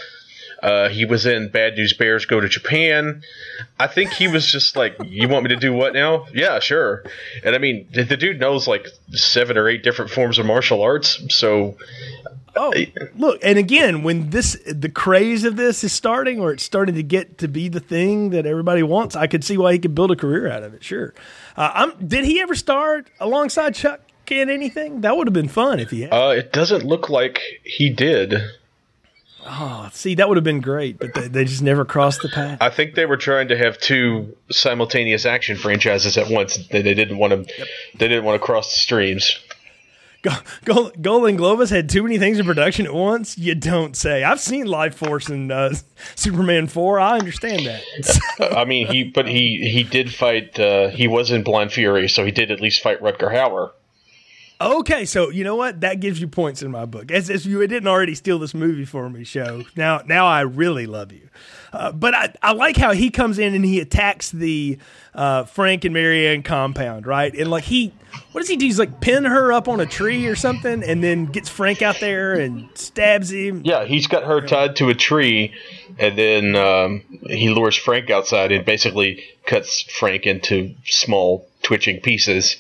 Uh, 0.62 0.88
he 0.88 1.04
was 1.04 1.26
in 1.26 1.50
Bad 1.50 1.76
News 1.76 1.94
Bears 1.94 2.26
Go 2.26 2.40
to 2.40 2.48
Japan. 2.48 3.22
I 3.78 3.88
think 3.88 4.12
he 4.12 4.30
was 4.30 4.50
just 4.50 4.78
like, 4.78 4.96
"You 5.06 5.28
want 5.28 5.44
me 5.44 5.50
to 5.50 5.58
do 5.58 5.74
what 5.74 5.94
now?" 5.94 6.28
Yeah, 6.34 6.60
sure. 6.60 7.04
And 7.44 7.54
I 7.54 7.58
mean, 7.58 7.88
the 7.92 8.18
dude 8.18 8.40
knows 8.40 8.68
like 8.68 8.88
seven 9.12 9.58
or 9.58 9.68
eight 9.68 9.84
different 9.84 10.12
forms 10.12 10.40
of 10.40 10.46
martial 10.46 10.82
arts, 10.82 11.22
so 11.30 11.78
Oh, 12.56 12.74
look, 13.16 13.40
and 13.44 13.58
again, 13.58 14.04
when 14.04 14.30
this 14.30 14.58
the 14.68 14.90
craze 14.90 15.44
of 15.44 15.56
this 15.56 15.84
is 15.84 15.92
starting, 15.92 16.40
or 16.40 16.52
it's 16.54 16.64
starting 16.64 16.96
to 16.96 17.04
get 17.04 17.40
to 17.40 17.48
be 17.48 17.68
the 17.68 17.80
thing 17.80 18.30
that 18.30 18.46
everybody 18.46 18.84
wants, 18.84 19.16
I 19.16 19.28
could 19.28 19.44
see 19.44 19.58
why 19.58 19.74
he 19.74 19.80
could 19.80 19.96
build 19.96 20.12
a 20.12 20.16
career 20.16 20.50
out 20.50 20.62
of 20.64 20.74
it. 20.74 20.84
Sure. 20.84 21.14
Uh, 21.58 21.72
I'm, 21.74 22.08
did 22.08 22.26
he 22.26 22.40
ever 22.42 22.54
start 22.56 23.10
alongside 23.20 23.74
Chuck 23.76 24.02
in 24.30 24.50
anything? 24.50 25.02
That 25.02 25.18
would 25.18 25.28
have 25.28 25.34
been 25.34 25.48
fun 25.48 25.80
if 25.80 25.90
he 25.90 26.02
had. 26.02 26.14
Uh, 26.14 26.30
it 26.30 26.54
doesn't 26.54 26.84
look 26.84 27.10
like 27.10 27.40
he 27.64 27.90
did. 27.90 28.36
oh, 29.46 29.90
see, 29.92 30.16
that 30.16 30.28
would 30.28 30.38
have 30.38 30.44
been 30.44 30.62
great, 30.62 30.98
but 31.00 31.14
they, 31.14 31.28
they 31.28 31.46
just 31.46 31.62
never 31.62 31.86
crossed 31.86 32.22
the 32.22 32.30
path. 32.30 32.60
I 32.62 32.70
think 32.70 32.96
they 32.96 33.06
were 33.06 33.18
trying 33.18 33.50
to 33.50 33.58
have 33.58 33.78
two 33.80 34.36
simultaneous 34.52 35.26
action 35.26 35.58
franchises 35.58 36.18
at 36.18 36.30
once. 36.30 36.58
They, 36.68 36.82
they 36.82 36.94
didn't 36.94 37.18
want 37.18 37.48
to. 37.48 37.66
They 37.98 38.08
didn't 38.08 38.24
want 38.26 38.40
to 38.40 38.46
cross 38.46 38.72
the 38.72 38.80
streams. 38.80 39.40
Go, 40.24 40.32
Go, 40.64 40.92
Golan 41.02 41.38
Globus 41.38 41.70
had 41.70 41.90
too 41.90 42.02
many 42.02 42.18
things 42.18 42.40
in 42.40 42.46
production 42.46 42.86
at 42.86 42.94
once. 42.94 43.38
You 43.38 43.56
don't 43.56 43.96
say. 43.96 44.24
I've 44.24 44.40
seen 44.40 44.66
Life 44.66 44.96
Force 44.96 45.28
and 45.28 45.52
uh, 45.52 45.74
Superman 46.16 46.68
Four. 46.68 47.00
I 47.00 47.20
understand 47.20 47.66
that. 47.66 48.20
I 48.56 48.64
mean, 48.64 48.88
he 48.88 49.04
but 49.04 49.28
he 49.28 49.70
he 49.70 49.84
did 49.84 50.14
fight. 50.14 50.58
Uh, 50.58 50.88
he 50.90 51.08
was 51.08 51.30
in 51.30 51.44
Blind 51.44 51.74
Fury, 51.74 52.08
so 52.08 52.24
he 52.26 52.32
did 52.32 52.52
at 52.52 52.62
least 52.62 52.82
fight 52.82 53.02
Rutger 53.02 53.32
Hauer. 53.32 53.72
Okay, 54.64 55.04
so 55.04 55.30
you 55.30 55.44
know 55.44 55.58
what? 55.58 55.82
That 55.82 56.00
gives 56.00 56.22
you 56.22 56.28
points 56.28 56.64
in 56.64 56.72
my 56.72 56.86
book. 56.86 57.12
As 57.12 57.30
if 57.30 57.46
you 57.46 57.60
didn't 57.68 57.88
already 57.88 58.16
steal 58.16 58.40
this 58.40 58.54
movie 58.54 58.86
for 58.86 59.10
me, 59.10 59.26
Sho. 59.26 59.66
Now, 59.76 60.02
now 60.06 60.26
I 60.26 60.42
really 60.42 60.86
love 60.86 61.12
you. 61.12 61.28
Uh, 61.74 61.92
but 61.92 62.14
I, 62.14 62.34
I 62.42 62.54
like 62.54 62.78
how 62.78 62.94
he 62.94 63.10
comes 63.10 63.40
in 63.40 63.56
and 63.56 63.66
he 63.66 63.82
attacks 63.82 64.32
the 64.32 64.78
uh, 65.14 65.44
Frank 65.44 65.84
and 65.84 65.94
Marianne 65.94 66.44
compound, 66.44 67.06
right? 67.06 67.34
And 67.34 67.50
like 67.50 67.66
he, 67.66 67.92
what 68.32 68.40
does 68.40 68.48
he 68.48 68.56
do? 68.56 68.66
He's 68.66 68.80
like 68.80 69.02
pin 69.02 69.26
her 69.26 69.52
up 69.52 69.68
on 69.68 69.82
a 69.82 69.86
tree 69.86 70.28
or 70.28 70.36
something, 70.36 70.82
and 70.82 71.04
then 71.04 71.26
gets 71.26 71.50
Frank 71.50 71.82
out 71.82 72.00
there 72.00 72.34
and 72.34 72.70
stabs 72.76 73.32
him. 73.32 73.64
Yeah, 73.66 73.84
he's 73.84 74.08
got 74.08 74.24
her 74.24 74.40
tied 74.40 74.78
to 74.78 74.90
a 74.90 74.94
tree, 74.94 75.54
and 76.00 76.18
then 76.18 76.56
um, 76.56 77.02
he 77.28 77.50
lures 77.50 77.76
Frank 77.76 78.10
outside 78.10 78.52
and 78.54 78.64
basically 78.64 79.24
cuts 79.46 79.82
Frank 79.82 80.26
into 80.26 80.76
small 80.86 81.50
twitching 81.64 82.00
pieces. 82.00 82.58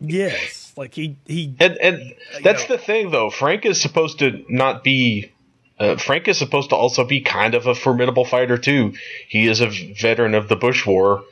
Yes, 0.00 0.57
like 0.78 0.94
he 0.94 1.16
he. 1.26 1.54
And 1.58 1.76
and 1.78 2.14
that's 2.42 2.68
know. 2.68 2.76
the 2.76 2.82
thing, 2.82 3.10
though. 3.10 3.28
Frank 3.28 3.66
is 3.66 3.80
supposed 3.80 4.20
to 4.20 4.44
not 4.48 4.82
be. 4.82 5.32
Uh, 5.78 5.96
Frank 5.96 6.26
is 6.26 6.38
supposed 6.38 6.70
to 6.70 6.76
also 6.76 7.04
be 7.04 7.20
kind 7.20 7.54
of 7.54 7.66
a 7.66 7.74
formidable 7.74 8.24
fighter 8.24 8.58
too. 8.58 8.94
He 9.28 9.46
is 9.46 9.60
a 9.60 9.68
veteran 9.68 10.34
of 10.34 10.48
the 10.48 10.56
Bush 10.56 10.86
War, 10.86 11.22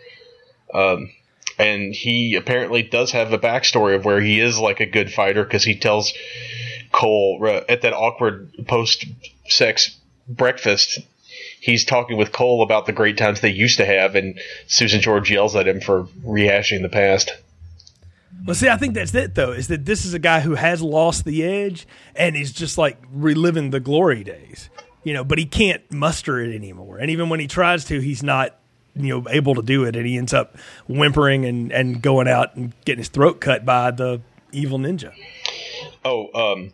um, 0.75 1.11
and 1.59 1.95
he 1.95 2.37
apparently 2.37 2.83
does 2.83 3.13
have 3.13 3.33
a 3.33 3.39
backstory 3.39 3.97
of 3.97 4.05
where 4.05 4.21
he 4.21 4.41
is 4.41 4.59
like 4.59 4.81
a 4.81 4.87
good 4.87 5.13
fighter 5.13 5.43
because 5.43 5.65
he 5.65 5.77
tells 5.77 6.13
Cole 6.93 7.41
uh, 7.43 7.63
at 7.69 7.83
that 7.83 7.93
awkward 7.93 8.53
post-sex 8.67 9.97
breakfast. 10.29 11.01
He's 11.61 11.85
talking 11.85 12.17
with 12.17 12.31
Cole 12.31 12.63
about 12.63 12.87
the 12.87 12.93
great 12.93 13.19
times 13.19 13.41
they 13.41 13.51
used 13.51 13.79
to 13.79 13.85
have, 13.87 14.15
and 14.15 14.39
Susan 14.69 15.01
George 15.01 15.31
yells 15.31 15.57
at 15.57 15.67
him 15.67 15.81
for 15.81 16.05
rehashing 16.25 16.83
the 16.83 16.89
past. 16.89 17.33
Well, 18.47 18.55
see, 18.55 18.69
I 18.69 18.77
think 18.77 18.95
that's 18.95 19.15
it 19.15 19.35
though. 19.35 19.51
Is 19.51 19.69
that 19.69 19.85
this 19.85 20.05
is 20.05 20.15
a 20.15 20.19
guy 20.21 20.41
who 20.41 20.55
has 20.55 20.81
lost 20.81 21.25
the 21.25 21.43
edge 21.45 21.87
and 22.15 22.37
he's 22.37 22.53
just 22.53 22.79
like 22.79 22.97
reliving 23.13 23.71
the 23.71 23.81
glory 23.81 24.23
days, 24.23 24.71
you 25.03 25.13
know. 25.13 25.25
But 25.25 25.39
he 25.39 25.47
can't 25.47 25.83
muster 25.93 26.39
it 26.39 26.55
anymore, 26.55 26.99
and 26.99 27.11
even 27.11 27.29
when 27.29 27.41
he 27.41 27.49
tries 27.49 27.85
to, 27.87 27.99
he's 27.99 28.23
not, 28.23 28.57
you 28.95 29.09
know, 29.09 29.29
able 29.31 29.57
to 29.57 29.63
do 29.63 29.85
it, 29.85 29.97
and 29.97 30.07
he 30.07 30.17
ends 30.17 30.33
up 30.33 30.57
whimpering 30.87 31.45
and 31.45 31.73
and 31.73 32.01
going 32.01 32.29
out 32.29 32.55
and 32.55 32.73
getting 32.85 32.99
his 32.99 33.09
throat 33.09 33.41
cut 33.41 33.65
by 33.65 33.91
the 33.91 34.21
evil 34.53 34.79
ninja. 34.79 35.13
Oh, 36.05 36.31
um, 36.53 36.73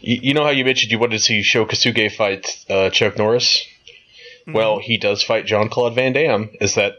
you, 0.00 0.20
you 0.22 0.34
know 0.34 0.44
how 0.44 0.50
you 0.50 0.64
mentioned 0.64 0.92
you 0.92 1.00
wanted 1.00 1.18
to 1.18 1.22
see 1.22 1.42
Sho 1.42 1.66
Kosugi 1.66 2.14
fight 2.14 2.64
uh, 2.70 2.90
Chuck 2.90 3.18
Norris? 3.18 3.66
Mm-hmm. 4.42 4.52
Well, 4.52 4.78
he 4.78 4.98
does 4.98 5.24
fight 5.24 5.46
Jean 5.46 5.68
Claude 5.68 5.96
Van 5.96 6.12
Damme. 6.12 6.50
Is 6.60 6.76
that 6.76 6.96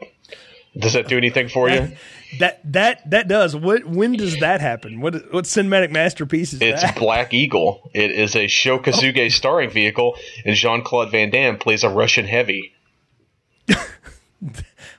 does 0.77 0.93
that 0.93 1.07
do 1.07 1.17
anything 1.17 1.47
for 1.47 1.69
you? 1.69 1.95
That 2.37 2.61
that 2.71 3.09
that 3.09 3.27
does. 3.27 3.55
What 3.55 3.85
when 3.85 4.13
does 4.13 4.39
that 4.39 4.61
happen? 4.61 5.01
What 5.01 5.33
what 5.33 5.45
cinematic 5.45 5.91
masterpiece 5.91 6.53
is 6.53 6.61
It's 6.61 6.83
that? 6.83 6.95
Black 6.95 7.33
Eagle. 7.33 7.89
It 7.93 8.11
is 8.11 8.35
a 8.35 8.47
Sho 8.47 8.77
Kosugi 8.77 9.31
starring 9.31 9.71
vehicle, 9.71 10.15
and 10.45 10.55
Jean 10.55 10.83
Claude 10.83 11.09
Van 11.11 11.31
Damme 11.31 11.57
plays 11.57 11.83
a 11.83 11.89
Russian 11.89 12.25
heavy. 12.25 12.73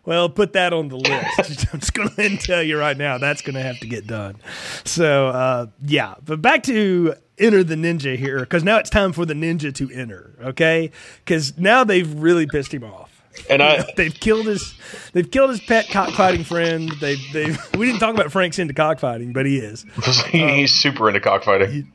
Well, 0.04 0.28
put 0.30 0.54
that 0.54 0.72
on 0.72 0.88
the 0.88 0.96
list. 0.96 1.66
I'm 1.72 1.80
just 1.80 1.94
going 1.94 2.08
to 2.16 2.36
tell 2.38 2.62
you 2.62 2.78
right 2.78 2.96
now 2.96 3.18
that's 3.18 3.42
going 3.42 3.54
to 3.54 3.62
have 3.62 3.78
to 3.80 3.86
get 3.86 4.06
done. 4.06 4.36
So, 4.84 5.28
uh, 5.28 5.66
yeah. 5.84 6.14
But 6.24 6.40
back 6.40 6.62
to 6.64 7.14
enter 7.38 7.62
the 7.62 7.74
ninja 7.74 8.16
here 8.16 8.40
because 8.40 8.64
now 8.64 8.78
it's 8.78 8.90
time 8.90 9.12
for 9.12 9.26
the 9.26 9.34
ninja 9.34 9.74
to 9.74 9.90
enter. 9.90 10.34
Okay, 10.42 10.90
because 11.24 11.58
now 11.58 11.84
they've 11.84 12.12
really 12.12 12.46
pissed 12.46 12.72
him 12.72 12.84
off. 12.84 13.09
And 13.48 13.62
I, 13.62 13.84
They've 13.96 14.14
killed 14.14 14.46
his. 14.46 14.74
They've 15.12 15.30
killed 15.30 15.50
his 15.50 15.60
pet 15.60 15.88
cockfighting 15.88 16.44
friend. 16.44 16.90
They. 17.00 17.16
They. 17.32 17.56
We 17.78 17.86
didn't 17.86 18.00
talk 18.00 18.14
about 18.14 18.30
Frank's 18.30 18.58
into 18.58 18.74
cockfighting, 18.74 19.32
but 19.32 19.46
he 19.46 19.56
is. 19.58 19.86
he's 20.26 20.74
super 20.74 21.08
into 21.08 21.20
cockfighting. 21.20 21.90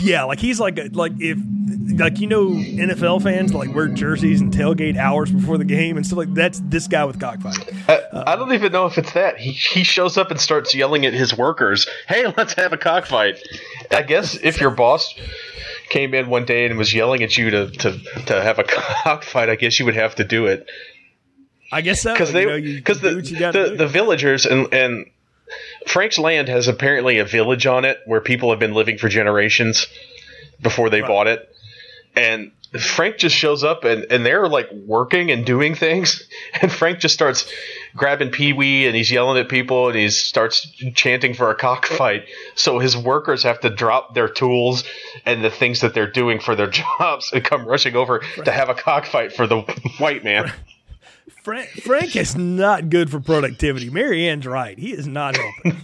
Yeah, 0.00 0.24
like 0.24 0.40
he's 0.40 0.58
like 0.58 0.78
a, 0.78 0.88
like 0.92 1.12
if 1.20 1.38
like 2.00 2.18
you 2.18 2.26
know 2.26 2.48
NFL 2.48 3.22
fans 3.22 3.54
like 3.54 3.72
wear 3.72 3.86
jerseys 3.86 4.40
and 4.40 4.52
tailgate 4.52 4.96
hours 4.96 5.30
before 5.30 5.58
the 5.58 5.64
game 5.64 5.96
and 5.96 6.04
stuff 6.04 6.18
like 6.18 6.34
that's 6.34 6.60
this 6.64 6.88
guy 6.88 7.04
with 7.04 7.20
cockfighting. 7.20 7.76
I, 7.86 8.02
I 8.12 8.36
don't 8.36 8.52
even 8.52 8.72
know 8.72 8.86
if 8.86 8.98
it's 8.98 9.12
that. 9.12 9.38
He 9.38 9.52
he 9.52 9.84
shows 9.84 10.16
up 10.16 10.32
and 10.32 10.40
starts 10.40 10.74
yelling 10.74 11.06
at 11.06 11.12
his 11.12 11.36
workers, 11.36 11.86
"Hey, 12.08 12.26
let's 12.36 12.54
have 12.54 12.72
a 12.72 12.78
cockfight." 12.78 13.40
I 13.92 14.02
guess 14.02 14.36
if 14.42 14.60
your 14.60 14.70
boss 14.70 15.14
came 15.88 16.14
in 16.14 16.28
one 16.28 16.44
day 16.44 16.66
and 16.66 16.78
was 16.78 16.92
yelling 16.92 17.22
at 17.22 17.36
you 17.36 17.50
to 17.50 17.70
to, 17.70 17.98
to 18.26 18.42
have 18.42 18.58
a 18.58 18.64
cockfight, 19.02 19.48
I 19.48 19.56
guess 19.56 19.78
you 19.78 19.84
would 19.86 19.96
have 19.96 20.14
to 20.16 20.24
do 20.24 20.46
it. 20.46 20.68
I 21.70 21.82
guess 21.82 22.02
so. 22.02 22.12
because 22.12 22.32
they 22.32 22.60
because 22.76 23.00
the 23.00 23.16
what 23.16 23.30
you 23.30 23.38
gotta 23.38 23.70
the, 23.70 23.76
the 23.76 23.86
villagers 23.86 24.46
and 24.46 24.72
and 24.72 25.06
Frank's 25.86 26.18
land 26.18 26.48
has 26.48 26.68
apparently 26.68 27.18
a 27.18 27.24
village 27.24 27.66
on 27.66 27.84
it 27.84 27.98
where 28.06 28.20
people 28.20 28.50
have 28.50 28.58
been 28.58 28.74
living 28.74 28.98
for 28.98 29.08
generations 29.08 29.86
before 30.60 30.90
they 30.90 31.00
bought 31.00 31.26
it, 31.26 31.54
and 32.16 32.52
Frank 32.78 33.16
just 33.16 33.34
shows 33.34 33.64
up 33.64 33.84
and, 33.84 34.04
and 34.10 34.26
they're 34.26 34.48
like 34.48 34.70
working 34.72 35.30
and 35.30 35.44
doing 35.44 35.74
things, 35.74 36.22
and 36.62 36.70
Frank 36.70 36.98
just 36.98 37.14
starts 37.14 37.50
grabbing 37.96 38.30
Pee 38.30 38.52
Wee 38.52 38.86
and 38.86 38.94
he's 38.94 39.10
yelling 39.10 39.38
at 39.38 39.48
people 39.48 39.88
and 39.88 39.96
he 39.96 40.10
starts 40.10 40.66
chanting 40.94 41.34
for 41.34 41.50
a 41.50 41.54
cockfight. 41.54 42.26
So 42.54 42.78
his 42.78 42.96
workers 42.96 43.42
have 43.42 43.60
to 43.60 43.70
drop 43.70 44.14
their 44.14 44.28
tools 44.28 44.84
and 45.24 45.42
the 45.42 45.50
things 45.50 45.80
that 45.80 45.94
they're 45.94 46.10
doing 46.10 46.40
for 46.40 46.54
their 46.54 46.66
jobs 46.98 47.30
and 47.32 47.42
come 47.42 47.64
rushing 47.64 47.96
over 47.96 48.22
to 48.44 48.52
have 48.52 48.68
a 48.68 48.74
cockfight 48.74 49.32
for 49.32 49.46
the 49.46 49.60
white 49.98 50.24
man. 50.24 50.52
Frank, 51.42 51.68
Frank 51.70 52.16
is 52.16 52.36
not 52.36 52.90
good 52.90 53.10
for 53.10 53.20
productivity. 53.20 53.88
Mary 53.88 54.28
Ann's 54.28 54.46
right. 54.46 54.78
He 54.78 54.92
is 54.92 55.06
not 55.06 55.36
helping 55.36 55.82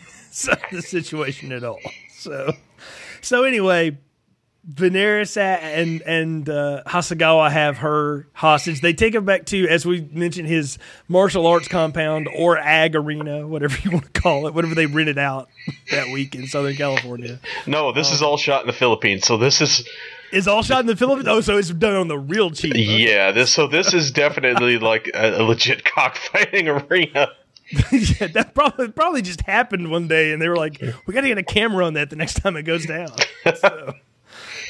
the 0.70 0.82
situation 0.82 1.52
at 1.52 1.64
all. 1.64 1.80
So, 2.12 2.52
so 3.22 3.44
anyway, 3.44 3.96
Venarius 4.72 5.36
and 5.36 6.00
and 6.02 6.48
uh, 6.48 6.82
Hasegawa 6.86 7.50
have 7.50 7.78
her 7.78 8.26
hostage. 8.32 8.80
They 8.80 8.92
take 8.94 9.14
him 9.14 9.24
back 9.24 9.44
to, 9.46 9.68
as 9.68 9.84
we 9.84 10.08
mentioned, 10.12 10.48
his 10.48 10.78
martial 11.08 11.46
arts 11.46 11.68
compound 11.68 12.28
or 12.34 12.56
ag 12.58 12.96
arena, 12.96 13.46
whatever 13.46 13.76
you 13.84 13.90
want 13.90 14.12
to 14.12 14.20
call 14.20 14.46
it, 14.46 14.54
whatever 14.54 14.74
they 14.74 14.86
rented 14.86 15.18
out 15.18 15.48
that 15.90 16.12
week 16.12 16.34
in 16.34 16.46
Southern 16.46 16.76
California. 16.76 17.38
No, 17.66 17.92
this 17.92 18.10
is 18.10 18.22
all 18.22 18.36
shot 18.36 18.62
in 18.62 18.66
the 18.66 18.72
Philippines. 18.72 19.26
So 19.26 19.36
this 19.36 19.60
is 19.60 19.86
Is 20.32 20.48
all 20.48 20.62
shot 20.62 20.80
in 20.80 20.86
the 20.86 20.96
Philippines. 20.96 21.28
Oh, 21.28 21.40
so 21.42 21.58
it's 21.58 21.68
done 21.70 21.94
on 21.94 22.08
the 22.08 22.18
real 22.18 22.50
cheap. 22.50 22.72
Yeah, 22.74 23.32
this 23.32 23.52
so 23.52 23.66
this 23.66 23.92
is 23.92 24.10
definitely 24.10 24.78
like 24.90 25.10
a, 25.14 25.40
a 25.40 25.42
legit 25.42 25.84
cockfighting 25.84 26.68
arena. 26.68 27.28
yeah, 27.90 28.26
that 28.28 28.52
probably 28.54 28.88
probably 28.88 29.22
just 29.22 29.42
happened 29.42 29.90
one 29.90 30.08
day, 30.08 30.32
and 30.32 30.40
they 30.40 30.48
were 30.48 30.56
like, 30.56 30.80
"We 31.06 31.14
got 31.14 31.22
to 31.22 31.28
get 31.28 31.38
a 31.38 31.42
camera 31.42 31.86
on 31.86 31.94
that 31.94 32.10
the 32.10 32.16
next 32.16 32.34
time 32.34 32.56
it 32.56 32.62
goes 32.62 32.84
down." 32.86 33.08
So, 33.56 33.94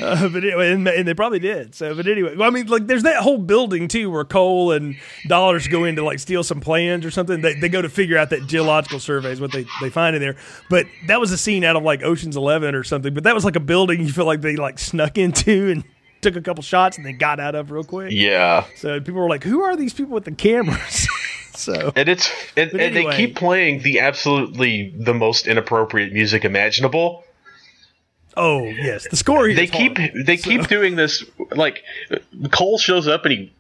uh, 0.01 0.29
but 0.29 0.45
anyway, 0.45 0.73
and, 0.73 0.87
and 0.87 1.07
they 1.07 1.15
probably 1.15 1.39
did. 1.39 1.75
So, 1.75 1.95
but 1.95 2.07
anyway, 2.07 2.37
well, 2.37 2.49
I 2.49 2.51
mean, 2.51 2.67
like, 2.67 2.87
there's 2.87 3.03
that 3.05 3.23
whole 3.23 3.39
building 3.39 3.89
too, 3.89 4.11
where 4.11 4.25
Cole 4.25 4.73
and 4.73 4.97
Dollars 5.27 5.69
go 5.69 5.85
in 5.85 5.97
to 5.97 6.05
like 6.05 6.19
steal 6.19 6.43
some 6.43 6.61
plans 6.61 7.05
or 7.05 7.11
something. 7.11 7.41
They, 7.41 7.55
they 7.55 7.69
go 7.69 7.83
to 7.83 7.89
figure 7.89 8.19
out 8.19 8.31
that 8.31 8.47
geological 8.47 9.01
survey 9.01 9.33
is 9.33 9.41
what 9.41 9.53
they 9.53 9.67
they 9.81 9.91
find 9.91 10.17
in 10.17 10.23
there. 10.23 10.37
But 10.71 10.87
that 11.07 11.21
was 11.21 11.33
a 11.33 11.39
scene 11.39 11.65
out 11.65 11.77
of 11.77 11.83
like 11.83 12.03
Ocean's 12.03 12.37
Eleven 12.37 12.75
or 12.75 12.85
something. 12.85 13.15
But 13.15 13.25
that 13.25 13.35
was 13.35 13.45
like 13.45 13.57
a 13.57 13.61
building 13.61 14.01
you 14.01 14.13
feel 14.13 14.27
like 14.27 14.41
they 14.41 14.57
like 14.57 14.79
snuck 14.79 15.19
into 15.19 15.71
and 15.71 15.85
took 16.21 16.37
a 16.37 16.41
couple 16.43 16.63
shots 16.63 16.97
and 16.97 17.07
they 17.07 17.13
got 17.13 17.41
out 17.41 17.55
of 17.55 17.71
real 17.71 17.85
quick. 17.85 18.11
Yeah, 18.13 18.67
So 18.77 19.01
people 19.01 19.21
were 19.21 19.29
like, 19.29 19.45
"Who 19.45 19.63
are 19.63 19.77
these 19.77 19.93
people 19.93 20.15
with 20.15 20.25
the 20.25 20.33
cameras?" 20.33 21.09
so 21.55 21.93
and 21.95 22.09
it's 22.09 22.31
and, 22.57 22.71
But 22.71 22.81
and 22.81 22.97
they 22.97 23.17
keep 23.17 23.37
playing 23.37 23.83
the 23.83 24.01
absolutely 24.01 24.95
the 24.97 25.15
most 25.15 25.47
inappropriate 25.47 26.13
music 26.13 26.45
imaginable. 26.45 27.24
Oh 28.37 28.65
yes, 28.65 29.07
the 29.09 29.17
score. 29.17 29.53
They 29.53 29.67
keep 29.67 29.99
hard. 29.99 30.13
they 30.27 30.37
keep 30.37 30.67
doing 30.69 30.97
this 30.97 31.25
like 31.53 31.83
Cole 32.51 32.79
shows 32.79 33.07
up 33.09 33.25
and 33.25 33.33
he 33.33 33.53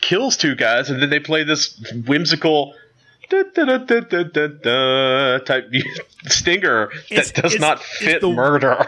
kills 0.00 0.36
two 0.36 0.54
guys, 0.54 0.90
and 0.90 1.00
then 1.00 1.10
they 1.10 1.20
play 1.20 1.44
this 1.44 1.78
whimsical. 2.06 2.74
Da, 3.30 3.44
da, 3.54 3.78
da, 3.78 5.38
type 5.38 5.70
stinger 6.26 6.90
It's- 7.10 7.30
that 7.32 7.42
does 7.42 7.58
not 7.58 7.82
fit 7.82 8.20
the- 8.20 8.30
murder. 8.30 8.86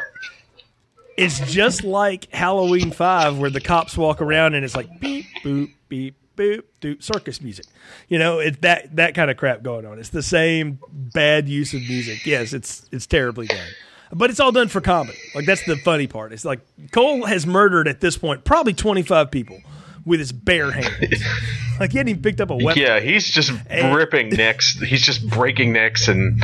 It's 1.17 1.39
just 1.53 1.85
like 1.85 2.31
Halloween 2.33 2.91
Five, 2.91 3.39
where 3.39 3.49
the 3.49 3.61
cops 3.61 3.97
walk 3.97 4.21
around 4.21 4.55
and 4.55 4.65
it's 4.65 4.75
like 4.75 5.01
beep 5.01 5.27
boop 5.45 5.73
beep 5.89 6.17
boop 6.37 6.63
doop 6.81 7.03
circus 7.03 7.41
music. 7.41 7.67
You 8.09 8.19
know, 8.19 8.41
it's 8.41 8.59
that 8.63 8.95
that 8.97 9.15
kind 9.15 9.31
of 9.31 9.37
crap 9.37 9.63
going 9.63 9.87
on. 9.87 9.99
It's 10.01 10.09
the 10.11 10.25
same 10.25 10.81
bad 10.91 11.49
use 11.49 11.73
of 11.73 11.81
music. 11.83 12.27
Yes, 12.27 12.53
it's 12.53 12.87
it's 12.91 13.07
terribly 13.07 13.47
done. 13.47 13.67
But 14.15 14.31
it's 14.31 14.41
all 14.41 14.53
done 14.53 14.69
for 14.69 14.81
comedy. 14.81 15.19
Like 15.35 15.45
that's 15.47 15.65
the 15.65 15.77
funny 15.77 16.07
part. 16.07 16.33
It's 16.33 16.45
like 16.45 16.61
Cole 16.93 17.27
has 17.27 17.47
murdered 17.47 17.89
at 17.89 18.01
this 18.01 18.17
point 18.17 18.45
probably 18.45 18.73
twenty 18.73 19.03
five 19.03 19.31
people 19.31 19.61
with 20.05 20.21
his 20.21 20.33
bare 20.33 20.71
hands. 20.71 21.23
like 21.81 21.93
he 21.93 21.99
hadn't 21.99 22.11
even 22.11 22.23
picked 22.23 22.41
up 22.41 22.51
a 22.51 22.57
weapon. 22.57 22.81
Yeah, 22.83 23.01
he's 23.01 23.29
just 23.29 23.53
ripping 23.71 24.29
necks. 24.31 24.79
He's 24.81 25.03
just 25.03 25.29
breaking 25.29 25.73
necks 25.73 26.09
and 26.09 26.43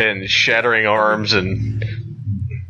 and 0.00 0.28
shattering 0.28 0.86
arms 0.86 1.32
and 1.32 1.84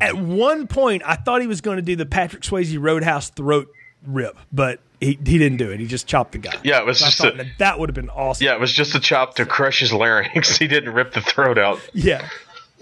At 0.00 0.16
one 0.16 0.66
point, 0.66 1.02
I 1.06 1.14
thought 1.14 1.40
he 1.40 1.46
was 1.46 1.60
going 1.60 1.76
to 1.76 1.82
do 1.82 1.96
the 1.96 2.06
Patrick 2.06 2.42
Swayze 2.42 2.76
Roadhouse 2.78 3.30
throat 3.30 3.68
rip, 4.06 4.36
but 4.52 4.80
he, 5.00 5.18
he 5.24 5.38
didn't 5.38 5.56
do 5.56 5.70
it. 5.70 5.80
He 5.80 5.86
just 5.86 6.06
chopped 6.06 6.32
the 6.32 6.38
guy. 6.38 6.54
yeah, 6.62 6.80
it 6.80 6.86
was 6.86 7.00
I 7.00 7.06
just 7.06 7.24
a 7.24 7.30
that, 7.32 7.46
that 7.58 7.78
would 7.78 7.88
have 7.88 7.94
been 7.94 8.10
awesome. 8.10 8.44
yeah, 8.44 8.54
it 8.54 8.60
was 8.60 8.72
just 8.72 8.94
a 8.94 9.00
chop 9.00 9.36
to 9.36 9.46
crush 9.46 9.80
his 9.80 9.92
larynx. 9.92 10.58
He 10.58 10.66
didn't 10.66 10.92
rip 10.92 11.12
the 11.14 11.20
throat 11.20 11.58
out. 11.58 11.80
Yeah. 11.94 12.28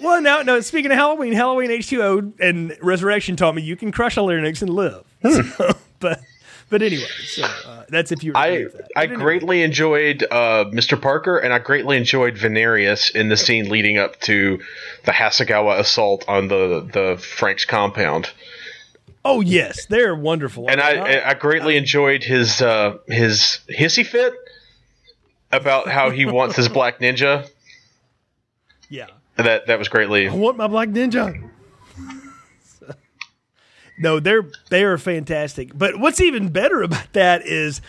Well, 0.02 0.20
no, 0.20 0.42
no. 0.42 0.60
Speaking 0.60 0.90
of 0.90 0.96
Halloween, 0.98 1.32
Halloween 1.32 1.70
H2O 1.70 2.40
and 2.40 2.76
Resurrection 2.82 3.36
taught 3.36 3.54
me 3.54 3.62
you 3.62 3.76
can 3.76 3.92
crush 3.92 4.16
a 4.16 4.22
larynx 4.22 4.60
and 4.62 4.70
live. 4.70 5.04
So, 5.22 5.72
but 6.00 6.20
but 6.68 6.82
anyway, 6.82 7.04
so 7.24 7.44
uh, 7.44 7.84
that's 7.88 8.12
if 8.12 8.24
you. 8.24 8.32
I 8.34 8.64
with 8.64 8.72
that. 8.72 8.90
I 8.96 9.04
anyway, 9.04 9.22
greatly 9.22 9.62
enjoyed 9.62 10.22
uh, 10.24 10.64
Mr. 10.72 11.00
Parker, 11.00 11.38
and 11.38 11.52
I 11.52 11.58
greatly 11.58 11.96
enjoyed 11.96 12.34
Venarius 12.34 13.14
in 13.14 13.28
the 13.28 13.36
scene 13.36 13.68
leading 13.68 13.98
up 13.98 14.18
to 14.22 14.58
the 15.04 15.12
Hasegawa 15.12 15.78
assault 15.78 16.24
on 16.28 16.48
the 16.48 16.88
the 16.92 17.22
Frank's 17.22 17.64
compound. 17.64 18.30
Oh 19.24 19.40
yes, 19.40 19.86
they're 19.86 20.16
wonderful. 20.16 20.68
and 20.68 20.80
I 20.80 21.30
I 21.30 21.34
greatly 21.34 21.76
enjoyed 21.76 22.24
his 22.24 22.60
uh, 22.60 22.96
his 23.06 23.60
hissy 23.70 24.04
fit 24.04 24.34
about 25.52 25.88
how 25.88 26.10
he 26.10 26.24
wants 26.26 26.56
his 26.56 26.68
black 26.68 26.98
ninja. 26.98 27.48
yeah. 28.88 29.06
That 29.42 29.66
that 29.66 29.78
was 29.78 29.88
greatly. 29.88 30.28
I 30.28 30.34
want 30.34 30.56
my 30.56 30.66
black 30.66 30.88
ninja. 30.88 31.50
no, 33.98 34.20
they're 34.20 34.50
they 34.70 34.84
are 34.84 34.98
fantastic. 34.98 35.76
But 35.76 35.98
what's 35.98 36.20
even 36.20 36.48
better 36.48 36.82
about 36.82 37.12
that 37.12 37.46
is 37.46 37.80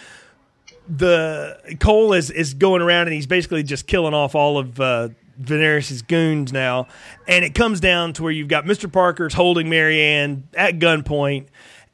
the 0.88 1.58
Cole 1.80 2.14
is 2.14 2.30
is 2.30 2.54
going 2.54 2.82
around 2.82 3.08
and 3.08 3.14
he's 3.14 3.28
basically 3.28 3.64
just 3.64 3.88
killing 3.88 4.14
off 4.14 4.36
all 4.36 4.58
of 4.58 4.80
uh, 4.80 5.10
Venarius's 5.41 6.01
goons 6.01 6.51
now, 6.54 6.88
and 7.28 7.43
it 7.43 7.56
comes 7.56 7.80
down 7.80 8.14
to 8.14 8.24
where 8.24 8.32
you've 8.32 8.47
got 8.47 8.66
Mister 8.66 8.88
Parker's 8.88 9.34
holding 9.34 9.70
Marianne 9.70 10.47
at 10.54 10.80
gunpoint, 10.80 11.47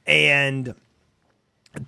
and 0.05 0.73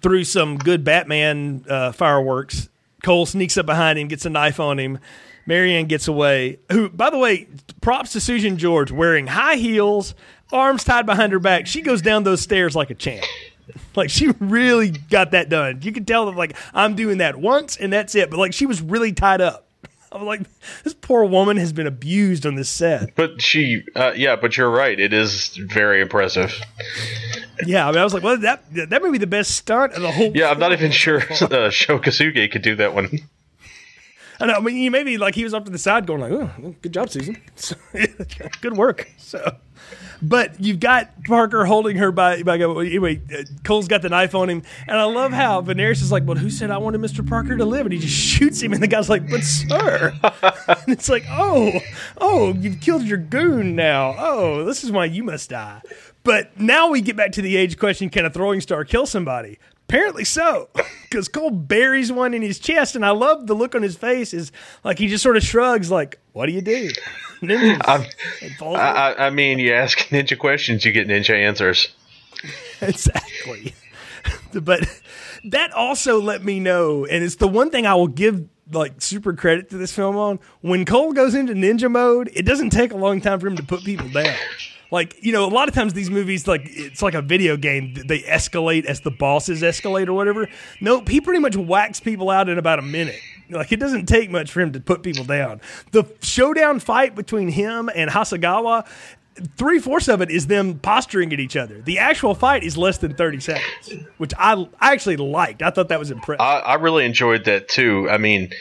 through 0.02 0.24
some 0.24 0.58
good 0.58 0.84
Batman 0.84 1.66
uh, 1.68 1.92
fireworks, 1.92 2.70
Cole 3.04 3.26
sneaks 3.26 3.58
up 3.58 3.66
behind 3.66 3.98
him, 3.98 4.08
gets 4.08 4.26
a 4.26 4.30
knife 4.30 4.60
on 4.60 4.80
him, 4.80 5.00
Marianne 5.46 5.86
gets 5.88 6.08
away. 6.08 6.60
Who, 6.72 6.90
by 6.90 7.10
the 7.10 7.18
way, 7.18 7.48
props 7.82 8.14
to 8.14 8.20
Susan 8.20 8.58
George 8.58 8.92
wearing 8.92 9.28
high 9.28 9.56
heels, 9.56 10.14
arms 10.52 10.84
tied 10.84 11.06
behind 11.06 11.34
her 11.34 11.40
back. 11.40 11.68
She 11.68 11.82
goes 11.82 12.02
down 12.02 12.24
those 12.24 12.42
stairs 12.42 12.76
like 12.76 12.90
a 12.90 12.96
champ. 12.96 13.26
Like 13.96 14.10
she 14.10 14.28
really 14.40 14.90
got 14.90 15.32
that 15.32 15.48
done. 15.48 15.80
You 15.82 15.94
could 15.94 16.06
tell 16.06 16.26
that 16.26 16.36
like 16.36 16.58
I'm 16.74 16.94
doing 16.96 17.20
that 17.20 17.38
once 17.38 17.78
and 17.78 17.94
that's 17.94 18.16
it. 18.16 18.30
But 18.30 18.38
like 18.38 18.54
she 18.54 18.66
was 18.66 18.82
really 18.82 19.14
tied 19.14 19.40
up. 19.40 19.66
I'm 20.12 20.26
like, 20.26 20.42
this 20.84 20.94
poor 20.94 21.24
woman 21.24 21.56
has 21.56 21.72
been 21.72 21.88
abused 21.88 22.46
on 22.46 22.56
this 22.56 22.68
set. 22.68 23.16
But 23.16 23.42
she, 23.42 23.84
uh, 23.96 24.12
yeah, 24.14 24.36
but 24.36 24.58
you're 24.58 24.70
right. 24.70 25.00
It 25.00 25.14
is 25.14 25.56
very 25.56 26.02
impressive. 26.02 26.54
Yeah, 27.66 27.88
I 27.88 27.92
mean, 27.92 28.00
I 28.00 28.04
was 28.04 28.14
like, 28.14 28.24
well, 28.24 28.38
that 28.38 28.64
that 28.74 29.02
may 29.02 29.10
be 29.10 29.18
the 29.18 29.28
best 29.28 29.52
stunt 29.56 29.94
of 29.94 30.02
the 30.02 30.12
whole. 30.12 30.32
Yeah, 30.36 30.50
I'm 30.50 30.60
not 30.60 30.74
even 30.74 30.92
sure 30.92 31.22
uh, 31.42 31.70
Sho 31.70 31.98
Kosugi 32.00 32.52
could 32.52 32.64
do 32.64 32.76
that 32.76 32.94
one. 32.94 33.10
I 34.42 34.48
know. 34.48 34.54
I 34.54 34.60
mean, 34.60 34.76
he 34.76 34.90
maybe 34.90 35.18
like 35.18 35.36
he 35.36 35.44
was 35.44 35.54
up 35.54 35.66
to 35.66 35.72
the 35.72 35.78
side 35.78 36.08
going 36.08 36.20
like, 36.22 36.32
"Oh, 36.32 36.76
good 36.82 36.94
job, 36.94 37.10
Susan. 37.12 37.38
good 38.62 38.76
work." 38.76 39.08
So, 39.18 39.58
but 40.20 40.60
you've 40.60 40.80
got 40.80 41.24
Parker 41.26 41.64
holding 41.66 41.98
her 41.98 42.12
by 42.12 42.42
by. 42.42 42.56
Anyway, 42.56 43.22
uh, 43.32 43.44
Cole's 43.64 43.88
got 43.88 44.02
the 44.02 44.10
knife 44.10 44.34
on 44.34 44.50
him, 44.50 44.64
and 44.88 44.98
I 44.98 45.04
love 45.04 45.32
how 45.32 45.62
Venarius 45.62 46.02
is 46.02 46.12
like, 46.12 46.24
"Well, 46.26 46.38
who 46.38 46.50
said 46.50 46.72
I 46.72 46.80
wanted 46.80 47.02
Mr. 47.02 47.28
Parker 47.28 47.56
to 47.56 47.66
live?" 47.66 47.86
And 47.86 47.94
he 47.94 48.00
just 48.00 48.16
shoots 48.16 48.60
him, 48.62 48.74
and 48.74 48.82
the 48.82 48.88
guy's 48.88 49.10
like, 49.10 49.30
"But 49.30 49.44
sir," 49.44 50.14
and 50.24 50.88
it's 50.88 51.08
like, 51.08 51.24
"Oh, 51.30 51.80
oh, 52.18 52.54
you've 52.54 52.82
killed 52.82 53.04
your 53.04 53.20
goon 53.20 53.76
now. 53.76 54.16
Oh, 54.18 54.66
this 54.66 54.84
is 54.84 54.92
why 54.92 55.06
you 55.06 55.24
must 55.24 55.52
die." 55.52 55.82
But 56.24 56.60
now 56.60 56.90
we 56.90 57.02
get 57.02 57.16
back 57.16 57.32
to 57.34 57.42
the 57.44 57.58
age 57.58 57.78
question: 57.78 58.10
Can 58.10 58.26
a 58.26 58.30
throwing 58.32 58.62
star 58.62 58.86
kill 58.86 59.06
somebody? 59.06 59.60
Apparently 59.92 60.24
so, 60.24 60.70
because 61.04 61.28
Cole 61.28 61.50
buries 61.50 62.14
one 62.14 62.34
in 62.34 62.42
his 62.42 62.60
chest, 62.60 62.96
and 62.96 63.06
I 63.06 63.10
love 63.10 63.46
the 63.46 63.54
look 63.54 63.76
on 63.76 63.84
his 63.84 63.98
face. 63.98 64.34
Is 64.34 64.54
like 64.86 64.98
he 64.98 65.10
just 65.10 65.22
sort 65.22 65.36
of 65.36 65.44
shrugs, 65.44 65.92
like, 65.92 66.18
"What 66.32 66.46
do 66.46 66.54
you 66.54 66.62
do?" 66.62 66.92
I, 67.44 68.08
I, 68.62 69.26
I 69.26 69.30
mean, 69.32 69.60
you 69.60 69.74
ask 69.74 69.98
ninja 70.08 70.40
questions, 70.40 70.86
you 70.86 70.94
get 70.94 71.10
ninja 71.10 71.36
answers. 71.36 71.90
exactly, 72.80 73.76
but 74.54 74.88
that 75.44 75.74
also 75.74 76.22
let 76.22 76.42
me 76.42 76.62
know, 76.62 77.04
and 77.04 77.22
it's 77.22 77.36
the 77.36 77.50
one 77.50 77.70
thing 77.70 77.86
I 77.86 77.96
will 77.96 78.08
give 78.08 78.48
like 78.72 79.02
super 79.02 79.34
credit 79.34 79.72
to 79.72 79.78
this 79.78 79.94
film 79.94 80.16
on. 80.16 80.40
When 80.62 80.86
Cole 80.86 81.12
goes 81.12 81.36
into 81.36 81.52
ninja 81.52 81.92
mode, 81.92 82.32
it 82.34 82.46
doesn't 82.46 82.70
take 82.70 82.94
a 82.94 82.98
long 82.98 83.20
time 83.20 83.42
for 83.42 83.48
him 83.48 83.58
to 83.58 83.64
put 83.64 83.84
people 83.84 84.08
down 84.08 84.34
like 84.92 85.16
you 85.24 85.32
know 85.32 85.46
a 85.46 85.50
lot 85.50 85.68
of 85.68 85.74
times 85.74 85.94
these 85.94 86.12
movies 86.12 86.48
like 86.48 86.62
it's 86.66 87.02
like 87.02 87.14
a 87.14 87.22
video 87.22 87.58
game 87.58 87.94
they 88.06 88.20
escalate 88.20 88.86
as 88.86 89.02
the 89.02 89.12
bosses 89.12 89.62
escalate 89.62 90.08
or 90.08 90.14
whatever 90.14 90.48
nope 90.80 91.10
he 91.10 91.20
pretty 91.20 91.40
much 91.40 91.56
whacks 91.56 92.00
people 92.00 92.30
out 92.30 92.48
in 92.50 92.58
about 92.58 92.78
a 92.78 92.84
minute 92.84 93.20
like 93.50 93.72
it 93.72 93.80
doesn't 93.80 94.06
take 94.06 94.30
much 94.30 94.52
for 94.52 94.62
him 94.62 94.72
to 94.72 94.80
put 94.80 95.02
people 95.02 95.24
down 95.24 95.60
the 95.92 96.04
showdown 96.22 96.80
fight 96.80 97.16
between 97.16 97.50
him 97.50 97.90
and 97.96 98.12
Hasegawa 98.12 98.86
three 99.56 99.80
fourths 99.80 100.08
of 100.08 100.22
it 100.22 100.30
is 100.30 100.48
them 100.48 100.80
posturing 100.80 101.32
at 101.34 101.40
each 101.40 101.56
other. 101.56 101.82
The 101.82 102.00
actual 102.00 102.36
fight 102.36 102.64
is 102.64 102.78
less 102.78 102.98
than 102.98 103.16
thirty 103.16 103.40
seconds, 103.40 104.06
which 104.18 104.34
I, 104.38 104.68
I 104.80 104.92
actually 104.92 105.18
liked. 105.18 105.62
I 105.62 105.70
thought 105.70 105.90
that 105.90 106.00
was 106.00 106.12
impressive. 106.12 106.42
I, 106.42 106.60
I 106.60 106.74
really 106.76 107.06
enjoyed 107.06 107.46
that 107.46 107.70
too. 107.70 108.10
I 108.10 108.18
mean, 108.18 108.52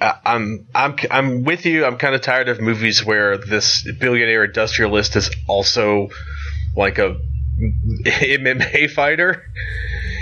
I'm 0.00 0.66
I'm 0.74 0.96
I'm 1.10 1.44
with 1.44 1.64
you. 1.64 1.86
I'm 1.86 1.96
kind 1.96 2.14
of 2.14 2.20
tired 2.20 2.48
of 2.48 2.60
movies 2.60 3.04
where 3.04 3.38
this 3.38 3.82
billionaire 3.98 4.44
industrialist 4.44 5.16
is 5.16 5.30
also 5.48 6.08
like 6.76 6.98
a 6.98 7.16
MMA 7.58 8.90
fighter. 8.90 9.42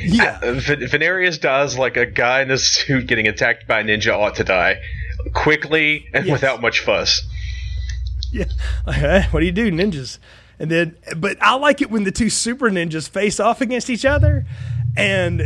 Yeah, 0.03 0.39
uh, 0.43 0.55
Venarius 0.61 1.41
dies 1.41 1.77
like 1.77 1.97
a 1.97 2.07
guy 2.07 2.43
in 2.43 2.51
a 2.51 2.59
suit 2.59 3.07
getting 3.07 3.27
attacked 3.27 3.67
by 3.67 3.81
a 3.81 3.85
ninja 3.85 4.17
ought 4.17 4.37
to 4.37 4.45
die 4.45 4.81
quickly 5.33 6.07
and 6.13 6.27
yes. 6.27 6.33
without 6.33 6.61
much 6.61 6.81
fuss. 6.81 7.27
Yeah, 8.31 8.45
okay. 8.87 9.27
what 9.31 9.41
do 9.41 9.47
you 9.47 9.53
do, 9.53 9.73
ninjas? 9.73 10.19
And 10.59 10.71
then, 10.71 10.97
but 11.17 11.37
I 11.43 11.57
like 11.57 11.83
it 11.83 11.91
when 11.91 12.05
the 12.05 12.13
two 12.13 12.31
super 12.31 12.71
ninjas 12.71 13.09
face 13.09 13.41
off 13.41 13.61
against 13.61 13.91
each 13.91 14.05
other, 14.05 14.47
and 14.97 15.43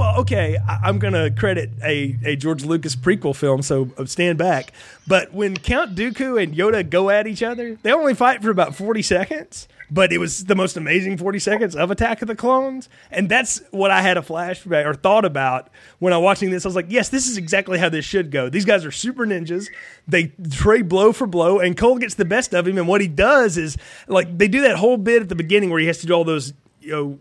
well, 0.00 0.18
okay, 0.20 0.56
I, 0.56 0.88
am 0.88 0.98
going 0.98 1.12
to 1.12 1.30
credit 1.30 1.68
a, 1.84 2.16
a 2.24 2.34
George 2.34 2.64
Lucas 2.64 2.96
prequel 2.96 3.36
film, 3.36 3.60
so 3.60 3.90
uh, 3.98 4.06
stand 4.06 4.38
back. 4.38 4.72
But 5.06 5.34
when 5.34 5.58
Count 5.58 5.94
Dooku 5.94 6.42
and 6.42 6.54
Yoda 6.54 6.88
go 6.88 7.10
at 7.10 7.26
each 7.26 7.42
other, 7.42 7.76
they 7.82 7.92
only 7.92 8.14
fight 8.14 8.42
for 8.42 8.48
about 8.48 8.74
40 8.74 9.02
seconds, 9.02 9.68
but 9.90 10.10
it 10.10 10.16
was 10.16 10.46
the 10.46 10.54
most 10.54 10.78
amazing 10.78 11.18
40 11.18 11.38
seconds 11.38 11.76
of 11.76 11.90
Attack 11.90 12.22
of 12.22 12.28
the 12.28 12.34
Clones. 12.34 12.88
And 13.10 13.28
that's 13.28 13.60
what 13.72 13.90
I 13.90 14.00
had 14.00 14.16
a 14.16 14.22
flashback 14.22 14.86
or 14.86 14.94
thought 14.94 15.26
about 15.26 15.68
when 15.98 16.14
I 16.14 16.16
was 16.16 16.24
watching 16.24 16.48
this. 16.48 16.64
I 16.64 16.68
was 16.68 16.76
like, 16.76 16.86
yes, 16.88 17.10
this 17.10 17.28
is 17.28 17.36
exactly 17.36 17.78
how 17.78 17.90
this 17.90 18.06
should 18.06 18.30
go. 18.30 18.48
These 18.48 18.64
guys 18.64 18.86
are 18.86 18.90
super 18.90 19.26
ninjas. 19.26 19.68
They 20.08 20.32
trade 20.50 20.88
blow 20.88 21.12
for 21.12 21.26
blow, 21.26 21.58
and 21.58 21.76
Cole 21.76 21.98
gets 21.98 22.14
the 22.14 22.24
best 22.24 22.54
of 22.54 22.66
him. 22.66 22.78
And 22.78 22.88
what 22.88 23.02
he 23.02 23.08
does 23.08 23.58
is, 23.58 23.76
like, 24.08 24.38
they 24.38 24.48
do 24.48 24.62
that 24.62 24.76
whole 24.76 24.96
bit 24.96 25.20
at 25.20 25.28
the 25.28 25.34
beginning 25.34 25.68
where 25.68 25.78
he 25.80 25.88
has 25.88 25.98
to 25.98 26.06
do 26.06 26.14
all 26.14 26.24
those, 26.24 26.54
you 26.80 26.90
know, 26.90 27.18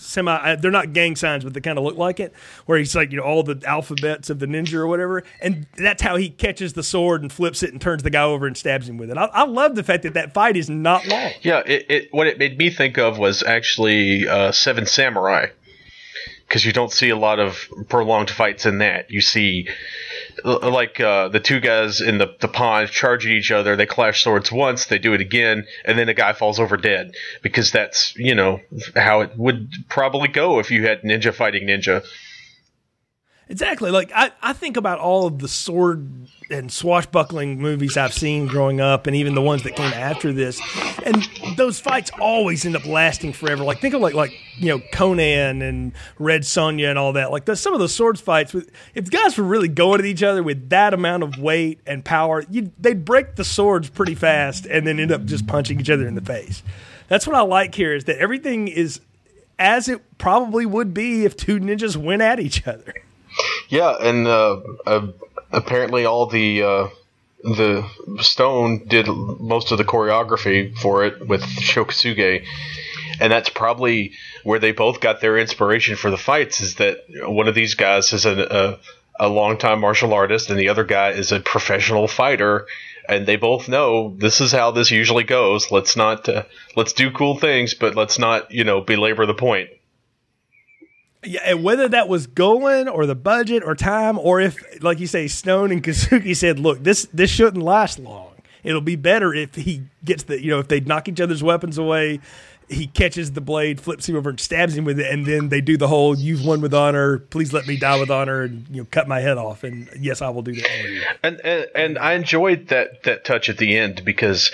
semi 0.00 0.32
uh, 0.32 0.56
they're 0.56 0.70
not 0.70 0.92
gang 0.92 1.14
signs 1.14 1.44
but 1.44 1.54
they 1.54 1.60
kind 1.60 1.78
of 1.78 1.84
look 1.84 1.96
like 1.96 2.18
it 2.18 2.32
where 2.66 2.78
he's 2.78 2.94
like 2.94 3.10
you 3.10 3.18
know 3.18 3.22
all 3.22 3.42
the 3.42 3.60
alphabets 3.66 4.30
of 4.30 4.38
the 4.38 4.46
ninja 4.46 4.74
or 4.74 4.86
whatever 4.86 5.22
and 5.40 5.66
that's 5.76 6.02
how 6.02 6.16
he 6.16 6.28
catches 6.28 6.72
the 6.72 6.82
sword 6.82 7.22
and 7.22 7.32
flips 7.32 7.62
it 7.62 7.72
and 7.72 7.80
turns 7.80 8.02
the 8.02 8.10
guy 8.10 8.22
over 8.22 8.46
and 8.46 8.56
stabs 8.56 8.88
him 8.88 8.96
with 8.96 9.10
it. 9.10 9.18
I, 9.18 9.24
I 9.26 9.44
love 9.44 9.74
the 9.74 9.82
fact 9.82 10.02
that 10.04 10.14
that 10.14 10.32
fight 10.34 10.56
is 10.56 10.70
not 10.70 11.06
long. 11.06 11.32
Yeah 11.42 11.62
it, 11.66 11.86
it 11.88 12.08
what 12.12 12.26
it 12.26 12.38
made 12.38 12.58
me 12.58 12.70
think 12.70 12.98
of 12.98 13.18
was 13.18 13.42
actually 13.42 14.26
uh, 14.28 14.52
seven 14.52 14.86
samurai 14.86 15.46
because 16.50 16.64
you 16.64 16.72
don't 16.72 16.90
see 16.90 17.10
a 17.10 17.16
lot 17.16 17.38
of 17.38 17.68
prolonged 17.88 18.28
fights 18.28 18.66
in 18.66 18.78
that 18.78 19.08
you 19.08 19.20
see 19.20 19.68
like 20.42 20.98
uh, 20.98 21.28
the 21.28 21.38
two 21.38 21.60
guys 21.60 22.00
in 22.00 22.18
the, 22.18 22.34
the 22.40 22.48
pond 22.48 22.88
charging 22.88 23.32
each 23.32 23.52
other. 23.52 23.76
They 23.76 23.86
clash 23.86 24.24
swords 24.24 24.50
once, 24.50 24.86
they 24.86 24.98
do 24.98 25.12
it 25.12 25.20
again, 25.20 25.64
and 25.84 25.96
then 25.96 26.08
a 26.08 26.14
guy 26.14 26.32
falls 26.32 26.58
over 26.58 26.76
dead 26.76 27.14
because 27.42 27.70
that's 27.70 28.16
you 28.16 28.34
know 28.34 28.60
how 28.96 29.20
it 29.20 29.36
would 29.36 29.70
probably 29.88 30.26
go 30.26 30.58
if 30.58 30.72
you 30.72 30.86
had 30.86 31.02
ninja 31.02 31.32
fighting 31.32 31.68
ninja. 31.68 32.04
Exactly. 33.48 33.90
Like 33.90 34.10
I, 34.14 34.32
I 34.42 34.52
think 34.52 34.76
about 34.76 34.98
all 34.98 35.26
of 35.26 35.38
the 35.38 35.48
sword 35.48 36.28
and 36.50 36.72
swashbuckling 36.72 37.60
movies 37.60 37.96
I've 37.96 38.14
seen 38.14 38.46
growing 38.46 38.80
up, 38.80 39.06
and 39.06 39.14
even 39.14 39.34
the 39.34 39.42
ones 39.42 39.62
that 39.62 39.76
came 39.76 39.92
after 39.92 40.32
this, 40.32 40.60
and 41.04 41.28
those 41.60 41.78
fights 41.78 42.10
always 42.18 42.64
end 42.64 42.74
up 42.74 42.86
lasting 42.86 43.34
forever. 43.34 43.62
Like 43.62 43.80
think 43.80 43.92
of 43.92 44.00
like 44.00 44.14
like 44.14 44.32
you 44.56 44.68
know 44.68 44.80
Conan 44.92 45.60
and 45.60 45.92
Red 46.18 46.42
Sonja 46.42 46.88
and 46.88 46.98
all 46.98 47.12
that. 47.12 47.30
Like 47.30 47.44
the, 47.44 47.54
some 47.54 47.74
of 47.74 47.80
those 47.80 47.94
swords 47.94 48.18
fights, 48.18 48.54
with, 48.54 48.70
if 48.94 49.10
guys 49.10 49.36
were 49.36 49.44
really 49.44 49.68
going 49.68 50.00
at 50.00 50.06
each 50.06 50.22
other 50.22 50.42
with 50.42 50.70
that 50.70 50.94
amount 50.94 51.22
of 51.22 51.38
weight 51.38 51.78
and 51.86 52.02
power, 52.02 52.42
they'd 52.44 53.04
break 53.04 53.36
the 53.36 53.44
swords 53.44 53.90
pretty 53.90 54.14
fast, 54.14 54.64
and 54.64 54.86
then 54.86 54.98
end 54.98 55.12
up 55.12 55.26
just 55.26 55.46
punching 55.46 55.78
each 55.78 55.90
other 55.90 56.08
in 56.08 56.14
the 56.14 56.22
face. 56.22 56.62
That's 57.08 57.26
what 57.26 57.36
I 57.36 57.42
like 57.42 57.74
here 57.74 57.94
is 57.94 58.04
that 58.04 58.16
everything 58.16 58.66
is 58.68 59.00
as 59.58 59.86
it 59.86 60.00
probably 60.16 60.64
would 60.64 60.94
be 60.94 61.26
if 61.26 61.36
two 61.36 61.60
ninjas 61.60 61.94
went 61.94 62.22
at 62.22 62.40
each 62.40 62.66
other. 62.66 62.94
Yeah, 63.68 63.96
and 64.00 64.26
uh, 64.26 64.60
uh, 64.86 65.08
apparently 65.52 66.06
all 66.06 66.24
the 66.24 66.62
uh, 66.62 66.88
the 67.42 67.88
Stone 68.20 68.84
did 68.86 69.06
most 69.06 69.72
of 69.72 69.78
the 69.78 69.84
choreography 69.84 70.76
for 70.76 71.04
it 71.04 71.26
with 71.26 71.44
Sho 71.44 71.84
Kosugi, 71.84 72.44
and 73.20 73.32
that's 73.32 73.48
probably 73.48 74.12
where 74.44 74.58
they 74.58 74.72
both 74.72 75.00
got 75.00 75.20
their 75.20 75.38
inspiration 75.38 75.96
for 75.96 76.10
the 76.10 76.18
fights. 76.18 76.60
Is 76.60 76.76
that 76.76 77.04
one 77.08 77.48
of 77.48 77.54
these 77.54 77.74
guys 77.74 78.12
is 78.12 78.26
a, 78.26 78.78
a 79.20 79.26
a 79.26 79.28
longtime 79.28 79.80
martial 79.80 80.14
artist, 80.14 80.50
and 80.50 80.58
the 80.58 80.70
other 80.70 80.84
guy 80.84 81.10
is 81.10 81.30
a 81.30 81.40
professional 81.40 82.08
fighter, 82.08 82.66
and 83.08 83.26
they 83.26 83.36
both 83.36 83.68
know 83.68 84.14
this 84.16 84.40
is 84.40 84.52
how 84.52 84.70
this 84.70 84.90
usually 84.90 85.24
goes. 85.24 85.70
Let's 85.70 85.96
not 85.96 86.28
uh, 86.28 86.44
let's 86.74 86.94
do 86.94 87.10
cool 87.10 87.38
things, 87.38 87.74
but 87.74 87.94
let's 87.94 88.18
not 88.18 88.50
you 88.50 88.64
know 88.64 88.80
belabor 88.80 89.26
the 89.26 89.34
point. 89.34 89.70
Yeah, 91.22 91.40
and 91.44 91.62
whether 91.62 91.86
that 91.88 92.08
was 92.08 92.26
going 92.26 92.88
or 92.88 93.04
the 93.04 93.14
budget 93.14 93.62
or 93.62 93.74
time, 93.74 94.18
or 94.18 94.40
if, 94.40 94.56
like 94.82 95.00
you 95.00 95.06
say, 95.06 95.28
Stone 95.28 95.70
and 95.70 95.82
Kosugi 95.82 96.34
said, 96.34 96.58
"Look, 96.58 96.82
this 96.82 97.06
this 97.12 97.30
shouldn't 97.30 97.62
last 97.62 97.98
long. 97.98 98.32
It'll 98.62 98.80
be 98.80 98.96
better 98.96 99.34
if 99.34 99.54
he 99.54 99.82
gets 100.04 100.24
the, 100.24 100.42
you 100.42 100.50
know, 100.50 100.58
if 100.58 100.68
they 100.68 100.80
knock 100.80 101.08
each 101.08 101.20
other's 101.20 101.42
weapons 101.42 101.78
away, 101.78 102.20
he 102.68 102.86
catches 102.86 103.32
the 103.32 103.40
blade, 103.40 103.80
flips 103.80 104.08
him 104.08 104.16
over, 104.16 104.30
and 104.30 104.40
stabs 104.40 104.76
him 104.76 104.84
with 104.84 105.00
it, 105.00 105.12
and 105.12 105.26
then 105.26 105.48
they 105.48 105.60
do 105.60 105.76
the 105.76 105.88
whole 105.88 106.16
"You've 106.16 106.44
won 106.44 106.60
with 106.60 106.72
honor. 106.72 107.18
Please 107.18 107.52
let 107.52 107.66
me 107.66 107.76
die 107.76 107.98
with 107.98 108.10
honor," 108.10 108.42
and 108.42 108.66
you 108.70 108.82
know, 108.82 108.88
cut 108.90 109.08
my 109.08 109.20
head 109.20 109.38
off. 109.38 109.64
And 109.64 109.88
yes, 109.98 110.22
I 110.22 110.30
will 110.30 110.42
do 110.42 110.54
that. 110.54 111.16
And 111.22 111.40
and, 111.44 111.66
and 111.74 111.98
I 111.98 112.14
enjoyed 112.14 112.68
that 112.68 113.02
that 113.02 113.24
touch 113.24 113.48
at 113.48 113.58
the 113.58 113.76
end 113.76 114.04
because 114.04 114.50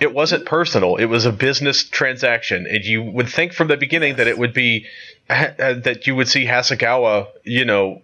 it 0.00 0.14
wasn't 0.14 0.46
personal. 0.46 0.96
It 0.96 1.04
was 1.06 1.26
a 1.26 1.32
business 1.32 1.84
transaction, 1.84 2.66
and 2.66 2.84
you 2.84 3.02
would 3.02 3.28
think 3.28 3.52
from 3.52 3.68
the 3.68 3.76
beginning 3.76 4.16
that 4.16 4.26
it 4.26 4.38
would 4.38 4.54
be 4.54 4.86
uh, 5.28 5.50
that 5.58 6.06
you 6.06 6.16
would 6.16 6.28
see 6.28 6.46
Hasegawa, 6.46 7.28
you 7.44 7.64
know, 7.64 8.02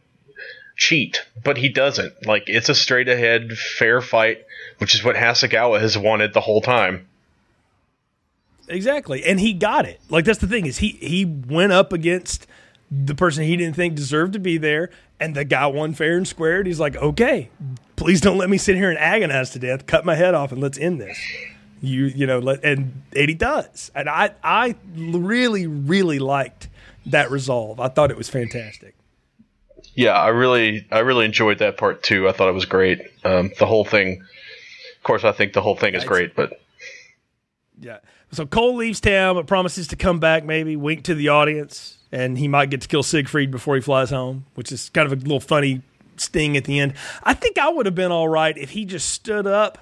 cheat, 0.76 1.22
but 1.42 1.56
he 1.56 1.68
doesn't. 1.68 2.26
Like 2.26 2.44
it's 2.46 2.68
a 2.68 2.74
straight 2.74 3.08
ahead 3.08 3.56
fair 3.56 4.00
fight, 4.00 4.44
which 4.78 4.94
is 4.94 5.02
what 5.02 5.16
Hasegawa 5.16 5.80
has 5.80 5.96
wanted 5.96 6.34
the 6.34 6.40
whole 6.40 6.60
time. 6.60 7.08
Exactly, 8.68 9.24
and 9.24 9.40
he 9.40 9.54
got 9.54 9.86
it. 9.86 10.00
Like 10.10 10.26
that's 10.26 10.40
the 10.40 10.48
thing 10.48 10.66
is 10.66 10.78
he 10.78 10.90
he 11.00 11.24
went 11.24 11.72
up 11.72 11.92
against 11.92 12.46
the 12.90 13.14
person 13.14 13.44
he 13.44 13.56
didn't 13.56 13.74
think 13.74 13.94
deserved 13.94 14.32
to 14.34 14.38
be 14.38 14.58
there, 14.58 14.90
And 15.18 15.34
the 15.34 15.44
guy 15.44 15.66
won 15.66 15.94
fair 15.94 16.16
and 16.16 16.28
squared. 16.28 16.66
He's 16.66 16.78
like, 16.78 16.94
okay, 16.96 17.50
please 17.96 18.20
don't 18.20 18.38
let 18.38 18.48
me 18.48 18.58
sit 18.58 18.76
here 18.76 18.90
and 18.90 18.98
agonize 18.98 19.50
to 19.50 19.58
death. 19.58 19.86
Cut 19.86 20.04
my 20.04 20.14
head 20.14 20.34
off 20.34 20.52
and 20.52 20.60
let's 20.60 20.78
end 20.78 21.00
this. 21.00 21.18
You 21.86 22.06
you 22.06 22.26
know, 22.26 22.38
let, 22.38 22.64
and 22.64 23.02
and 23.14 23.28
he 23.28 23.34
does. 23.34 23.90
And 23.94 24.08
I 24.08 24.32
I 24.42 24.74
really 24.94 25.66
really 25.66 26.18
liked 26.18 26.68
that 27.06 27.30
resolve. 27.30 27.80
I 27.80 27.88
thought 27.88 28.10
it 28.10 28.16
was 28.16 28.28
fantastic. 28.28 28.94
Yeah, 29.94 30.12
I 30.12 30.28
really 30.28 30.86
I 30.90 30.98
really 31.00 31.24
enjoyed 31.24 31.58
that 31.58 31.76
part 31.76 32.02
too. 32.02 32.28
I 32.28 32.32
thought 32.32 32.48
it 32.48 32.54
was 32.54 32.66
great. 32.66 33.00
Um, 33.24 33.50
the 33.58 33.66
whole 33.66 33.84
thing. 33.84 34.22
Of 34.96 35.02
course, 35.02 35.24
I 35.24 35.32
think 35.32 35.52
the 35.52 35.62
whole 35.62 35.76
thing 35.76 35.94
is 35.94 36.04
great, 36.04 36.34
but 36.34 36.60
yeah. 37.80 37.98
So 38.32 38.44
Cole 38.44 38.74
leaves 38.74 39.00
town, 39.00 39.36
but 39.36 39.46
promises 39.46 39.86
to 39.88 39.96
come 39.96 40.18
back. 40.18 40.44
Maybe 40.44 40.76
wink 40.76 41.04
to 41.04 41.14
the 41.14 41.28
audience, 41.28 41.98
and 42.10 42.36
he 42.36 42.48
might 42.48 42.70
get 42.70 42.80
to 42.82 42.88
kill 42.88 43.04
Siegfried 43.04 43.50
before 43.50 43.76
he 43.76 43.80
flies 43.80 44.10
home, 44.10 44.46
which 44.54 44.72
is 44.72 44.90
kind 44.90 45.10
of 45.10 45.12
a 45.12 45.22
little 45.22 45.40
funny 45.40 45.82
sting 46.16 46.56
at 46.56 46.64
the 46.64 46.80
end. 46.80 46.94
I 47.22 47.34
think 47.34 47.56
I 47.58 47.68
would 47.68 47.86
have 47.86 47.94
been 47.94 48.10
all 48.10 48.28
right 48.28 48.56
if 48.56 48.70
he 48.70 48.84
just 48.84 49.10
stood 49.10 49.46
up 49.46 49.78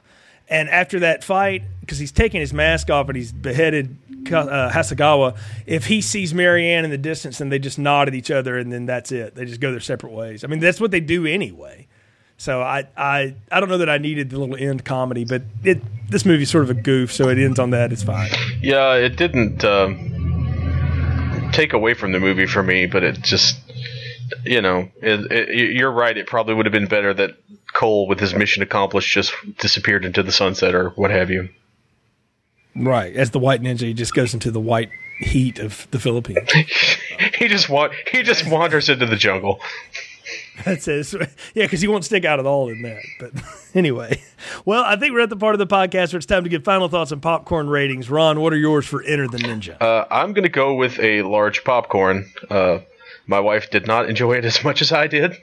and 0.48 0.68
after 0.68 1.00
that 1.00 1.24
fight, 1.24 1.62
because 1.80 1.98
he's 1.98 2.12
taking 2.12 2.40
his 2.40 2.52
mask 2.52 2.90
off 2.90 3.08
and 3.08 3.16
he's 3.16 3.32
beheaded 3.32 3.96
uh, 4.26 4.70
Hasegawa, 4.70 5.36
if 5.66 5.86
he 5.86 6.00
sees 6.00 6.32
Marianne 6.32 6.84
in 6.84 6.90
the 6.90 6.98
distance 6.98 7.38
then 7.38 7.50
they 7.50 7.58
just 7.58 7.78
nod 7.78 8.08
at 8.08 8.14
each 8.14 8.30
other 8.30 8.56
and 8.56 8.72
then 8.72 8.86
that's 8.86 9.12
it, 9.12 9.34
they 9.34 9.44
just 9.44 9.60
go 9.60 9.70
their 9.70 9.80
separate 9.80 10.12
ways. 10.12 10.44
I 10.44 10.46
mean, 10.46 10.60
that's 10.60 10.80
what 10.80 10.90
they 10.90 11.00
do 11.00 11.26
anyway. 11.26 11.86
So 12.36 12.62
I, 12.62 12.88
I, 12.96 13.34
I 13.50 13.60
don't 13.60 13.68
know 13.68 13.78
that 13.78 13.88
I 13.88 13.98
needed 13.98 14.30
the 14.30 14.38
little 14.38 14.56
end 14.56 14.84
comedy, 14.84 15.24
but 15.24 15.42
it 15.62 15.80
this 16.10 16.24
movie's 16.24 16.50
sort 16.50 16.64
of 16.64 16.70
a 16.70 16.74
goof, 16.74 17.12
so 17.12 17.28
it 17.28 17.38
ends 17.38 17.58
on 17.58 17.70
that. 17.70 17.92
It's 17.92 18.02
fine. 18.02 18.30
Yeah, 18.60 18.94
it 18.94 19.16
didn't 19.16 19.64
um, 19.64 21.50
take 21.52 21.72
away 21.72 21.94
from 21.94 22.12
the 22.12 22.20
movie 22.20 22.46
for 22.46 22.62
me, 22.62 22.86
but 22.86 23.02
it 23.04 23.22
just, 23.22 23.56
you 24.44 24.60
know, 24.60 24.88
it, 25.00 25.32
it, 25.32 25.74
you're 25.74 25.92
right. 25.92 26.16
It 26.16 26.26
probably 26.26 26.54
would 26.54 26.66
have 26.66 26.72
been 26.72 26.86
better 26.86 27.14
that 27.14 27.36
Cole, 27.74 28.06
with 28.06 28.20
his 28.20 28.34
mission 28.34 28.62
accomplished, 28.62 29.12
just 29.12 29.34
disappeared 29.58 30.04
into 30.04 30.22
the 30.22 30.32
sunset 30.32 30.74
or 30.74 30.90
what 30.90 31.10
have 31.10 31.28
you. 31.28 31.50
Right, 32.76 33.14
as 33.14 33.30
the 33.30 33.38
white 33.38 33.60
ninja, 33.60 33.82
he 33.82 33.94
just 33.94 34.14
goes 34.14 34.32
into 34.32 34.50
the 34.50 34.60
white 34.60 34.90
heat 35.20 35.58
of 35.58 35.86
the 35.90 35.98
Philippines. 35.98 36.50
he 37.38 37.48
just 37.48 37.68
wa- 37.68 37.90
he 38.10 38.22
just 38.22 38.48
wanders 38.48 38.88
into 38.88 39.06
the 39.06 39.16
jungle. 39.16 39.60
That's 40.64 40.88
it. 40.88 41.12
Yeah, 41.54 41.64
because 41.64 41.80
he 41.80 41.88
won't 41.88 42.04
stick 42.04 42.24
out 42.24 42.38
at 42.38 42.46
all 42.46 42.68
in 42.68 42.82
that. 42.82 43.02
But 43.20 43.32
anyway, 43.74 44.20
well, 44.64 44.82
I 44.84 44.96
think 44.96 45.12
we're 45.12 45.20
at 45.20 45.28
the 45.28 45.36
part 45.36 45.54
of 45.54 45.58
the 45.58 45.66
podcast 45.66 46.12
where 46.12 46.18
it's 46.18 46.26
time 46.26 46.44
to 46.44 46.48
give 46.48 46.64
final 46.64 46.88
thoughts 46.88 47.12
on 47.12 47.20
popcorn 47.20 47.68
ratings. 47.68 48.08
Ron, 48.08 48.40
what 48.40 48.52
are 48.52 48.56
yours 48.56 48.86
for 48.86 49.02
Enter 49.02 49.28
the 49.28 49.38
Ninja? 49.38 49.80
Uh, 49.80 50.06
I'm 50.10 50.32
going 50.32 50.44
to 50.44 50.48
go 50.48 50.74
with 50.74 50.98
a 51.00 51.22
large 51.22 51.64
popcorn. 51.64 52.30
Uh, 52.48 52.78
my 53.26 53.40
wife 53.40 53.70
did 53.70 53.86
not 53.86 54.08
enjoy 54.08 54.34
it 54.34 54.44
as 54.44 54.62
much 54.64 54.80
as 54.80 54.92
I 54.92 55.06
did 55.06 55.36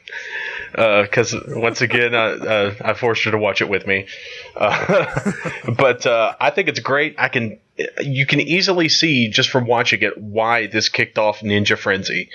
because 0.72 1.34
uh, 1.34 1.41
once 1.47 1.82
again, 1.82 2.13
uh, 2.13 2.76
I 2.82 2.93
forced 2.93 3.24
her 3.26 3.32
to 3.32 3.38
watch 3.38 3.61
it 3.61 3.69
with 3.69 3.86
me. 3.86 4.07
Uh, 4.55 5.32
but 5.78 6.05
uh, 6.05 6.36
I 6.39 6.49
think 6.49 6.69
it's 6.69 6.80
great. 6.80 7.15
I 7.17 7.30
can 7.30 7.59
you 8.01 8.26
can 8.26 8.39
easily 8.39 8.89
see 8.89 9.30
just 9.30 9.49
from 9.49 9.65
watching 9.65 10.01
it 10.01 10.17
why 10.17 10.67
this 10.67 10.89
kicked 10.89 11.17
off 11.17 11.39
Ninja 11.41 11.78
Frenzy 11.78 12.30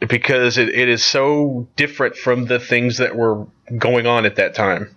because 0.00 0.58
it, 0.58 0.68
it 0.68 0.88
is 0.88 1.04
so 1.04 1.68
different 1.76 2.16
from 2.16 2.46
the 2.46 2.58
things 2.58 2.98
that 2.98 3.16
were 3.16 3.46
going 3.78 4.06
on 4.06 4.26
at 4.26 4.36
that 4.36 4.54
time. 4.54 4.94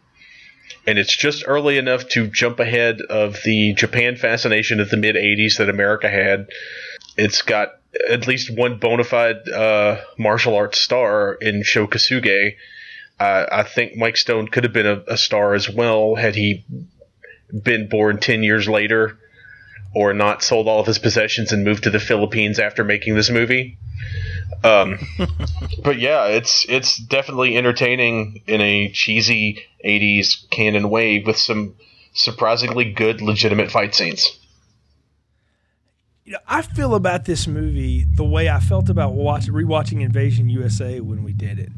And 0.86 0.98
it's 0.98 1.16
just 1.16 1.44
early 1.48 1.78
enough 1.78 2.08
to 2.10 2.28
jump 2.28 2.60
ahead 2.60 3.02
of 3.02 3.42
the 3.44 3.74
Japan 3.74 4.16
fascination 4.16 4.80
of 4.80 4.90
the 4.90 4.98
mid 4.98 5.16
80s 5.16 5.58
that 5.58 5.70
America 5.70 6.10
had. 6.10 6.48
It's 7.18 7.42
got 7.42 7.77
at 8.10 8.28
least 8.28 8.56
one 8.56 8.78
bona 8.78 9.04
fide 9.04 9.48
uh, 9.50 10.02
martial 10.18 10.56
arts 10.56 10.80
star 10.80 11.34
in 11.34 11.64
Sho 11.64 11.88
Kosugi. 11.88 12.56
Uh, 13.20 13.46
I 13.52 13.64
think 13.64 13.96
Mike 13.96 14.18
Stone 14.18 14.50
could 14.50 14.64
have 14.64 14.74
been 14.74 14.86
a, 14.86 15.04
a, 15.08 15.18
star 15.18 15.56
as 15.56 15.68
well 15.68 16.14
had 16.14 16.36
he 16.36 16.64
been 17.64 17.90
born 17.90 18.20
10 18.20 18.44
years 18.44 18.68
later 18.70 19.18
or 19.96 20.14
not 20.14 20.44
sold 20.44 20.68
all 20.68 20.80
of 20.80 20.86
his 20.86 21.00
possessions 21.00 21.52
and 21.52 21.64
moved 21.64 21.86
to 21.86 21.90
the 21.90 22.00
Philippines 22.00 22.60
after 22.60 22.84
making 22.84 23.16
this 23.16 23.32
movie. 23.32 23.80
Um, 24.64 25.00
but 25.84 25.98
yeah, 25.98 26.26
it's 26.28 26.66
it's 26.70 26.98
definitely 26.98 27.58
entertaining 27.58 28.44
in 28.46 28.62
a 28.62 28.92
cheesy 28.92 29.64
80s 29.84 30.48
Cannon 30.52 30.90
way 30.90 31.24
with 31.26 31.38
some 31.38 31.76
surprisingly 32.14 32.92
good 32.92 33.22
legitimate 33.22 33.72
fight 33.72 33.96
scenes 33.96 34.38
you 36.28 36.34
know, 36.34 36.40
I 36.46 36.62
feel 36.62 36.94
about 36.94 37.24
this 37.24 37.48
movie 37.48 38.04
the 38.04 38.26
way 38.26 38.50
I 38.50 38.60
felt 38.60 38.90
about 38.90 39.14
watch, 39.14 39.48
rewatching 39.48 40.02
Invasion 40.02 40.50
USA 40.50 41.00
when 41.00 41.24
we 41.24 41.32
did 41.32 41.58
it. 41.58 41.72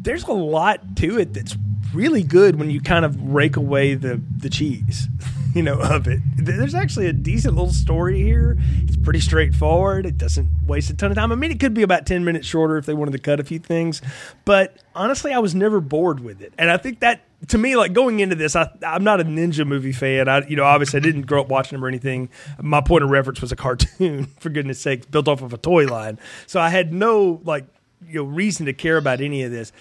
There's 0.00 0.22
a 0.22 0.32
lot 0.32 0.96
to 0.98 1.18
it 1.18 1.34
that's 1.34 1.56
really 1.92 2.22
good 2.22 2.56
when 2.56 2.70
you 2.70 2.80
kind 2.80 3.04
of 3.04 3.20
rake 3.20 3.56
away 3.56 3.94
the 3.94 4.22
the 4.38 4.48
cheese, 4.48 5.08
you 5.56 5.62
know, 5.64 5.80
of 5.80 6.06
it. 6.06 6.20
There's 6.36 6.72
actually 6.72 7.08
a 7.08 7.12
decent 7.12 7.56
little 7.56 7.72
story 7.72 8.22
here. 8.22 8.56
It's 8.84 8.96
pretty 8.96 9.18
straightforward. 9.18 10.06
It 10.06 10.16
doesn't 10.16 10.50
waste 10.64 10.88
a 10.90 10.94
ton 10.94 11.10
of 11.10 11.16
time. 11.16 11.32
I 11.32 11.34
mean, 11.34 11.50
it 11.50 11.58
could 11.58 11.74
be 11.74 11.82
about 11.82 12.06
10 12.06 12.24
minutes 12.24 12.46
shorter 12.46 12.76
if 12.76 12.86
they 12.86 12.94
wanted 12.94 13.10
to 13.10 13.18
cut 13.18 13.40
a 13.40 13.44
few 13.44 13.58
things, 13.58 14.02
but 14.44 14.76
honestly, 14.94 15.32
I 15.32 15.40
was 15.40 15.52
never 15.52 15.80
bored 15.80 16.20
with 16.20 16.42
it. 16.42 16.52
And 16.56 16.70
I 16.70 16.76
think 16.76 17.00
that 17.00 17.22
to 17.48 17.58
me, 17.58 17.76
like 17.76 17.92
going 17.92 18.20
into 18.20 18.34
this, 18.34 18.56
I, 18.56 18.70
I'm 18.86 19.04
not 19.04 19.20
a 19.20 19.24
ninja 19.24 19.66
movie 19.66 19.92
fan. 19.92 20.28
I, 20.28 20.46
you 20.46 20.56
know, 20.56 20.64
obviously 20.64 20.98
I 20.98 21.00
didn't 21.00 21.22
grow 21.22 21.42
up 21.42 21.48
watching 21.48 21.76
them 21.76 21.84
or 21.84 21.88
anything. 21.88 22.28
My 22.60 22.80
point 22.80 23.04
of 23.04 23.10
reference 23.10 23.40
was 23.40 23.52
a 23.52 23.56
cartoon, 23.56 24.24
for 24.38 24.48
goodness 24.48 24.80
sake, 24.80 25.10
built 25.10 25.28
off 25.28 25.42
of 25.42 25.52
a 25.52 25.58
toy 25.58 25.86
line. 25.86 26.18
So 26.46 26.60
I 26.60 26.68
had 26.68 26.92
no 26.92 27.40
like, 27.44 27.64
you 28.06 28.20
know, 28.20 28.24
reason 28.24 28.66
to 28.66 28.72
care 28.72 28.96
about 28.96 29.20
any 29.20 29.42
of 29.42 29.50
this. 29.50 29.72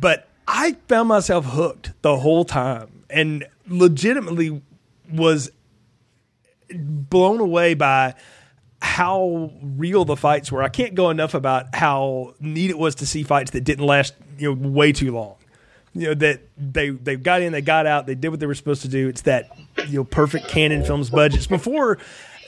But 0.00 0.28
I 0.48 0.76
found 0.88 1.08
myself 1.08 1.46
hooked 1.46 1.92
the 2.02 2.18
whole 2.18 2.44
time 2.44 3.04
and 3.08 3.46
legitimately 3.68 4.62
was 5.12 5.50
blown 6.74 7.40
away 7.40 7.74
by 7.74 8.14
how 8.80 9.52
real 9.62 10.04
the 10.04 10.16
fights 10.16 10.50
were. 10.50 10.62
I 10.62 10.68
can't 10.68 10.94
go 10.94 11.10
enough 11.10 11.34
about 11.34 11.74
how 11.74 12.34
neat 12.40 12.70
it 12.70 12.78
was 12.78 12.96
to 12.96 13.06
see 13.06 13.22
fights 13.22 13.52
that 13.52 13.60
didn't 13.62 13.86
last, 13.86 14.14
you 14.38 14.52
know, 14.52 14.68
way 14.68 14.92
too 14.92 15.12
long 15.12 15.36
you 15.94 16.08
know 16.08 16.14
that 16.14 16.40
they 16.56 16.90
they 16.90 17.16
got 17.16 17.42
in, 17.42 17.52
they 17.52 17.60
got 17.60 17.86
out, 17.86 18.06
they 18.06 18.14
did 18.14 18.28
what 18.30 18.40
they 18.40 18.46
were 18.46 18.54
supposed 18.54 18.82
to 18.82 18.88
do. 18.88 19.08
It's 19.08 19.22
that 19.22 19.56
you 19.88 19.98
know 19.98 20.04
perfect 20.04 20.48
Cannon 20.48 20.84
Films 20.84 21.10
budgets. 21.10 21.46
Before 21.46 21.98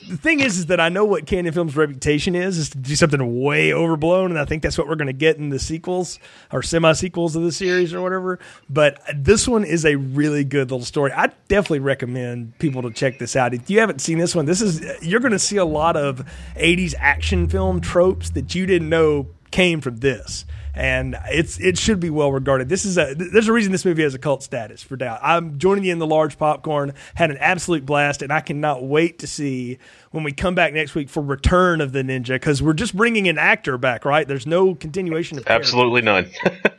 the 0.09 0.17
thing 0.17 0.41
is, 0.41 0.59
is 0.59 0.67
that 0.67 0.81
I 0.81 0.89
know 0.89 1.05
what 1.05 1.27
Cannon 1.27 1.53
Films' 1.53 1.77
reputation 1.77 2.35
is, 2.35 2.59
is 2.59 2.71
to 2.71 2.79
do 2.79 2.95
something 2.95 3.43
way 3.43 3.73
overblown, 3.73 4.31
and 4.31 4.39
I 4.39 4.45
think 4.45 4.63
that's 4.63 4.77
what 4.77 4.89
we're 4.89 4.97
going 4.97 5.07
to 5.07 5.13
get 5.13 5.37
in 5.37 5.49
the 5.49 5.59
sequels 5.59 6.19
or 6.53 6.63
semi 6.63 6.93
sequels 6.93 7.37
of 7.37 7.43
the 7.43 7.53
series 7.53 7.95
or 7.95 8.01
whatever. 8.03 8.39
But 8.69 9.01
this 9.15 9.47
one 9.49 9.65
is 9.65 9.85
a 9.85 9.97
really 9.97 10.45
good 10.45 10.71
little 10.71 10.85
story. 10.85 11.13
I 11.13 11.29
definitely 11.49 11.81
recommend 11.81 12.59
people 12.59 12.83
to 12.83 12.91
check 12.91 13.19
this 13.19 13.37
out. 13.37 13.55
If 13.55 13.71
you 13.71 13.81
haven't 13.81 14.01
seen 14.01 14.19
this 14.19 14.35
one, 14.35 14.47
this 14.47 14.61
is 14.61 14.83
you're 15.03 15.21
going 15.21 15.33
to 15.33 15.39
see 15.39 15.57
a 15.57 15.65
lot 15.65 15.97
of 15.97 16.25
'80s 16.57 16.95
action 16.99 17.49
film 17.49 17.81
tropes 17.81 18.31
that 18.31 18.55
you 18.55 18.67
didn't 18.67 18.89
know 18.89 19.29
came 19.51 19.81
from 19.81 19.99
this 19.99 20.45
and 20.75 21.17
it's 21.27 21.59
it 21.61 21.79
should 21.79 22.01
be 22.01 22.11
well 22.11 22.33
regarded. 22.33 22.69
This 22.69 22.85
is 22.85 22.99
a 22.99 23.15
there's 23.15 23.49
a 23.49 23.53
reason 23.53 23.73
this 23.73 23.85
movie 23.85 24.03
has 24.03 24.15
a 24.15 24.19
cult 24.19 24.43
status 24.43 24.83
for 24.83 24.97
doubt. 24.97 25.21
I'm 25.23 25.59
joining 25.59 25.85
you 25.85 25.93
in 25.93 25.99
the 25.99 26.07
large 26.07 26.39
popcorn. 26.39 26.95
Had 27.15 27.31
an 27.31 27.39
absolute 27.39 27.87
blast, 27.87 28.23
and 28.23 28.33
I 28.33 28.41
cannot 28.41 28.85
wait 28.85 29.21
to 29.21 29.27
see 29.27 29.79
when 30.11 30.25
we 30.25 30.33
come 30.33 30.55
back 30.55 30.73
next 30.73 30.95
week 30.95 31.09
for 31.09 31.23
Return 31.23 31.81
of 31.81 31.93
the 31.93 32.03
Ninja 32.03 32.35
because 32.35 32.63
we're 32.63 32.73
just 32.73 32.97
bringing 32.97 33.29
an 33.29 33.39
actor 33.39 33.79
back, 33.79 34.05
right? 34.05 34.27
There's 34.27 34.47
no 34.47 34.75
continuation 34.75 35.39
of 35.39 35.47
absolutely 35.47 36.03
none. 36.03 36.31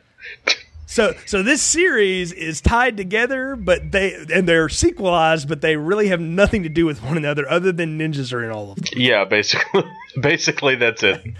So, 0.88 1.12
so 1.26 1.42
this 1.42 1.60
series 1.60 2.32
is 2.32 2.60
tied 2.60 2.96
together, 2.96 3.56
but 3.56 3.92
they 3.92 4.14
and 4.32 4.48
they're 4.48 4.68
sequelized, 4.68 5.46
but 5.46 5.60
they 5.60 5.76
really 5.76 6.08
have 6.08 6.20
nothing 6.20 6.62
to 6.62 6.68
do 6.68 6.86
with 6.86 7.02
one 7.02 7.16
another, 7.18 7.46
other 7.50 7.72
than 7.72 7.98
ninjas 7.98 8.32
are 8.32 8.42
in 8.42 8.50
all 8.50 8.70
of 8.70 8.76
them. 8.76 8.84
Yeah, 8.94 9.24
basically, 9.26 9.84
basically 10.20 10.76
that's 10.76 11.02
it. 11.02 11.22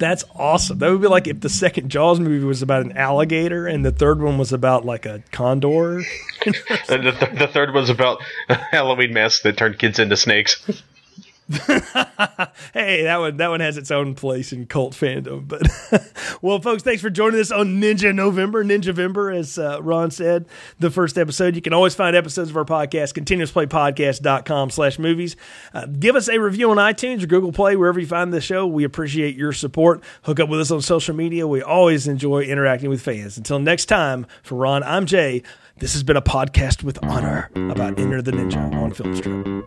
That's 0.00 0.24
awesome. 0.34 0.78
That 0.78 0.90
would 0.90 1.02
be 1.02 1.08
like 1.08 1.26
if 1.26 1.40
the 1.40 1.50
second 1.50 1.90
Jaws 1.90 2.18
movie 2.18 2.42
was 2.42 2.62
about 2.62 2.86
an 2.86 2.96
alligator 2.96 3.66
and 3.66 3.84
the 3.84 3.92
third 3.92 4.22
one 4.22 4.38
was 4.38 4.50
about 4.50 4.86
like 4.86 5.04
a 5.04 5.22
condor. 5.30 5.98
and 6.88 7.06
the, 7.06 7.12
th- 7.12 7.38
the 7.38 7.46
third 7.46 7.74
was 7.74 7.90
about 7.90 8.22
Halloween 8.48 9.12
masks 9.12 9.42
that 9.42 9.58
turned 9.58 9.78
kids 9.78 9.98
into 9.98 10.16
snakes. 10.16 10.66
hey, 12.72 13.02
that 13.02 13.16
one 13.18 13.36
that 13.38 13.48
one 13.48 13.58
has 13.58 13.76
its 13.76 13.90
own 13.90 14.14
place 14.14 14.52
in 14.52 14.66
cult 14.66 14.94
fandom. 14.94 15.48
But 15.48 15.62
well, 16.42 16.60
folks, 16.60 16.84
thanks 16.84 17.02
for 17.02 17.10
joining 17.10 17.40
us 17.40 17.50
on 17.50 17.80
Ninja 17.80 18.14
November, 18.14 18.64
Ninja 18.64 18.86
November, 18.86 19.32
as 19.32 19.58
uh, 19.58 19.82
Ron 19.82 20.12
said, 20.12 20.46
the 20.78 20.90
first 20.90 21.18
episode. 21.18 21.56
You 21.56 21.62
can 21.62 21.72
always 21.72 21.96
find 21.96 22.14
episodes 22.14 22.50
of 22.50 22.56
our 22.56 22.64
podcast, 22.64 23.14
continuousplaypodcast.com 23.14 24.70
slash 24.70 24.98
movies. 25.00 25.34
Uh, 25.74 25.86
give 25.86 26.14
us 26.14 26.28
a 26.28 26.38
review 26.38 26.70
on 26.70 26.76
iTunes 26.76 27.24
or 27.24 27.26
Google 27.26 27.50
Play, 27.50 27.74
wherever 27.74 27.98
you 27.98 28.06
find 28.06 28.32
the 28.32 28.40
show. 28.40 28.64
We 28.64 28.84
appreciate 28.84 29.34
your 29.34 29.52
support. 29.52 30.04
Hook 30.22 30.38
up 30.38 30.48
with 30.48 30.60
us 30.60 30.70
on 30.70 30.82
social 30.82 31.16
media. 31.16 31.48
We 31.48 31.62
always 31.62 32.06
enjoy 32.06 32.42
interacting 32.42 32.90
with 32.90 33.02
fans. 33.02 33.36
Until 33.36 33.58
next 33.58 33.86
time, 33.86 34.24
for 34.44 34.54
Ron, 34.54 34.84
I'm 34.84 35.04
Jay. 35.04 35.42
This 35.80 35.92
has 35.94 36.02
been 36.02 36.18
a 36.18 36.22
podcast 36.22 36.82
with 36.82 37.02
honor 37.02 37.50
about 37.54 37.98
Enter 37.98 38.20
the 38.20 38.32
Ninja 38.32 38.58
on 38.74 38.92
Filmstrip. 38.92 39.66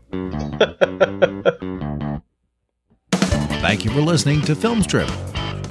Thank 3.62 3.84
you 3.84 3.90
for 3.90 4.02
listening 4.02 4.44
to 4.44 4.54
Filmstrip. 4.54 5.10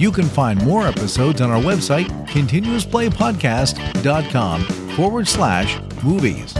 You 0.01 0.11
can 0.11 0.25
find 0.25 0.61
more 0.65 0.85
episodes 0.85 1.39
on 1.39 1.49
our 1.49 1.61
website, 1.61 2.07
continuousplaypodcast.com 2.27 4.63
forward 4.97 5.29
slash 5.29 5.79
movies. 6.03 6.53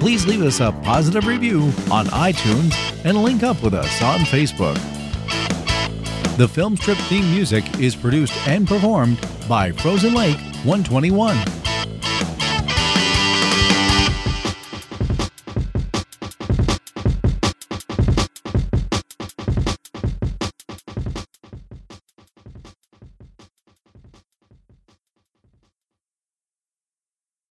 Please 0.00 0.26
leave 0.26 0.40
us 0.40 0.60
a 0.60 0.72
positive 0.82 1.26
review 1.26 1.64
on 1.90 2.06
iTunes 2.06 2.74
and 3.04 3.22
link 3.22 3.42
up 3.42 3.62
with 3.62 3.74
us 3.74 4.00
on 4.00 4.20
Facebook. 4.20 4.76
The 6.38 6.46
Filmstrip 6.46 6.96
theme 7.10 7.30
music 7.30 7.78
is 7.78 7.94
produced 7.94 8.32
and 8.48 8.66
performed 8.66 9.20
by 9.46 9.72
Frozen 9.72 10.14
Lake 10.14 10.38
121. 10.64 11.63